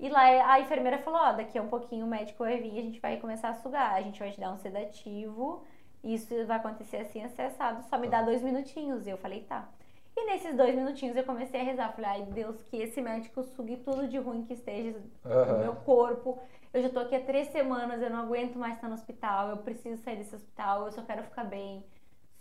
[0.00, 0.22] E lá
[0.52, 2.98] a enfermeira falou, ó, daqui a um pouquinho o médico vai vir e a gente
[3.00, 3.94] vai começar a sugar.
[3.94, 5.62] A gente vai te dar um sedativo.
[6.02, 7.84] Isso vai acontecer assim, acessado.
[7.88, 8.18] Só me Tá.
[8.18, 9.06] dá dois minutinhos.
[9.06, 9.68] E eu falei, tá.
[10.16, 11.92] E nesses dois minutinhos eu comecei a rezar.
[11.92, 15.58] Falei, ai Deus, que esse médico sugue tudo de ruim que esteja no Aham.
[15.58, 16.38] meu corpo.
[16.72, 19.58] Eu já tô aqui há três semanas, eu não aguento mais estar no hospital, eu
[19.58, 21.84] preciso sair desse hospital, eu só quero ficar bem.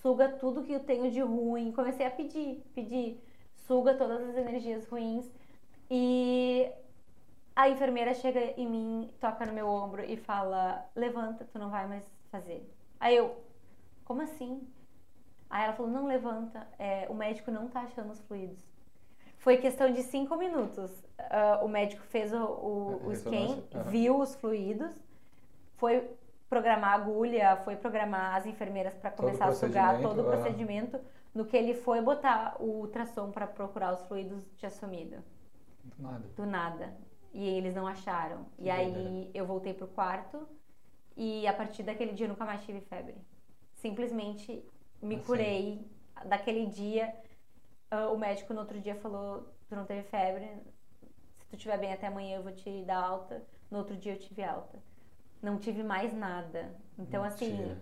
[0.01, 1.71] Suga tudo que eu tenho de ruim.
[1.71, 3.19] Comecei a pedir, pedir.
[3.67, 5.31] Suga todas as energias ruins.
[5.89, 6.69] E
[7.55, 11.87] a enfermeira chega em mim, toca no meu ombro e fala: Levanta, tu não vai
[11.87, 12.67] mais fazer.
[12.99, 13.35] Aí eu,
[14.03, 14.67] como assim?
[15.53, 18.57] Aí ela falou: Não levanta, é, o médico não tá achando os fluidos.
[19.37, 20.89] Foi questão de cinco minutos.
[21.19, 23.83] Ah, o médico fez o, o, o scan, aham.
[23.83, 24.91] viu os fluidos,
[25.75, 26.09] foi
[26.49, 30.99] programar a agulha, foi programar as enfermeiras para começar a sugar todo o procedimento.
[31.35, 35.17] No que ele foi botar o ultrassom para procurar os fluidos, tinha sumido
[35.83, 36.27] Do Nada.
[36.35, 36.93] do nada.
[37.31, 38.45] E eles não acharam.
[38.57, 40.47] Que e aí eu voltei pro quarto
[41.15, 43.15] e a partir daquele dia eu nunca mais tive febre.
[43.75, 44.63] Simplesmente
[45.03, 45.25] me Assim.
[45.25, 45.87] curei.
[46.25, 47.13] Daquele dia,
[47.91, 50.45] ah, o médico no outro dia falou: Tu não teve febre,
[51.37, 53.43] se tu estiver bem até amanhã eu vou te dar alta.
[53.69, 54.77] No outro dia eu tive alta.
[55.41, 56.73] Não tive mais nada.
[56.97, 57.81] Então, assim, Mentira.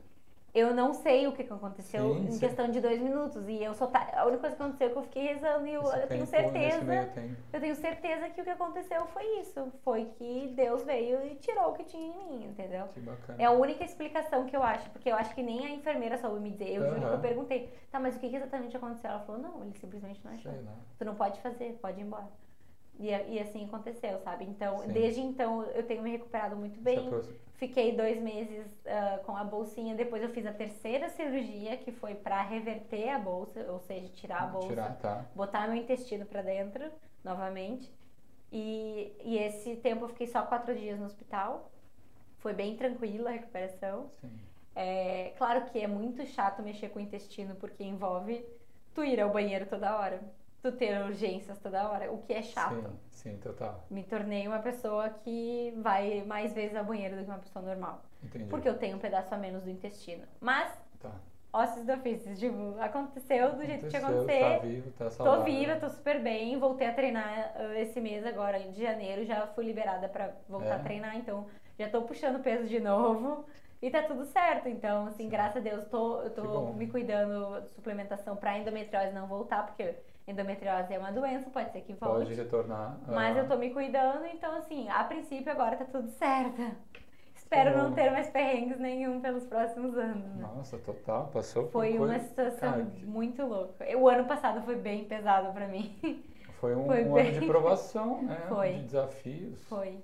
[0.53, 2.39] Eu não sei o que aconteceu Sim, em sim.
[2.39, 3.47] questão de dois minutos.
[3.47, 5.73] E eu só tá, a única coisa que aconteceu é que eu fiquei rezando e
[5.73, 7.09] eu, eu tenho certeza.
[7.53, 9.71] Eu tenho certeza que o que aconteceu foi isso.
[9.83, 12.87] Foi que Deus veio e tirou o que tinha em mim, entendeu?
[12.93, 13.41] Que bacana.
[13.41, 16.41] É a única explicação que eu acho, porque eu acho que nem a enfermeira soube
[16.41, 16.75] me dizer.
[16.75, 19.09] Eu juro que eu perguntei, tá, mas o que exatamente aconteceu?
[19.09, 20.53] Ela falou, não, ele simplesmente não achou.
[20.99, 22.27] Tu não pode fazer, pode ir embora.
[22.99, 24.45] E, e assim aconteceu, sabe?
[24.45, 24.89] Então, Sim.
[24.89, 27.09] desde então, eu tenho me recuperado muito bem.
[27.61, 29.93] Fiquei dois meses ah, com a bolsinha.
[29.93, 34.41] Depois eu fiz a terceira cirurgia, que foi pra reverter a bolsa, ou seja, tirar
[34.41, 35.25] a bolsa, Tirar, tá.
[35.35, 36.91] botar meu intestino pra dentro
[37.23, 37.87] novamente.
[38.51, 41.71] E, e esse tempo eu fiquei só quatro dias no hospital.
[42.39, 44.09] Foi bem tranquila a recuperação.
[44.19, 44.31] Sim.
[44.75, 48.43] É, claro que é muito chato mexer com o intestino, porque envolve
[48.95, 50.19] tu ir ao banheiro toda hora,
[50.61, 52.75] tu ter urgências toda hora, o que é chato.
[52.75, 53.83] Sim, sim, total.
[53.89, 58.01] Me tornei uma pessoa que vai mais vezes ao banheiro do que uma pessoa normal.
[58.23, 58.45] Entendi.
[58.45, 60.23] Porque eu tenho um pedaço a menos do intestino.
[60.39, 61.11] Mas, Tá.
[61.51, 64.59] ossos do ofício, tipo, aconteceu do jeito que tinha que Aconteceu, acontecer.
[64.61, 65.43] Tá vivo, tá Tô saudável.
[65.45, 66.59] viva, tô super bem.
[66.59, 69.25] Voltei a treinar uh, esse mês agora, de janeiro.
[69.25, 70.73] Já fui liberada pra voltar É?
[70.73, 71.47] a treinar, então
[71.79, 73.45] já tô puxando peso de novo.
[73.81, 74.69] E tá tudo certo.
[74.69, 75.29] Então, assim, Sim.
[75.29, 79.95] graças a Deus, tô, eu tô me cuidando de suplementação pra endometriose não voltar, porque
[80.27, 82.25] endometriose é uma doença, pode ser que volte.
[82.25, 82.97] Pode retornar.
[83.07, 86.61] Mas ah, eu tô me cuidando, então assim, a princípio agora tá tudo certo.
[87.35, 87.95] Espero não bom.
[87.95, 90.23] ter mais perrengues nenhum pelos próximos anos.
[90.35, 90.41] né?
[90.55, 91.29] Nossa, total.
[91.33, 93.85] Passou por Foi coisa- uma situação Cara, muito louca.
[93.97, 95.93] O ano passado foi bem pesado pra mim.
[96.61, 98.35] Foi um, foi um bem- ano de provação, né?
[98.47, 98.73] Foi.
[98.73, 99.63] De desafios.
[99.67, 99.97] Foi.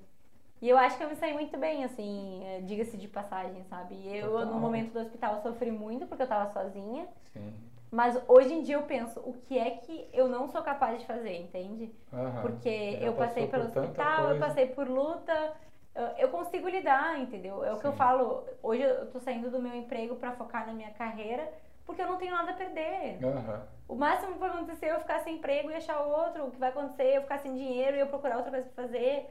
[0.59, 3.93] E eu acho que eu me saí muito bem, assim, eh, diga-se de passagem, sabe?
[4.07, 4.45] Eu, Total.
[4.47, 7.07] no momento do hospital, sofri muito porque eu tava sozinha.
[7.31, 7.53] Sim.
[7.91, 11.05] Mas hoje em dia eu penso, o que é que eu não sou capaz de
[11.05, 11.93] fazer, entende?
[12.11, 12.41] Aham.
[12.41, 15.53] Porque Já eu passei pelo hospital, eu passei por luta,
[15.95, 17.63] eu- eu consigo lidar, entendeu?
[17.63, 17.97] É o que eu Sim.
[17.97, 18.43] falo.
[18.61, 21.49] Hoje eu tô saindo do meu emprego pra focar na minha carreira,
[21.85, 23.23] porque eu não tenho nada a perder.
[23.23, 23.61] Aham.
[23.87, 26.45] O máximo que vai acontecer é eu ficar sem emprego e achar outro.
[26.47, 28.83] O que vai acontecer é eu ficar sem dinheiro e eu procurar outra coisa pra
[28.83, 29.29] fazer.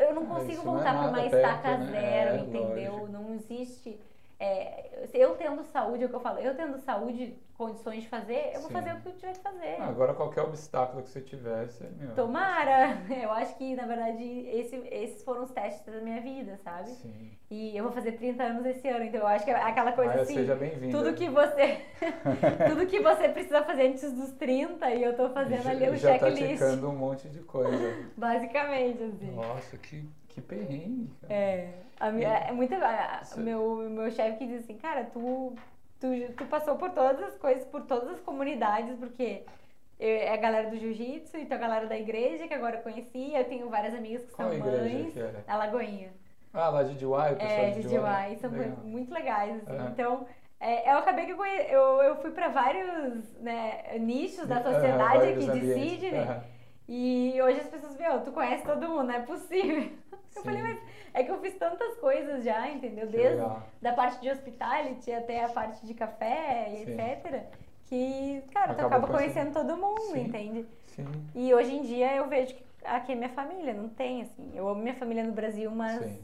[0.00, 1.86] Eu não Ah, consigo é voltar pra nada uma estaca né?
[1.90, 2.92] zero, É, entendeu?
[2.94, 3.08] lógico.
[3.12, 4.00] Não existe.
[4.38, 8.50] É, eu tendo saúde, é o que eu falo, eu tendo saúde, condições de fazer,
[8.54, 8.74] eu vou Sim.
[8.74, 9.76] fazer o que eu tiver que fazer.
[9.80, 12.14] Ah, Agora qualquer obstáculo que você tivesse, meu.
[12.14, 12.98] Tomara!
[13.22, 16.90] Eu acho que, na verdade, esse- esses foram os testes da minha vida, sabe?
[16.90, 17.30] Sim.
[17.50, 20.10] E eu vou fazer 30 anos esse ano, então eu acho que é aquela coisa
[20.10, 20.34] Maia, assim.
[20.34, 20.98] seja bem-vinda.
[20.98, 21.80] Tudo que você.
[22.68, 25.96] tudo que você precisa fazer antes dos 30 e eu tô fazendo já, ali o
[25.96, 26.52] já tá checklist.
[26.52, 27.96] ticando um monte de coisa.
[28.18, 29.30] Basicamente, assim.
[29.34, 31.32] Nossa, que, que perrengue, cara.
[31.32, 31.85] É.
[31.98, 32.74] A minha, é muito.
[32.74, 35.54] a- Você- meu, meu chefe que diz assim, cara, tu,
[36.00, 39.42] tu, tu passou por todas as coisas, por todas as comunidades, porque
[39.98, 43.32] eu- é a galera do jiu-jitsu, então a galera da igreja que agora eu conheci,
[43.34, 45.44] eu tenho várias amigas que Qual são igreja mães.
[45.48, 46.12] A Lagoinha.
[46.52, 47.82] Ah, lá de Diwai, o pessoal É, de.
[47.82, 48.76] DIY, são Legal.
[48.84, 49.86] muito legais, assim.
[49.92, 50.26] Então,
[50.58, 51.58] é, eu acabei que eu, conhe...
[51.68, 55.90] eu, eu fui pra vários né, nichos da Aham, sociedade vários aqui de ambientes.
[56.00, 56.20] Sydney.
[56.20, 56.42] Aham.
[56.88, 59.90] E hoje as pessoas, meu, tu conhece todo mundo, não é possível.
[60.36, 60.48] Eu Sim.
[60.50, 60.78] falei, mas
[61.14, 63.06] é que eu fiz tantas coisas já, entendeu?
[63.06, 63.42] Desde
[63.80, 67.44] da parte de hospitality até a parte de café e etc.
[67.86, 69.54] Que, cara, tu Acabou acaba conhecendo.
[69.54, 70.24] todo mundo, Sim.
[70.24, 70.66] entende?
[70.88, 71.06] Sim.
[71.34, 74.52] E hoje em dia eu vejo que aqui é minha família, não tem, assim.
[74.54, 76.20] Eu amo minha família no Brasil, mas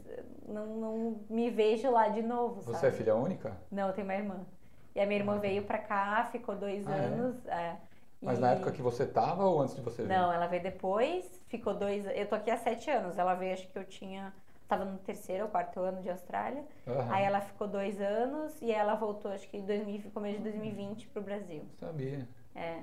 [0.47, 2.87] não, não me vejo lá de novo, Você sabe?
[2.87, 3.57] é filha única?
[3.71, 4.45] Não, eu tenho uma irmã.
[4.93, 5.39] E a minha irmã Ah.
[5.39, 6.99] veio pra cá, ficou dois Ah, é?
[6.99, 7.47] anos.
[7.47, 7.77] é.
[8.23, 10.07] Mas E- na época que você tava ou antes de você vir?
[10.07, 12.05] Não, ela veio depois, ficou dois.
[12.07, 13.17] Eu tô aqui há sete anos.
[13.17, 14.33] Ela veio, acho que eu tinha.
[14.67, 16.63] Tava no terceiro ou quarto ano de Austrália.
[16.87, 17.13] Aham.
[17.13, 21.07] Aí ela ficou dois anos e ela voltou, acho que em 2000, começo de 2020
[21.09, 21.63] pro Brasil.
[21.79, 22.27] Sabia.
[22.55, 22.79] É.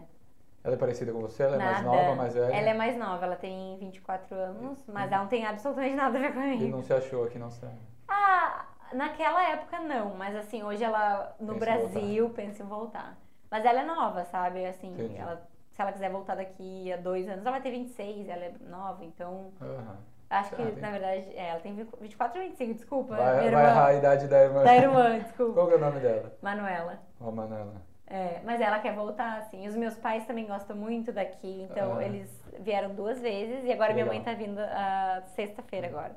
[0.62, 1.42] Ela é parecida com você?
[1.42, 2.54] Ela é mais nova, mais velha?
[2.54, 6.20] Ela é mais nova, ela tem 24 anos, mas ela não tem absolutamente nada a
[6.20, 6.68] ver E comigo.
[6.68, 7.72] não se achou aqui, não sabe?
[8.06, 13.16] Ah, naquela época não, mas assim, hoje ela no Pensa Brasil pensa em voltar.
[13.50, 14.64] Mas ela é nova, sabe?
[14.66, 15.16] Assim, Entendi.
[15.16, 15.42] ela,
[15.72, 19.04] se ela quiser voltar daqui a dois anos, ela vai ter 26, ela é nova,
[19.04, 19.96] então Aham.
[20.30, 23.16] acho que Ah, na verdade é, ela tem 24 ou 25, desculpa.
[23.16, 23.62] Vai, minha vai irmã.
[23.62, 24.62] errar a idade da irmã.
[24.62, 25.52] Da irmã, desculpa.
[25.54, 26.32] Qual que é o nome dela?
[26.40, 27.00] Manuela.
[27.20, 27.74] Ó, Manuela.
[28.06, 29.66] É, mas ela quer voltar, assim.
[29.68, 32.04] Os meus pais também gostam muito daqui, então Ah.
[32.04, 32.28] eles
[32.60, 36.16] vieram duas vezes e agora minha mãe tá vindo a sexta-feira agora.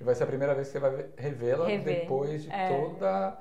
[0.00, 2.68] E vai ser a primeira vez que você vai revê-la depois de É.
[2.68, 3.38] toda.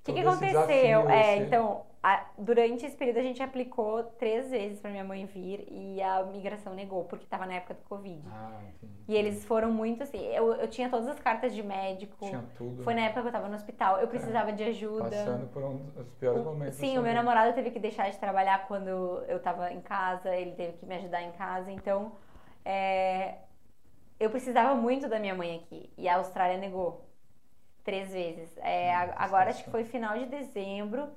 [0.00, 1.10] O que, que aconteceu?
[1.10, 5.26] é, esse- então, a- durante esse período a gente aplicou três vezes pra minha mãe
[5.26, 8.22] vir e a migração negou, porque tava na época do Covid.
[8.32, 8.58] Ah.
[9.06, 10.24] E eles foram muito assim.
[10.28, 12.24] Eu, eu tinha todas as cartas de médico.
[12.26, 12.82] Tinha tudo.
[12.82, 13.98] Foi na época que eu tava no hospital.
[13.98, 15.02] Eu precisava de ajuda.
[15.10, 16.76] Passando por um dos piores momentos.
[16.78, 18.88] Sim, o meu namorado teve que deixar de trabalhar quando
[19.28, 22.12] eu tava em casa, ele teve que me ajudar em casa, então
[22.64, 23.34] é,
[24.18, 27.04] eu precisava muito da minha mãe aqui e a Austrália negou.
[27.90, 28.56] Três vezes.
[28.58, 31.08] É, agora acho que foi final de dezembro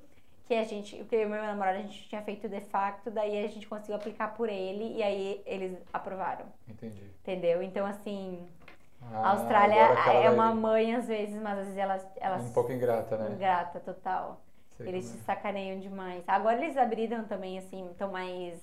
[0.46, 3.44] que a gente, que eu e meu namorado a gente tinha feito de facto, daí
[3.44, 6.46] a gente conseguiu aplicar por ele e aí eles aprovaram.
[6.68, 7.02] Entendi.
[7.22, 7.62] Entendeu?
[7.62, 8.46] Então assim,
[9.00, 12.72] ah, a Austrália é uma mãe às vezes, mas às vezes elas ela um pouco
[12.72, 13.30] ingrata, né?
[13.34, 14.40] Ingrata total.
[14.76, 15.20] Sei eles se é.
[15.22, 16.24] sacaneiam demais.
[16.26, 18.60] Agora eles abriram também assim, estão mais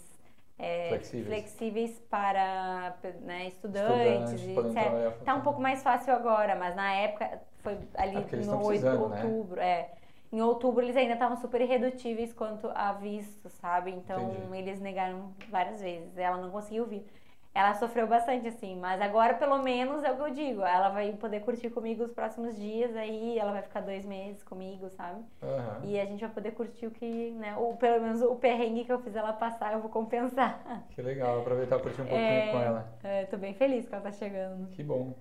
[0.59, 1.27] é, flexíveis.
[1.27, 1.99] flexíveis.
[2.09, 5.23] para né, estudantes, Estudante, etc.
[5.23, 8.85] Tá um pouco mais fácil agora, mas na época foi ali é no 8 de
[8.85, 8.93] né?
[8.93, 9.67] outubro, né?
[9.67, 9.91] é
[10.31, 13.91] em outubro eles ainda estavam super irredutíveis quanto a visto, sabe?
[13.91, 14.57] Então Entendi.
[14.57, 16.17] eles negaram várias vezes.
[16.17, 17.05] Ela não conseguiu vir.
[17.53, 20.61] Ela sofreu bastante, assim, mas agora pelo menos é o que eu digo.
[20.61, 24.89] Ela vai poder curtir comigo os próximos dias, aí ela vai ficar dois meses comigo,
[24.91, 25.19] sabe?
[25.41, 25.83] Uhum.
[25.83, 27.57] E a gente vai poder curtir o que, né?
[27.57, 30.85] Ou pelo menos o perrengue que eu fiz ela passar, eu vou compensar.
[30.91, 32.93] Que legal, aproveitar e curtir um pouquinho é, com ela.
[33.03, 34.69] É, tô bem feliz que ela tá chegando.
[34.69, 35.13] Que bom.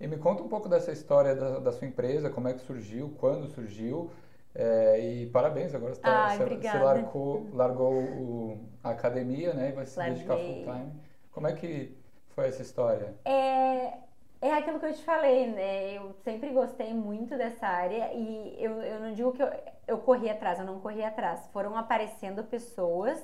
[0.00, 3.14] E me conta um pouco dessa história da, da sua empresa, como é que surgiu,
[3.18, 4.10] quando surgiu.
[4.54, 9.72] É, e parabéns, agora você, tá, você, você largou, largou o, a academia né, e
[9.72, 10.16] vai se Larguei.
[10.16, 10.92] dedicar full time.
[11.32, 11.96] Como é que
[12.34, 13.14] foi essa história?
[13.24, 13.98] É,
[14.40, 15.96] é aquilo que eu te falei, né?
[15.96, 19.50] Eu sempre gostei muito dessa área e eu, eu não digo que eu,
[19.86, 21.46] eu corri atrás, eu não corri atrás.
[21.52, 23.20] Foram aparecendo pessoas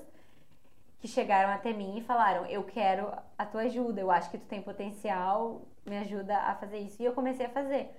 [1.01, 4.47] que chegaram até mim e falaram: Eu quero a tua ajuda, eu acho que tu
[4.47, 7.03] tem potencial, me ajuda a fazer isso.
[7.03, 7.91] E eu comecei a fazer.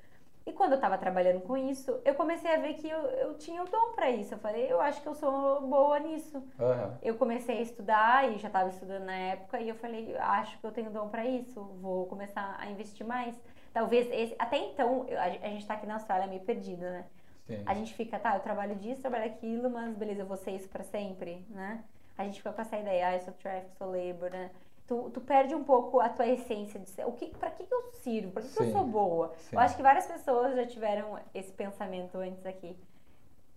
[0.45, 3.64] E quando eu estava trabalhando com isso, eu comecei a ver que eu, eu tinha
[3.64, 4.36] o dom para isso.
[4.36, 6.38] Eu falei, eu acho que eu sou boa nisso.
[6.38, 6.98] Uhum.
[7.02, 10.66] Eu comecei a estudar e já estava estudando na época e eu falei, acho que
[10.66, 11.60] eu tenho dom para isso.
[11.82, 13.36] Vou começar a investir mais.
[13.74, 17.06] Talvez esse, até então a, a gente está aqui na Austrália meio perdido, né?
[17.48, 17.64] Sim.
[17.66, 20.70] A gente fica, tá, eu trabalho disso, trabalho aquilo, mas beleza, eu vou ser isso
[20.70, 21.84] para sempre, né?
[22.18, 24.52] A gente fica com essa ideia, ah, eu sou traffic, sou labor, né?
[24.88, 27.91] Tu, tu perde um pouco a tua essência de ser, o que, para que, eu
[28.03, 29.34] sirvo, para que, que eu sou boa.
[29.38, 29.56] Sim.
[29.56, 32.78] Eu acho que várias pessoas já tiveram esse pensamento antes aqui.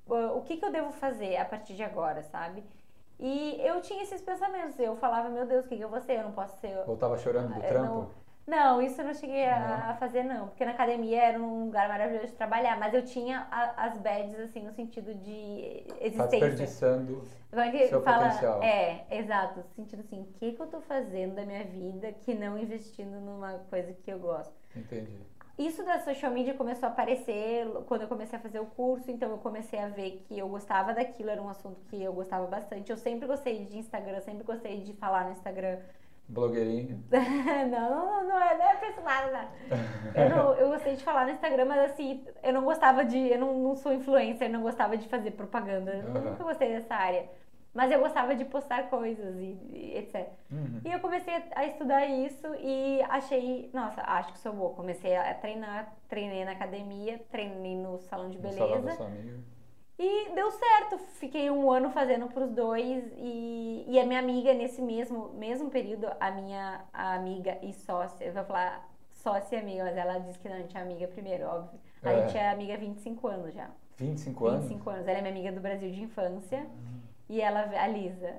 [0.07, 2.65] O que, que eu devo fazer a partir de agora, sabe?
[3.19, 4.79] E eu tinha esses pensamentos.
[4.79, 6.19] Eu falava, meu Deus, o que, que eu vou ser?
[6.19, 6.79] Eu não posso ser.
[6.87, 7.95] Ou tava chorando do trampo?
[7.95, 8.11] Não,
[8.49, 10.49] não, isso eu não cheguei a, a, fazer, não.
[10.49, 12.79] Porque na academia era um lugar maravilhoso de trabalhar.
[12.79, 16.17] Mas eu tinha a, as badges, assim, no sentido de existência.
[16.17, 17.29] Tá desperdiçando
[17.89, 18.63] seu fala, potencial.
[18.63, 19.61] É, exato.
[19.61, 23.21] No sentido assim, o que, que eu tô fazendo da minha vida que não investindo
[23.21, 24.55] numa coisa que eu gosto?
[24.75, 25.19] Entendi.
[25.59, 29.29] Isso da social media começou a aparecer quando eu comecei a fazer o curso, então
[29.29, 32.91] eu comecei a ver que eu gostava daquilo, era um assunto que eu gostava bastante.
[32.91, 35.79] Eu sempre gostei de Instagram, sempre gostei de falar no Instagram
[36.29, 36.99] Blogueirinha.
[37.11, 40.23] não, não, não, é, não é pra esse lado, não.
[40.23, 43.19] Eu, não, eu gostei de falar no Instagram, mas assim, eu não gostava de.
[43.19, 46.05] Eu não, não sou influencer, não gostava de fazer propaganda.
[46.07, 46.31] Uhum.
[46.31, 47.29] Nunca gostei dessa área.
[47.73, 50.29] Mas eu gostava de postar coisas e, e etc.
[50.51, 50.81] Uhum.
[50.85, 54.75] E eu comecei a, a estudar isso e achei, nossa, acho que sou boa.
[54.75, 58.61] Comecei a treinar, treinei na academia, treinei no salão de beleza.
[58.61, 59.39] No salão da sua amiga.
[59.99, 64.55] E deu certo, fiquei um ano fazendo para os dois e, e a minha amiga
[64.55, 69.85] nesse mesmo, mesmo período, a minha amiga e sócia, eu vou falar sócia e amiga,
[69.85, 71.81] mas ela disse que não, a gente é amiga primeiro, óbvio.
[72.03, 72.23] A é.
[72.23, 73.69] gente é amiga há 25 anos já.
[73.97, 74.61] 25 anos?
[74.63, 75.09] 25 anos.
[75.09, 77.01] Ela é minha amiga do Brasil de infância uhum.
[77.29, 78.37] e ela, a Lisa.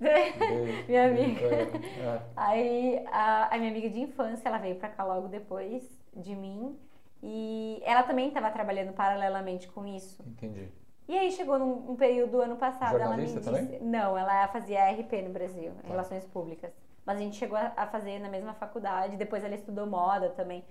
[0.88, 1.46] minha amiga.
[1.46, 2.22] É.
[2.34, 6.78] Aí a, a minha amiga de infância, ela veio pra cá logo depois de mim.
[7.22, 10.22] E ela também estava trabalhando paralelamente com isso.
[10.26, 10.68] Entendi.
[11.08, 13.88] E aí chegou num um período ano passado, Jornalista ela me disse, também?
[13.88, 15.88] não, ela fazia RP no Brasil, tá.
[15.88, 16.70] Relações Públicas.
[17.04, 20.62] Mas a gente chegou a fazer na mesma faculdade, depois ela estudou moda também.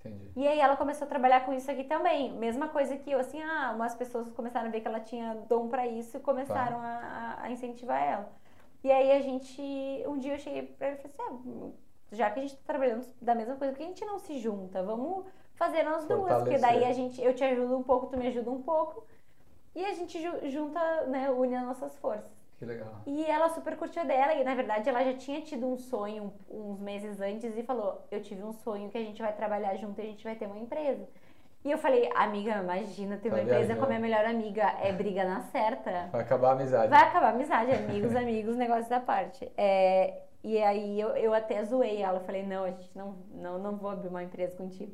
[0.00, 0.32] Entendi.
[0.34, 2.32] E aí ela começou a trabalhar com isso aqui também.
[2.32, 5.68] Mesma coisa que eu, assim, ah, umas pessoas começaram a ver que ela tinha dom
[5.68, 7.36] para isso e começaram tá.
[7.38, 8.32] a, a, incentivar ela.
[8.82, 9.62] E aí a gente,
[10.06, 11.70] um dia eu cheguei pra ela e falei assim, ah,
[12.10, 14.38] já que a gente tá trabalhando da mesma coisa, por que a gente não se
[14.38, 14.82] junta?
[14.82, 18.26] Vamos fazer nós duas, porque daí a gente, eu te ajudo um pouco, tu me
[18.26, 19.06] ajuda um pouco.
[19.74, 20.20] E a gente
[20.50, 22.30] junta, né, une as nossas forças.
[22.58, 23.00] Que legal.
[23.06, 26.78] E ela super curtiu dela, e na verdade ela já tinha tido um sonho uns
[26.78, 30.02] meses antes e falou: Eu tive um sonho que a gente vai trabalhar junto e
[30.02, 31.08] a gente vai ter uma empresa.
[31.64, 34.62] E eu falei, amiga, imagina ter uma tá empresa com a minha melhor amiga.
[34.82, 36.08] É briga na certa.
[36.10, 36.88] Vai acabar a amizade.
[36.88, 39.48] Vai acabar a amizade, amigos, amigos, negócios da parte.
[39.56, 42.18] É, e aí eu, eu até zoei ela.
[42.18, 44.92] Eu falei, não, a gente não, não, não vou abrir uma empresa contigo.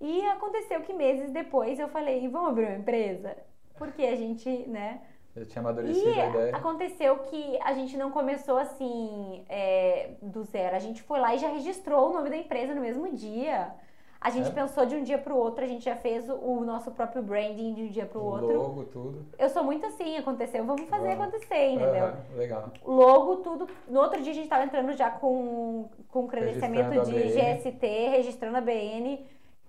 [0.00, 3.36] E aconteceu que meses depois eu falei, vamos abrir uma empresa?
[3.76, 5.00] Porque a gente, né?
[5.34, 6.56] Eu tinha amadurecido e a ideia.
[6.56, 10.74] aconteceu que a gente não começou assim, é, do zero.
[10.74, 13.70] A gente foi lá e já registrou o nome da empresa no mesmo dia.
[14.18, 14.52] A gente é.
[14.52, 17.74] pensou de um dia para o outro, a gente já fez o nosso próprio branding
[17.74, 18.58] de um dia para o outro.
[18.58, 19.26] Logo, tudo.
[19.38, 22.12] Eu sou muito assim, aconteceu, vamos fazer acontecer, entendeu?
[22.34, 22.72] legal.
[22.84, 23.68] Logo, tudo.
[23.86, 28.60] No outro dia a gente estava entrando já com, com credenciamento de GST, registrando a
[28.62, 29.24] BN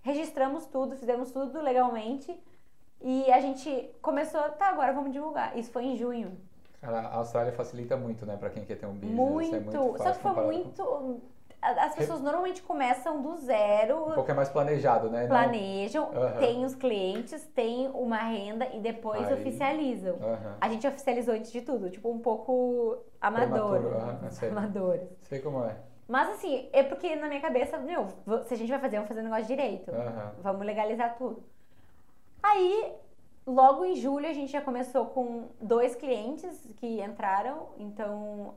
[0.08, 2.34] registramos tudo, fizemos tudo legalmente.
[3.02, 5.56] E a gente começou, tá, agora vamos divulgar.
[5.58, 6.36] Isso foi em junho.
[6.82, 9.16] Cara, a Austrália facilita muito, né, pra quem quer ter um business.
[9.16, 9.56] Muito.
[9.56, 11.22] É muito Só que foi muito.
[11.62, 14.12] As pessoas normalmente começam do zero.
[14.12, 15.28] Um pouco é mais planejado, né?
[15.28, 16.40] Planejam, uhum.
[16.40, 19.34] tem os clientes, tem uma renda e depois Aí.
[19.34, 20.16] oficializam.
[20.16, 20.54] Uhum.
[20.62, 23.80] A gente oficializou antes de tudo, tipo, um pouco amador.
[23.82, 24.50] Uhum.
[24.52, 25.10] Amadores.
[25.24, 25.76] Sei como é.
[26.08, 28.08] Mas assim, é porque na minha cabeça, meu,
[28.46, 29.92] se a gente vai fazer, vamos fazer um negócio direito.
[30.42, 31.44] Vamos legalizar tudo.
[32.42, 32.94] Aí,
[33.46, 37.70] logo em julho, a gente já começou com dois clientes que entraram.
[37.78, 38.54] Então,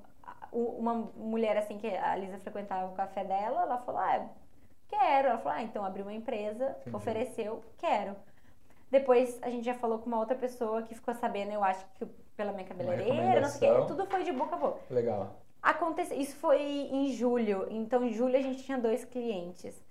[0.53, 4.29] uma mulher assim que a Lisa frequentava o café dela, ela falou: Ah,
[4.89, 5.29] quero.
[5.29, 6.97] Ela falou: Ah, então abriu uma empresa, Entendi.
[6.97, 8.15] ofereceu, quero.
[8.91, 12.07] Depois a gente já falou com uma outra pessoa que ficou sabendo, eu acho que
[12.37, 13.87] pela minha cabeleireira, não sei o quê.
[13.87, 14.81] Tudo foi de boca a boca.
[14.91, 15.37] Legal.
[15.63, 17.67] Aconteceu, isso foi em julho.
[17.71, 19.83] Então, em julho a gente tinha dois clientes.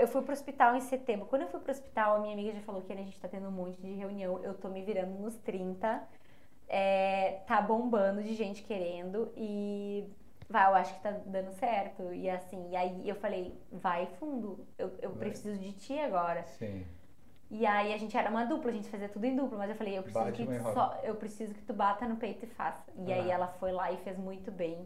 [0.00, 1.26] Eu fui pro hospital em setembro.
[1.26, 3.48] Quando eu fui pro hospital, a minha amiga já falou que a gente tá tendo
[3.48, 4.38] um monte de reunião.
[4.42, 6.00] Eu tô me virando nos 30
[6.68, 10.04] é, tá bombando de gente querendo e
[10.48, 12.12] vai, eu acho que tá dando certo.
[12.12, 16.44] E assim, e aí eu falei, vai fundo, eu, eu preciso de ti agora.
[16.44, 16.84] Sim.
[17.56, 19.76] E aí a gente era uma dupla, a gente fazia tudo em dupla, mas eu
[19.76, 22.82] falei, eu preciso, que tu, só, eu preciso que tu bata no peito e faça.
[22.96, 23.14] E ah.
[23.14, 24.84] aí ela foi lá e fez muito bem.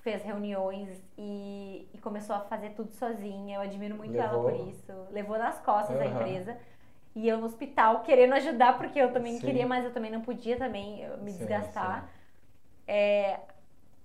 [0.00, 0.88] Fez reuniões
[1.18, 3.56] e, e começou a fazer tudo sozinha.
[3.56, 4.48] Eu admiro muito Levou.
[4.48, 4.92] ela por isso.
[5.10, 6.02] Levou nas costas uhum.
[6.02, 6.56] a empresa.
[7.16, 9.44] E eu no hospital querendo ajudar, porque eu também sim.
[9.44, 12.04] queria, mas eu também não podia também me sim, desgastar.
[12.04, 12.08] Sim.
[12.86, 13.40] É,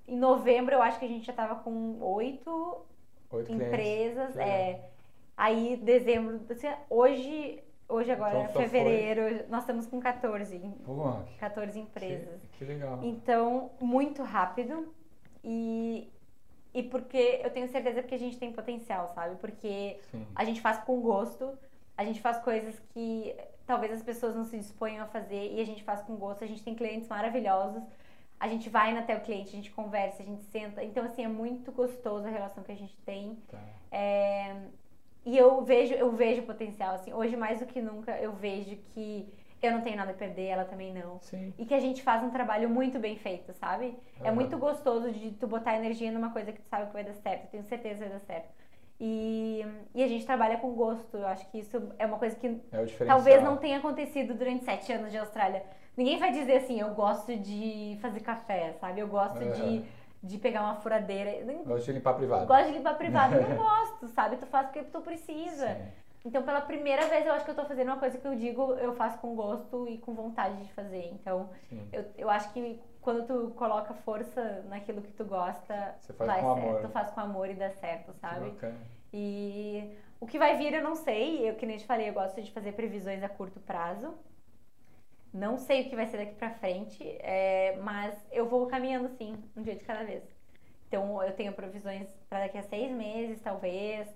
[0.07, 2.84] em novembro eu acho que a gente já estava com oito,
[3.30, 4.36] oito empresas.
[4.36, 4.82] É,
[5.38, 9.46] aí dezembro, assim, hoje, hoje agora, então, fevereiro, foi...
[9.50, 10.60] nós estamos com 14.
[10.86, 12.42] Pô, 14 empresas.
[12.42, 13.00] Que, que legal.
[13.04, 14.94] Então, muito rápido.
[15.44, 16.10] E,
[16.74, 19.36] e porque eu tenho certeza que a gente tem potencial, sabe?
[19.36, 20.00] Porque
[20.36, 21.58] a gente faz com gosto
[21.98, 23.36] a gente faz coisas que
[23.66, 26.44] talvez as pessoas não se disponham a fazer e a gente faz com gosto.
[26.44, 27.84] A gente tem clientes maravilhosos.
[28.40, 30.84] A gente vai até o cliente, a gente conversa, a gente senta.
[30.84, 33.38] Então, assim, é muito gostoso a relação que a gente tem.
[33.50, 33.60] Tá.
[33.92, 34.56] É...
[35.26, 37.14] E eu vejo, eu vejo potencial, assim.
[37.14, 39.28] Hoje, mais do que nunca, eu vejo que
[39.62, 41.20] eu não tenho nada a perder, ela também não.
[41.22, 41.54] Sim.
[41.58, 43.86] E que a gente faz um trabalho muito bem feito, sabe?
[44.20, 44.26] Uhum.
[44.26, 47.14] É muito gostoso de tu botar energia numa coisa que tu sabe que vai dar
[47.14, 47.45] certo.
[47.45, 48.50] Eu tenho certeza que vai dar certo.
[49.00, 51.18] E, e a gente trabalha com gosto.
[51.18, 54.91] Eu acho que isso é uma coisa que é talvez não tenha acontecido durante sete
[54.91, 55.64] anos de Austrália.
[55.95, 59.00] Ninguém vai dizer assim, eu gosto de fazer café, sabe?
[59.00, 59.50] Eu gosto é.
[59.52, 59.86] de,
[60.24, 61.32] de pegar uma furadeira.
[61.66, 62.45] Gosto de limpar privado.
[62.48, 63.36] Gosto de limpar privado.
[63.41, 64.38] não gosto, sabe?
[64.38, 65.76] Tu faz porque tu precisa.
[65.76, 66.04] Sim.
[66.26, 68.76] Então, pela primeira vez, eu acho que eu tô fazendo uma coisa que eu digo,
[68.76, 71.10] eu faço com gosto e com vontade de fazer.
[71.12, 71.50] Então,
[71.91, 76.41] eu, eu acho que quando tu coloca força naquilo que tu gosta, Você faz vai
[76.41, 76.68] com certo.
[76.70, 76.82] Amor.
[76.82, 78.54] Tu faz com amor e dá certo, sabe?
[79.12, 79.91] E
[80.22, 81.50] o que vai vir eu não sei.
[81.50, 84.14] Eu, que nem te falei, eu gosto de fazer previsões a curto prazo.
[85.34, 89.36] Não sei o que vai ser daqui pra frente, é, mas eu vou caminhando sim,
[89.58, 90.24] um dia de cada vez.
[90.88, 94.08] Então, eu tenho previsões para daqui a seis meses, talvez.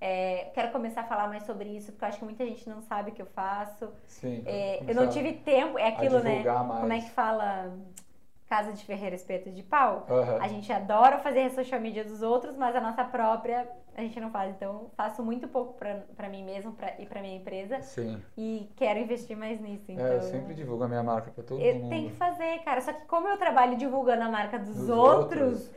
[0.00, 2.80] É, quero começar a falar mais sobre isso, porque eu acho que muita gente não
[2.80, 3.92] sabe o que eu faço.
[4.06, 4.42] Sim.
[4.46, 6.44] É, eu não tive tempo, é aquilo, né?
[6.44, 6.80] Mais.
[6.80, 7.76] Como é que fala?
[8.50, 10.08] Casa de Ferreira Espeto de Pau.
[10.10, 10.42] Uhum.
[10.42, 14.18] A gente adora fazer a social media dos outros, mas a nossa própria a gente
[14.18, 14.52] não faz.
[14.56, 17.80] Então, faço muito pouco para mim mesmo pra, e para minha empresa.
[17.80, 18.20] Sim.
[18.36, 19.84] E quero investir mais nisso.
[19.92, 21.90] Então, é, eu então sempre divulgo a minha marca para todo eu mundo.
[21.90, 22.80] Tem que fazer, cara.
[22.80, 25.70] Só que como eu trabalho divulgando a marca dos, dos outros, outros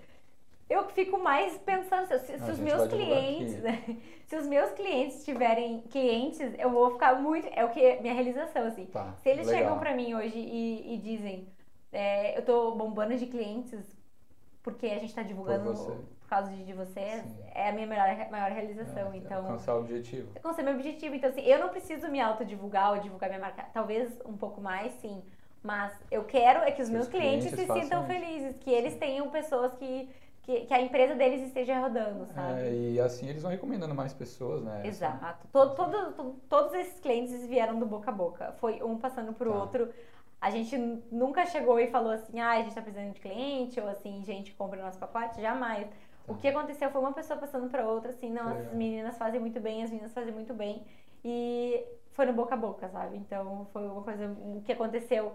[0.68, 3.84] eu fico mais pensando se, se os meus clientes, né?
[4.26, 8.66] se os meus clientes tiverem clientes, eu vou ficar muito, é o que minha realização
[8.66, 8.88] assim.
[8.88, 9.62] Tá, se eles legal.
[9.62, 11.48] chegam para mim hoje e, e dizem,
[11.94, 13.96] é, eu tô bombando de clientes
[14.64, 17.38] porque a gente está divulgando por, por, causa de, de vocês, Sim.
[17.54, 19.12] é a minha maior, maior realização.
[19.12, 20.30] É, então, alcançar o objetivo.
[20.36, 21.16] Alcançar meu objetivo.
[21.16, 23.66] Então, assim, eu não preciso me autodivulgar ou divulgar minha marca.
[23.74, 25.22] Talvez um pouco mais, sim.
[25.62, 29.30] Mas eu quero é que os meus clientes, clientes se sintam felizes, que eles tenham
[29.30, 30.10] pessoas que
[30.44, 32.60] que, que, a empresa deles esteja rodando, sabe?
[32.60, 34.86] É, e assim eles vão recomendando mais pessoas, né?
[34.86, 35.48] Exato.
[35.54, 38.52] Todo, todo, todos esses clientes vieram do boca a boca.
[38.60, 39.58] Foi um passando pro tá.
[39.58, 39.90] outro.
[40.44, 40.78] A gente
[41.10, 44.54] nunca chegou e falou assim, ah, a gente tá precisando de cliente, ou assim, gente
[44.54, 45.88] compra o nosso pacote, jamais.
[46.28, 49.62] O que aconteceu foi uma pessoa passando para outra, assim, não, as meninas fazem muito
[49.62, 50.84] bem, as meninas fazem muito bem.
[51.24, 53.16] E foi no boca a boca, sabe?
[53.16, 55.32] Então foi uma coisa que aconteceu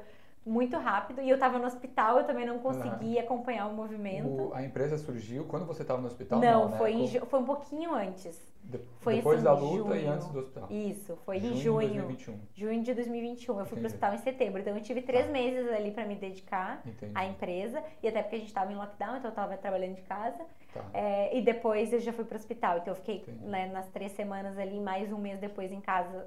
[0.48, 4.48] muito rápido e eu estava no hospital, eu também não consegui acompanhar o movimento.
[4.48, 6.40] O, a empresa surgiu quando você estava no hospital?
[6.40, 6.78] Não, não né?
[6.78, 8.48] foi, em, foi um pouquinho antes.
[8.64, 10.00] De, foi depois assim, da luta junho.
[10.00, 10.68] e antes do hospital?
[10.70, 11.88] Isso, foi junho em junho.
[11.88, 12.40] De 2021.
[12.54, 13.58] Junho de 2021.
[13.58, 15.32] Eu fui para o hospital em setembro, então eu tive três tá.
[15.32, 17.12] meses ali para me dedicar Entendi.
[17.14, 20.02] à empresa e até porque a gente estava em lockdown, então eu estava trabalhando de
[20.02, 20.44] casa.
[20.72, 20.84] Tá.
[20.92, 22.78] É, e depois eu já fui pro hospital.
[22.78, 26.26] Então eu fiquei né, nas três semanas ali, mais um mês depois em casa,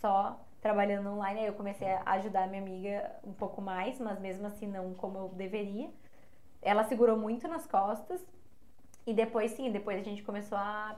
[0.00, 1.40] só trabalhando online.
[1.40, 4.94] Aí eu comecei a ajudar a minha amiga um pouco mais, mas mesmo assim não
[4.94, 5.90] como eu deveria.
[6.62, 8.24] Ela segurou muito nas costas.
[9.04, 10.96] E depois sim, depois a gente começou a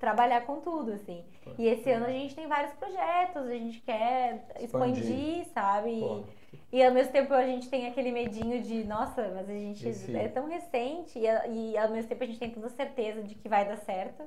[0.00, 1.24] trabalhar com tudo, assim.
[1.44, 6.00] Pô, e esse ano a gente tem vários projetos, a gente quer expandir, expandir sabe?
[6.00, 6.24] Pô.
[6.72, 10.14] E, ao mesmo tempo a gente tem aquele medinho de, nossa, mas a gente esse...
[10.16, 13.48] é tão recente e, e ao mesmo tempo a gente tem toda certeza de que
[13.48, 14.24] vai dar certo.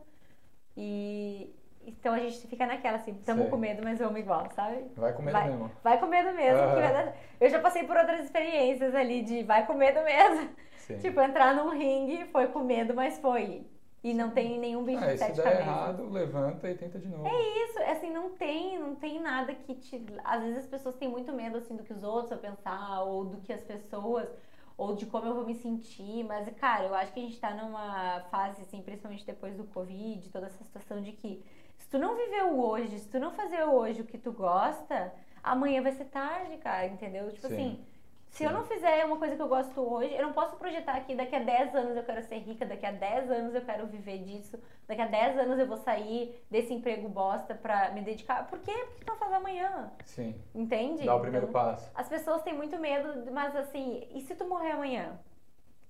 [0.76, 1.54] E
[1.88, 4.86] então a gente fica naquela assim, estamos com medo, mas vamos igual, sabe?
[4.96, 5.72] Vai com medo vai, mesmo.
[5.84, 6.62] Vai com medo mesmo.
[6.62, 7.14] Uhum.
[7.40, 10.50] Eu já passei por outras experiências ali de vai com medo mesmo.
[10.78, 10.98] Sim.
[11.00, 13.66] Tipo, entrar num ringue, foi com medo, mas foi.
[14.04, 17.08] E não tem nenhum bicho ah, de sete se der errado, levanta e tenta de
[17.08, 17.28] novo.
[17.28, 20.02] É isso, é assim, não tem, não tem nada que te...
[20.24, 23.26] Às vezes as pessoas têm muito medo, assim, do que os outros vão pensar, ou
[23.26, 24.32] do que as pessoas,
[24.78, 27.54] ou de como eu vou me sentir, mas, cara, eu acho que a gente tá
[27.54, 31.44] numa fase, assim, principalmente depois do Covid, toda essa situação de que
[31.88, 35.82] se tu não viveu hoje, se tu não fazer hoje o que tu gosta, amanhã
[35.82, 37.32] vai ser tarde, cara, entendeu?
[37.32, 37.54] Tipo Sim.
[37.54, 37.86] assim
[38.30, 41.16] se eu não fizer uma coisa que eu gosto hoje, eu não posso projetar aqui
[41.16, 44.20] daqui a 10 anos eu quero ser rica, daqui a 10 anos eu quero viver
[44.20, 48.46] disso, daqui a 10 anos eu vou sair desse emprego bosta pra me dedicar.
[48.48, 48.74] Por quê?
[48.90, 49.92] Porque tu vai fazer amanhã.
[50.06, 50.36] Sim.
[50.54, 51.06] Entende?
[51.06, 51.90] Dá o primeiro então, passo.
[51.96, 55.18] As pessoas têm muito medo, mas assim, e se tu morrer amanhã?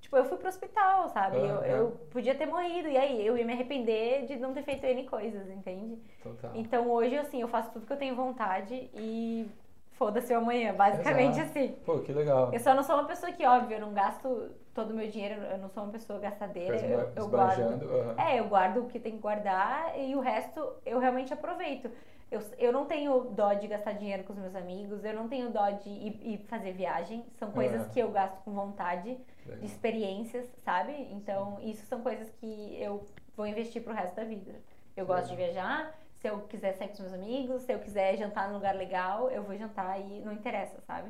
[0.07, 1.37] Tipo, eu fui pro hospital, sabe?
[1.37, 4.85] Eu, eu podia ter morrido, e aí eu ia me arrepender de não ter feito
[4.85, 6.01] N coisas, entende?
[6.23, 6.51] Total.
[6.55, 9.45] Então hoje, assim, eu faço tudo que eu tenho vontade e
[9.91, 11.49] foda-se o amanhã, basicamente Exato.
[11.49, 11.75] assim.
[11.85, 12.53] Pô, que legal.
[12.53, 15.41] Eu só não sou uma pessoa que, óbvio, eu não gasto todo o meu dinheiro,
[15.41, 16.77] eu não sou uma pessoa gastadeira.
[16.77, 17.83] Eu, eu guardo.
[17.83, 18.17] Uhum.
[18.17, 21.91] É, eu guardo o que tem que guardar e o resto eu realmente aproveito.
[22.29, 25.49] Eu, eu não tenho dó de gastar dinheiro com os meus amigos, eu não tenho
[25.49, 27.25] dó de ir, ir fazer viagem.
[27.39, 27.89] São coisas uhum.
[27.89, 29.59] que eu gasto com vontade, legal.
[29.61, 30.91] de experiências, sabe?
[31.11, 33.05] Então, isso são coisas que eu
[33.35, 34.55] vou investir pro resto da vida.
[34.95, 38.17] Eu gosto de viajar, se eu quiser sair com os meus amigos, se eu quiser
[38.17, 41.09] jantar num lugar legal, eu vou jantar e não interessa, sabe?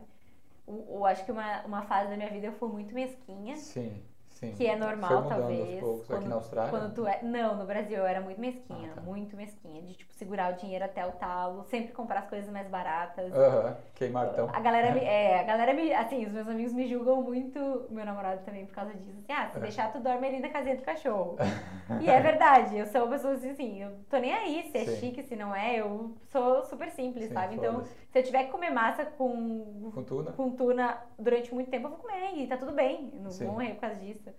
[0.67, 3.55] Eu, eu acho que uma, uma fase da minha vida eu fui muito mesquinha.
[3.55, 4.03] Sim.
[4.39, 4.51] Sim.
[4.51, 5.79] Que é normal, talvez.
[5.79, 6.69] Poucos, quando, aqui na Austrália?
[6.69, 7.19] Quando tu é...
[7.23, 9.01] Não, no Brasil eu era muito mesquinha, ah, tá.
[9.01, 9.81] muito mesquinha.
[9.81, 13.33] De, tipo, segurar o dinheiro até o talo, sempre comprar as coisas mais baratas.
[13.33, 13.75] Aham, uh -huh.
[13.95, 14.47] queimar então.
[14.53, 15.01] A galera me...
[15.07, 15.91] É, a galera me...
[15.93, 19.09] Assim, os meus amigos me julgam muito, meu namorado também, por causa disso.
[19.09, 19.61] Assim, ah, se é.
[19.61, 21.37] deixar, tu dorme ali na casinha do cachorro.
[21.99, 24.85] e é verdade, eu sou uma pessoa assim, assim, eu tô nem aí se é
[24.85, 24.97] Sim.
[24.97, 27.55] chique, se não é, eu sou super simples, Sim, sabe?
[27.55, 29.91] Então, se eu tiver que comer massa com...
[29.93, 30.31] Com tuna?
[30.31, 33.11] Com tuna durante muito tempo, eu vou comer e tá tudo bem.
[33.13, 33.45] Eu não Sim.
[33.45, 34.29] vou morrer por causa disso.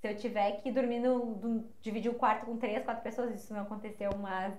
[0.00, 3.62] Se eu tiver que dormir no, dividir o quarto com três, quatro pessoas, isso não
[3.62, 4.54] aconteceu, mas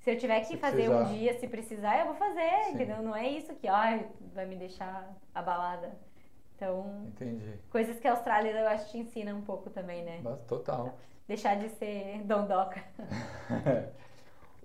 [0.00, 1.00] se eu tiver que se fazer precisar.
[1.00, 2.74] um dia, se precisar, eu vou fazer, Sim.
[2.74, 3.02] entendeu?
[3.02, 3.98] Não é isso que, ó,
[4.34, 5.96] vai me deixar abalada.
[6.54, 7.58] Então, Entendi.
[7.70, 10.20] coisas que a Austrália eu acho te ensina um pouco também, né?
[10.22, 10.94] Mas, total.
[11.26, 12.84] Deixar de ser dondoca.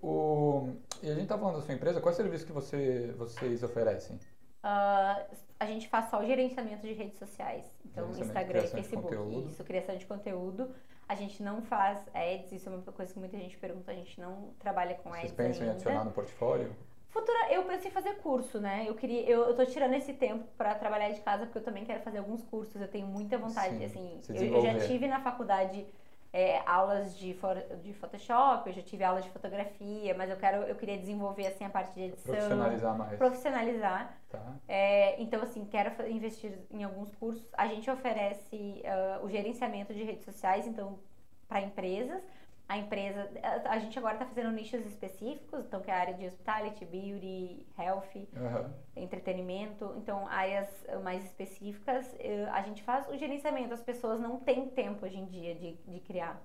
[0.04, 0.76] o...
[1.02, 3.64] E a gente tá falando da sua empresa, qual é o serviço que você, vocês
[3.64, 4.18] oferecem?
[4.64, 7.66] Uh, a gente faz só o gerenciamento de redes sociais.
[7.86, 9.16] Então, Instagram e Facebook.
[9.50, 10.70] Isso, criação de conteúdo.
[11.08, 14.20] A gente não faz ads, isso é uma coisa que muita gente pergunta, a gente
[14.20, 15.32] não trabalha com Vocês ads.
[15.32, 15.74] Vocês pensam ainda.
[15.74, 16.76] em adicionar no portfólio?
[17.10, 18.86] Futura, eu pensei em fazer curso, né?
[18.88, 21.84] Eu queria, eu, eu tô tirando esse tempo para trabalhar de casa porque eu também
[21.84, 22.80] quero fazer alguns cursos.
[22.80, 24.22] Eu tenho muita vontade, Sim, assim.
[24.30, 25.88] Eu, eu, já tive na faculdade
[26.32, 27.36] é, aulas de,
[27.82, 31.66] de Photoshop, eu já tive aulas de fotografia, mas eu quero, eu queria desenvolver assim
[31.66, 34.18] a parte de edição, profissionalizar mais, profissionalizar.
[34.30, 34.56] Tá.
[34.68, 37.50] É, então assim quero investir em alguns cursos.
[37.54, 41.00] A gente oferece uh, o gerenciamento de redes sociais, então
[41.48, 42.22] para empresas
[42.70, 43.28] a empresa.
[43.66, 47.66] A, gente agora está fazendo nichos específicos, então que é a área de hospitality, beauty,
[47.76, 48.72] health, uhum.
[48.96, 49.92] entretenimento.
[49.98, 50.70] Então, áreas
[51.04, 53.74] mais específicas, eh, a gente faz o gerenciamento.
[53.74, 56.40] As pessoas não têm tempo hoje em dia de, de criar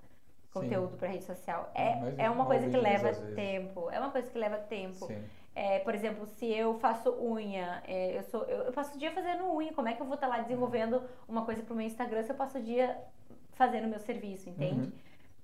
[0.51, 1.71] conteúdo para rede social.
[1.75, 3.91] É, é uma coisa que leva tempo.
[3.91, 5.07] É uma coisa que leva tempo.
[5.53, 9.11] É, por exemplo, se eu faço unha, é, eu, sou, eu, eu, passo o dia
[9.11, 11.77] fazendo unha, como é que eu vou estar tá lá desenvolvendo uma coisa para o
[11.77, 12.97] meu Instagram se eu passo o dia
[13.53, 14.87] fazendo o meu serviço, entende?
[14.87, 14.91] Uhum.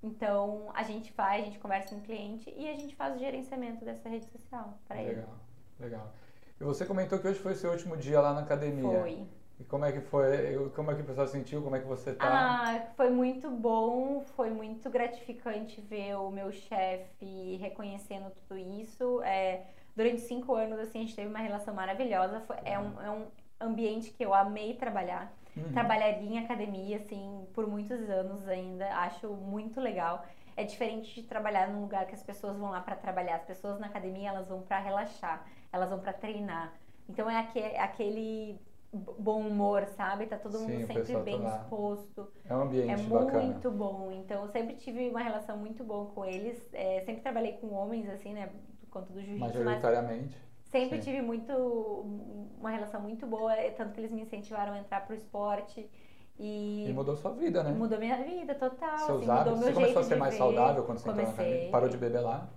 [0.02, 3.18] Então, a gente vai, a gente conversa com o cliente e a gente faz o
[3.18, 5.10] gerenciamento dessa rede social para ele.
[5.10, 5.38] Legal,
[5.78, 6.12] legal.
[6.60, 9.00] E você comentou que hoje foi o seu último dia lá na academia.
[9.00, 9.26] Foi.
[9.60, 10.70] E como é que foi?
[10.74, 11.62] Como é que o pessoal sentiu?
[11.62, 12.26] Como é que você está?
[12.26, 19.22] Ah, foi muito bom, foi muito gratificante ver o meu chefe reconhecendo tudo isso.
[19.22, 22.40] É, durante cinco anos, assim, a gente teve uma relação maravilhosa.
[22.40, 23.26] Foi, é, um, é um
[23.60, 25.32] ambiente que eu amei trabalhar.
[25.56, 25.72] Uhum.
[25.72, 28.86] Trabalharia em academia, assim, por muitos anos ainda.
[28.96, 30.24] Acho muito legal.
[30.56, 33.36] É diferente de trabalhar num lugar que as pessoas vão lá para trabalhar.
[33.36, 36.72] As pessoas na academia, elas vão para relaxar, elas vão para treinar.
[37.08, 37.38] Então é
[37.78, 38.58] aquele
[38.92, 40.26] bom humor, sabe?
[40.26, 41.58] Tá todo mundo Sim, sempre tá bem lá.
[41.58, 42.28] disposto.
[42.44, 43.42] É um ambiente É bacana.
[43.42, 44.10] muito bom.
[44.12, 46.68] Então, eu sempre tive uma relação muito boa com eles.
[46.74, 48.50] É, sempre trabalhei com homens, assim, né?
[48.80, 50.36] Por conta do jiu-jitsu, mas Majoritariamente.
[50.72, 51.00] Sempre sim.
[51.00, 51.52] tive muito
[52.58, 55.88] uma relação muito boa, é, tanto que eles me incentivaram a entrar pro esporte.
[56.38, 57.72] E, E mudou sua vida, né?
[57.72, 59.10] mudou minha vida total.
[59.10, 59.52] Seus assim, hábitos.
[59.52, 61.32] mudou meu Você começou a ser mais saudável quando você entrou na Comecei.
[61.32, 61.70] academia?
[61.70, 62.48] Parou de beber lá?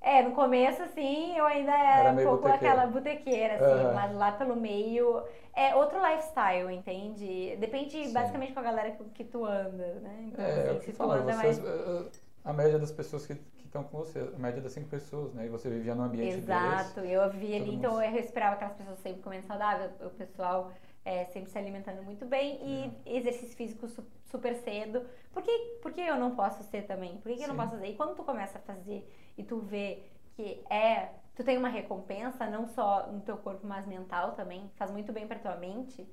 [0.00, 2.54] É, no começo, assim, eu ainda era, Era um pouco botequeira.
[2.56, 3.94] aquela botequeira, assim, Aham.
[3.94, 5.22] mas lá pelo meio
[5.54, 7.56] é outro lifestyle, entende?
[7.56, 8.12] Depende Sim.
[8.12, 10.24] basicamente com a galera que, que tu anda, né?
[10.28, 11.62] Então, É, assim, eu se anda vocês, mais.
[11.64, 12.10] eh,
[12.44, 13.34] a média das pessoas que
[13.72, 15.46] estão com você, a média das cinco pessoas, né?
[15.46, 16.42] E você vivia num ambiente desse.
[16.42, 20.10] Exato, eu vi todo ali, mundo- então eu respirava aquelas pessoas sempre comendo saudável, o
[20.10, 20.70] pessoal
[21.04, 25.04] é, sempre se alimentando muito bem e exercício físico su- super cedo.
[25.32, 25.50] Por que,
[25.82, 27.16] por que eu não posso ser também?
[27.16, 27.86] Por que, que eu não posso fazer?
[27.86, 30.02] E quando tu começa a fazer e tu vê
[30.36, 34.90] que é, tu tem uma recompensa, não só no teu corpo, mas mental também, faz
[34.90, 36.06] muito bem pra tua mente,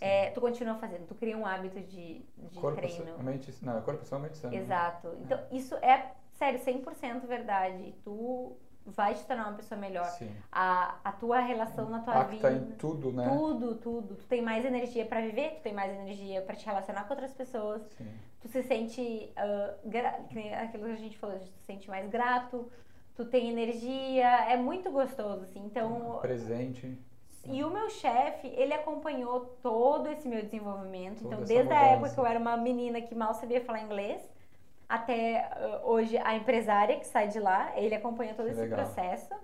[0.00, 3.18] é, tu continua fazendo, tu cria um hábito de, de corpo, treino.
[3.22, 4.50] mente, não, corpo são mente sã.
[4.50, 4.56] né?
[4.58, 5.14] Exato.
[5.22, 7.94] Então, isso é, sério, 100% verdade.
[8.04, 10.04] Tu vai te tornar uma pessoa melhor.
[10.10, 10.30] Sim.
[10.52, 12.52] A, a tua relação na tua vida.
[12.52, 13.28] em tudo, né?
[13.28, 14.14] Tudo, tudo.
[14.14, 17.32] Tu tem mais energia pra viver, tu tem mais energia pra te relacionar com outras
[17.34, 17.82] pessoas.
[17.98, 18.08] Sim.
[18.40, 20.20] Tu se sente, ah, gra-
[20.62, 22.70] aquilo que a gente falou, tu se sente mais grato,
[23.16, 25.64] tu tem energia, é muito gostoso, assim.
[25.64, 26.96] Então, Presente.
[27.44, 31.22] e o meu chefe, ele acompanhou todo esse meu desenvolvimento.
[31.22, 34.22] Toda então, desde a época que eu era uma menina que mal sabia falar inglês,
[34.88, 35.48] até
[35.84, 38.78] hoje a empresária que sai de lá, ele acompanha todo Que esse legal.
[38.78, 39.34] processo.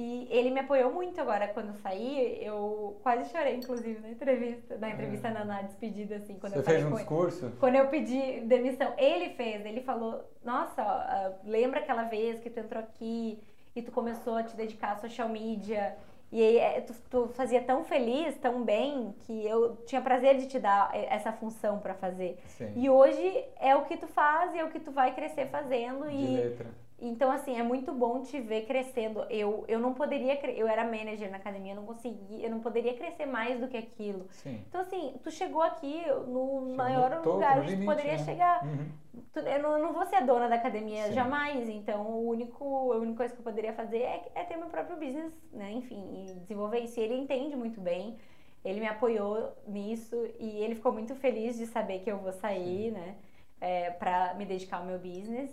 [0.00, 2.38] E ele me apoiou muito agora quando eu saí.
[2.40, 6.56] Eu quase chorei, inclusive, na entrevista, na entrevista na, na despedida, assim, quando É.
[6.56, 6.98] Você eu fez um com ele.
[6.98, 7.52] discurso?
[7.58, 12.48] Quando eu pedi demissão, ele fez, ele falou, nossa, ó, ah, lembra aquela vez que
[12.48, 13.42] tu entrou aqui
[13.74, 15.96] e tu começou a te dedicar à social media
[16.30, 20.46] e aí, eh, tu, tu fazia tão feliz, tão bem, que eu tinha prazer de
[20.46, 22.38] te dar eh, essa função pra fazer.
[22.46, 22.72] Sim.
[22.76, 26.06] E hoje é o que tu faz e é o que tu vai crescer fazendo
[26.08, 26.66] De e letra.
[27.00, 29.22] Então, assim, é muito bom te ver crescendo.
[29.30, 32.94] Eu, eu não poderia, eu era manager na academia, eu não conseguia, eu não poderia
[32.94, 34.26] crescer mais do que aquilo.
[34.30, 34.60] Sim.
[34.68, 38.18] Então, assim, tu chegou aqui no Chegou maior no topo, lugar onde tu poderia né?
[38.18, 38.64] chegar.
[38.64, 38.86] Uhum.
[39.32, 41.12] Tu- Eu não, eu não vou ser a dona da academia Sim.
[41.14, 44.68] jamais, então o único, a única coisa que eu poderia fazer é, é ter meu
[44.68, 45.70] próprio business, né?
[45.72, 46.98] Enfim, e desenvolver isso.
[46.98, 48.16] E ele entende muito bem,
[48.64, 52.90] ele me apoiou nisso e ele ficou muito feliz de saber que eu vou sair,
[52.92, 53.16] né?
[53.60, 55.50] É, pra me dedicar ao meu business.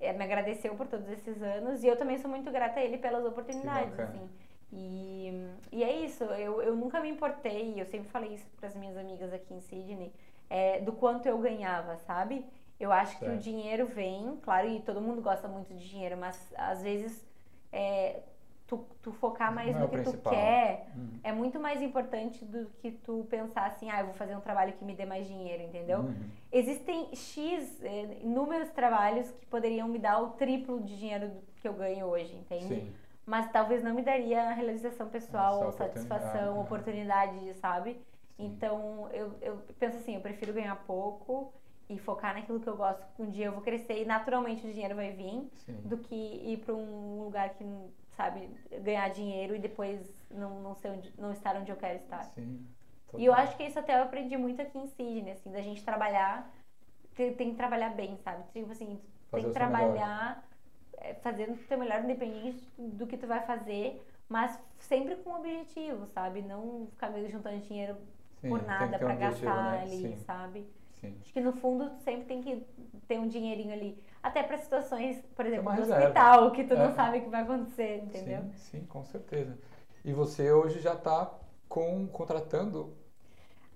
[0.00, 2.98] É, me agradeceu por todos esses anos e eu também sou muito grata a ele
[2.98, 4.30] pelas oportunidades, assim.
[4.72, 5.32] E,
[5.72, 8.96] e é isso, eu, eu nunca me importei, eu sempre falei isso para as minhas
[8.96, 10.12] amigas aqui em Sydney,
[10.48, 12.44] é, do quanto eu ganhava, sabe?
[12.78, 13.42] Eu acho que o Certo.
[13.42, 17.26] dinheiro vem, claro, e todo mundo gosta muito de dinheiro, mas às vezes
[17.72, 18.20] é,
[18.68, 21.18] tu, tu focar mais Não é no o que tu quer Uhum.
[21.24, 24.74] é muito mais importante do que tu pensar assim, ah, eu vou fazer um trabalho
[24.74, 26.00] que me dê mais dinheiro, entendeu?
[26.00, 26.30] Uhum.
[26.52, 31.72] Existem X é, inúmeros trabalhos que poderiam me dar o triplo de dinheiro que eu
[31.72, 32.68] ganho hoje, entende?
[32.68, 32.92] Sim.
[33.24, 37.92] Mas talvez não me daria realização pessoal, Essa satisfação, oportunidade, oportunidade, sabe?
[38.36, 38.46] Sim.
[38.46, 41.52] Então eu, eu penso assim, eu prefiro ganhar pouco
[41.88, 43.02] e focar naquilo que eu gosto.
[43.18, 45.80] Um dia eu vou crescer e naturalmente o dinheiro vai vir, Sim.
[45.84, 47.64] do que ir para um lugar que,
[48.18, 48.50] sabe,
[48.82, 50.00] ganhar dinheiro e depois
[50.30, 52.34] não, não, ser onde, não estar onde eu quero estar.
[52.34, 52.66] Sim.
[53.16, 53.44] E eu Total.
[53.44, 56.52] acho que isso até eu aprendi muito aqui em Sydney, assim, da gente trabalhar,
[57.14, 58.44] tem, tem que trabalhar bem, sabe?
[58.52, 59.00] Tipo assim,
[59.30, 60.04] Fazer tem que melhor.
[60.04, 60.48] trabalhar
[60.98, 65.36] é, fazendo o teu melhor independente do que tu vai fazer, mas sempre com um
[65.36, 66.42] objetivo, sabe?
[66.42, 67.96] Não ficar meio juntando dinheiro
[68.40, 69.82] Sim, por nada um pra objetivo, gastar né?
[69.82, 70.16] ali, Sim.
[70.18, 70.66] sabe?
[71.00, 71.16] Sim.
[71.22, 72.66] Acho que no fundo sempre tem que
[73.06, 74.02] ter um dinheirinho ali.
[74.22, 76.76] Até pra situações, por exemplo, do hospital, que tu É.
[76.76, 78.42] não sabe o que vai acontecer, entendeu?
[78.42, 79.56] Sim, sim, com certeza.
[80.04, 81.30] E você hoje já está
[81.68, 82.96] com, contratando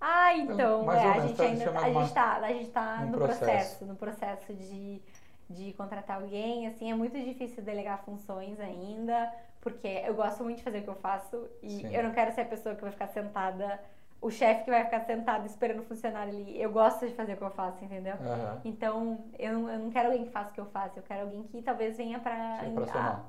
[0.01, 3.11] Ah, então, é, a gente tá ainda chamando a gente tá, a gente tá um
[3.11, 3.39] no processo.
[3.39, 3.85] processo.
[3.87, 5.01] no processo de,
[5.49, 10.65] de contratar alguém, assim, é muito difícil delegar funções ainda, porque eu gosto muito de
[10.65, 11.95] fazer o que eu faço e Sim.
[11.95, 13.81] eu não quero ser a pessoa que vai ficar sentada,
[14.23, 16.59] o chefe que vai ficar sentado esperando o funcionário ali.
[16.61, 18.15] Eu gosto de fazer o que eu faço, entendeu?
[18.15, 18.61] Aham.
[18.65, 21.23] Então, eu não, eu não quero alguém que faça o que eu faço, eu quero
[21.23, 23.25] alguém que talvez venha Sim, pra somar.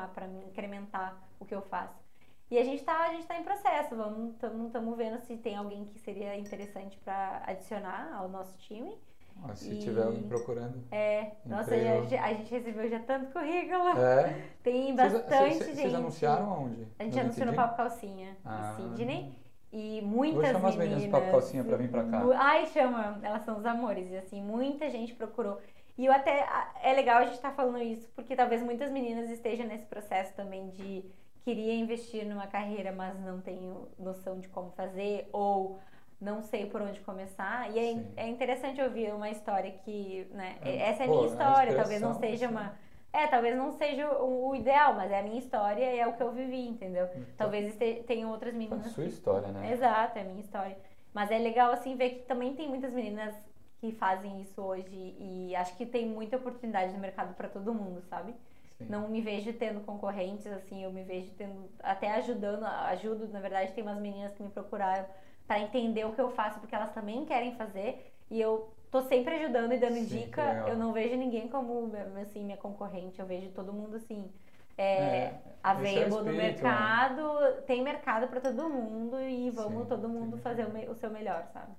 [0.00, 2.02] a- a pra incrementar o que eu faço.
[2.50, 4.34] E a gente tá, a gente tá em processo, vamos,
[4.66, 8.96] estamos vendo se tem alguém que seria interessante pra adicionar ao nosso time.
[9.42, 10.80] Ah, Se E- tiver alguém procurando.
[10.92, 11.76] É, nossa,
[12.06, 13.98] já- a gente recebeu já tanto currículo.
[13.98, 14.32] É.
[14.62, 15.74] Tem bastante gente.
[15.74, 16.86] Vocês anunciaram aonde?
[17.00, 17.56] A gente No anunciou no LinkedIn?
[17.56, 18.76] Papo Calcinha, Ah.
[18.78, 19.43] em Sydney.
[19.76, 21.30] E muitas Vou chamar as meninas...
[21.30, 22.22] Calcinha pra vir pra cá.
[22.36, 23.18] Ai, chama!
[23.24, 24.08] Elas são os amores.
[24.08, 25.58] E assim, muita gente procurou.
[25.98, 26.46] E eu até...
[26.80, 30.70] É legal a gente estar falando isso, porque talvez muitas meninas estejam nesse processo também
[30.70, 31.04] de
[31.44, 35.78] queria investir numa carreira, mas não tenho noção de como fazer, ou
[36.20, 37.68] não sei por onde começar.
[37.70, 40.56] E é, é interessante ouvir uma história que, né?
[40.62, 42.74] É, essa é a minha história, talvez não seja uma.
[43.14, 46.14] É, talvez não seja o, o, ideal, mas é a minha história e é o
[46.14, 47.04] que eu vivi, entendeu?
[47.14, 47.76] Então, talvez
[48.08, 48.86] tenham outras meninas.
[48.86, 49.72] É a sua história, né?
[49.72, 50.76] Exato, é a minha história.
[51.12, 53.32] Mas é legal, assim, ver que também tem muitas meninas
[53.80, 58.02] que fazem isso hoje e acho que tem muita oportunidade no mercado para todo mundo,
[58.10, 58.34] sabe?
[58.78, 58.86] Sim.
[58.88, 63.70] Não me vejo tendo concorrentes, assim, eu me vejo tendo, até ajudando, ajudo, na verdade,
[63.74, 65.06] tem umas meninas que me procuraram
[65.46, 68.12] para entender o que eu faço, porque elas também querem fazer.
[68.28, 70.64] E eu tô sempre ajudando e dando Sim, dica.
[70.68, 71.90] Eu não vejo ninguém como,
[72.22, 73.18] assim, minha concorrente.
[73.18, 74.30] Eu vejo todo mundo, assim,
[74.78, 76.32] é, é, available no né?
[76.32, 77.40] mercado.
[77.40, 77.50] Né?
[77.66, 81.44] Tem mercado para todo mundo e vamos Sim, todo mundo fazer o, o seu melhor,
[81.52, 81.72] sabe?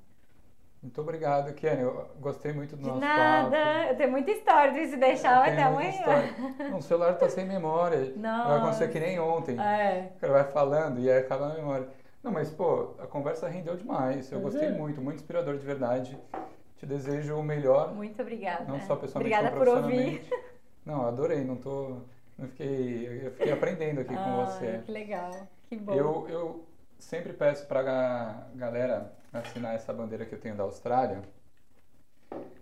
[0.83, 1.83] Muito obrigado, Kiane.
[1.83, 3.49] Eu gostei muito do De nosso nada.
[3.49, 3.89] papo.
[3.91, 6.03] Eu tenho muita história, se deixar até amanhã.
[6.69, 8.11] Não, o celular está sem memória.
[8.17, 8.49] Não.
[8.49, 9.57] Vai acontecer que nem ontem.
[9.57, 10.11] É.
[10.17, 11.87] O cara vai falando e aí acaba a memória.
[12.21, 14.29] Não, mas pô, a conversa rendeu demais.
[14.33, 14.77] Eu gostei uhum.
[14.77, 16.19] muito, muito inspirador de verdade.
[16.77, 17.93] Te desejo o melhor.
[17.93, 18.65] Muito obrigada.
[18.65, 19.65] Não só pessoalmente, obrigada como.
[19.65, 20.21] Por ouvir.
[20.85, 21.43] Não, adorei.
[21.43, 22.01] Não tô,
[22.37, 24.81] não fiquei, eu fiquei aprendendo aqui com você.
[24.85, 25.31] Que legal,
[25.67, 25.93] que bom.
[25.93, 26.65] Eu, eu
[26.99, 31.21] sempre peço para a galera assinar essa bandeira que eu tenho da Austrália.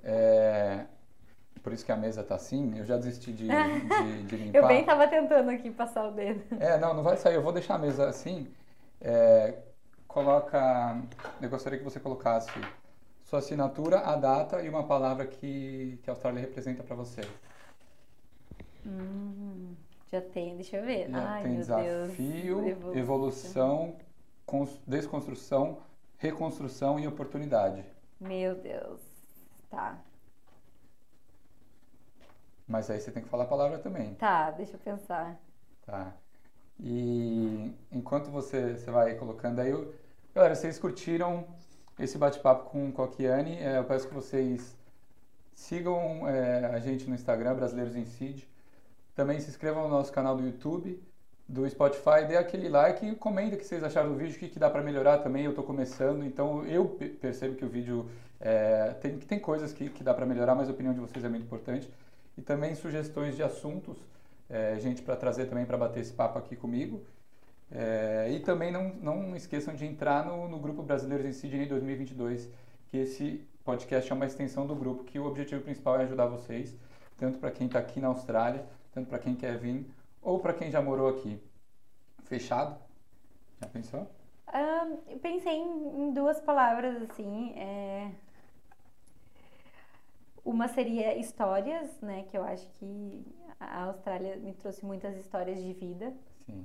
[0.03, 0.85] É,
[1.63, 4.59] por isso que a mesa tá assim, eu já desisti de, de, de limpar.
[4.59, 6.43] eu bem tava tentando aqui passar o dedo.
[6.59, 7.35] É, não, não vai sair.
[7.35, 8.47] Eu vou deixar a mesa assim.
[9.01, 9.55] É,
[10.07, 11.01] coloca.
[11.41, 12.51] Eu gostaria que você colocasse
[13.23, 17.21] sua assinatura, a data e uma palavra que, que a Austrália representa para você.
[18.85, 19.75] Hum,
[20.11, 21.09] já tem, deixa eu ver.
[21.09, 22.95] Já Ai, tem desafio, Deus.
[22.95, 23.95] evolução,
[24.85, 25.79] desconstrução,
[26.17, 27.83] reconstrução e oportunidade.
[28.19, 29.01] Meu Deus.
[29.69, 29.97] Tá.
[32.67, 34.13] Mas aí você tem que falar a palavra também.
[34.15, 35.39] Tá, deixa eu pensar.
[35.85, 36.13] Tá.
[36.79, 39.93] E enquanto você, você vai colocando aí, eu...
[40.33, 41.45] galera, vocês curtiram
[42.03, 43.57] esse bate-papo com, a Kiane?
[43.57, 44.75] É, eu peço que vocês
[45.53, 48.43] sigam é, a gente no Instagram, Brasileiros em Seed.
[49.15, 51.01] Também se inscrevam no nosso canal do YouTube,
[51.47, 54.49] do Spotify, dê aquele like e comenta o que vocês acharam do vídeo, o que,
[54.49, 55.45] que dá para melhorar também.
[55.45, 56.85] Eu estou começando, então eu
[57.21, 58.09] percebo que o vídeo
[58.39, 61.29] é, tem, tem coisas que, que dá para melhorar, mas a opinião de vocês é
[61.29, 61.89] muito importante.
[62.37, 63.97] E também sugestões de assuntos
[64.49, 67.01] é, gente para trazer também para bater esse papo aqui comigo.
[67.75, 72.47] É, e também não, não esqueçam de entrar no, no Grupo Brasileiros em Sydney 2022,
[72.91, 76.77] que esse podcast é uma extensão do grupo, que o objetivo principal é ajudar vocês,
[77.17, 79.89] tanto para quem está aqui na Austrália, tanto para quem quer vir,
[80.21, 81.41] ou para quem já morou aqui.
[82.25, 82.77] Fechado?
[83.59, 84.01] Já pensou?
[84.47, 87.53] Uh, eu pensei em, em, duas palavras, assim.
[87.57, 88.11] É...
[90.45, 92.25] Uma seria histórias, né?
[92.29, 93.25] Que eu acho que
[93.59, 96.13] a Austrália me trouxe muitas histórias de vida.
[96.45, 96.63] Sim.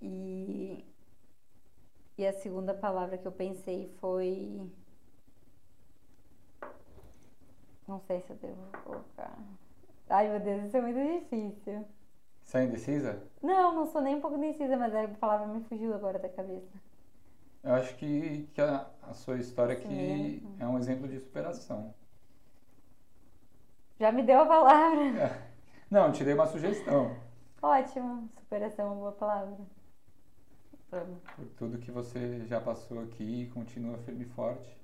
[0.00, 0.84] E,
[2.18, 4.60] e a segunda palavra que eu pensei foi.
[7.86, 9.38] Não sei se eu devo colocar.
[10.08, 11.84] Ai meu Deus, isso é muito difícil.
[12.44, 13.22] Você é indecisa?
[13.42, 16.80] Não, não sou nem um pouco indecisa, mas a palavra me fugiu agora da cabeça.
[17.62, 21.92] Eu acho que, que a, a sua história aqui é um exemplo de superação.
[23.98, 25.04] Já me deu a palavra.
[25.20, 25.46] É.
[25.90, 27.16] Não, te dei uma sugestão.
[27.60, 29.56] Ótimo, superação é uma boa palavra.
[30.90, 34.76] Por tudo que você já passou aqui e continua firme e forte.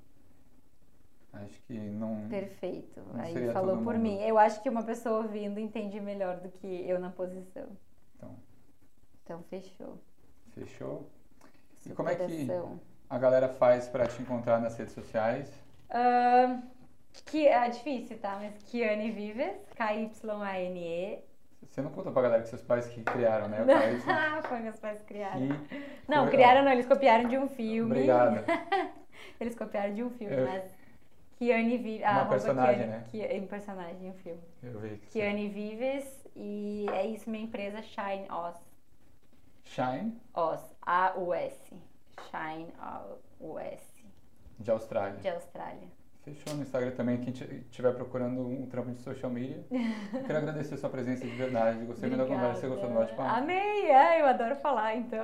[1.32, 2.28] Acho que não.
[2.28, 3.00] Perfeito.
[3.12, 4.20] Não Aí falou por mim.
[4.20, 7.68] Eu acho que uma pessoa ouvindo entende melhor do que eu na posição.
[8.16, 8.36] Então.
[9.24, 9.98] Então fechou.
[10.52, 11.08] Fechou?
[11.78, 11.92] Superação.
[11.92, 12.48] E como é que
[13.08, 15.48] a galera faz para te encontrar nas redes sociais?
[15.88, 16.62] Uh,
[17.26, 18.38] que é difícil, tá?
[18.38, 21.31] Mas Kiane Vives, K-Y-A-N-E.
[21.72, 23.64] Você não contou pra galera que seus pais que criaram, né?
[24.06, 25.40] Ah, foi meus pais que criaram.
[26.06, 27.92] Não, criaram não, eles copiaram de um filme.
[27.92, 28.44] Obrigado.
[29.40, 30.46] eles copiaram de um filme, Eu...
[30.46, 30.70] mas
[31.38, 32.06] Kiane Vives.
[32.06, 33.40] Uma personagem, Kiane, né?
[33.40, 34.42] um personagem, um filme.
[34.62, 34.98] Eu vi.
[35.10, 38.56] Kiane Vives e é isso, minha empresa Shine Oz.
[39.64, 40.20] Shine?
[40.34, 41.74] Oz, A-U-S.
[42.30, 42.70] Shine
[43.40, 44.04] O-S.
[44.58, 45.18] De Austrália.
[45.20, 45.88] De Austrália.
[46.24, 49.64] Fechou no Instagram também, quem estiver procurando um trampo de social media.
[49.72, 51.84] Eu quero agradecer a sua presença de verdade.
[51.84, 53.28] Gostei muito da conversa, você gostou do bate-papo?
[53.38, 55.18] Amei, é, eu adoro falar, então.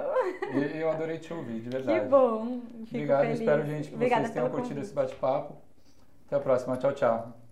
[0.53, 2.01] E eu adorei te ouvir, de verdade.
[2.01, 2.61] Que bom.
[2.87, 3.39] Fico Obrigado, feliz.
[3.41, 4.87] espero, gente, que Obrigada vocês tenham curtido convite.
[4.87, 5.57] esse bate-papo.
[6.27, 7.48] Até a próxima, tchau, tchau.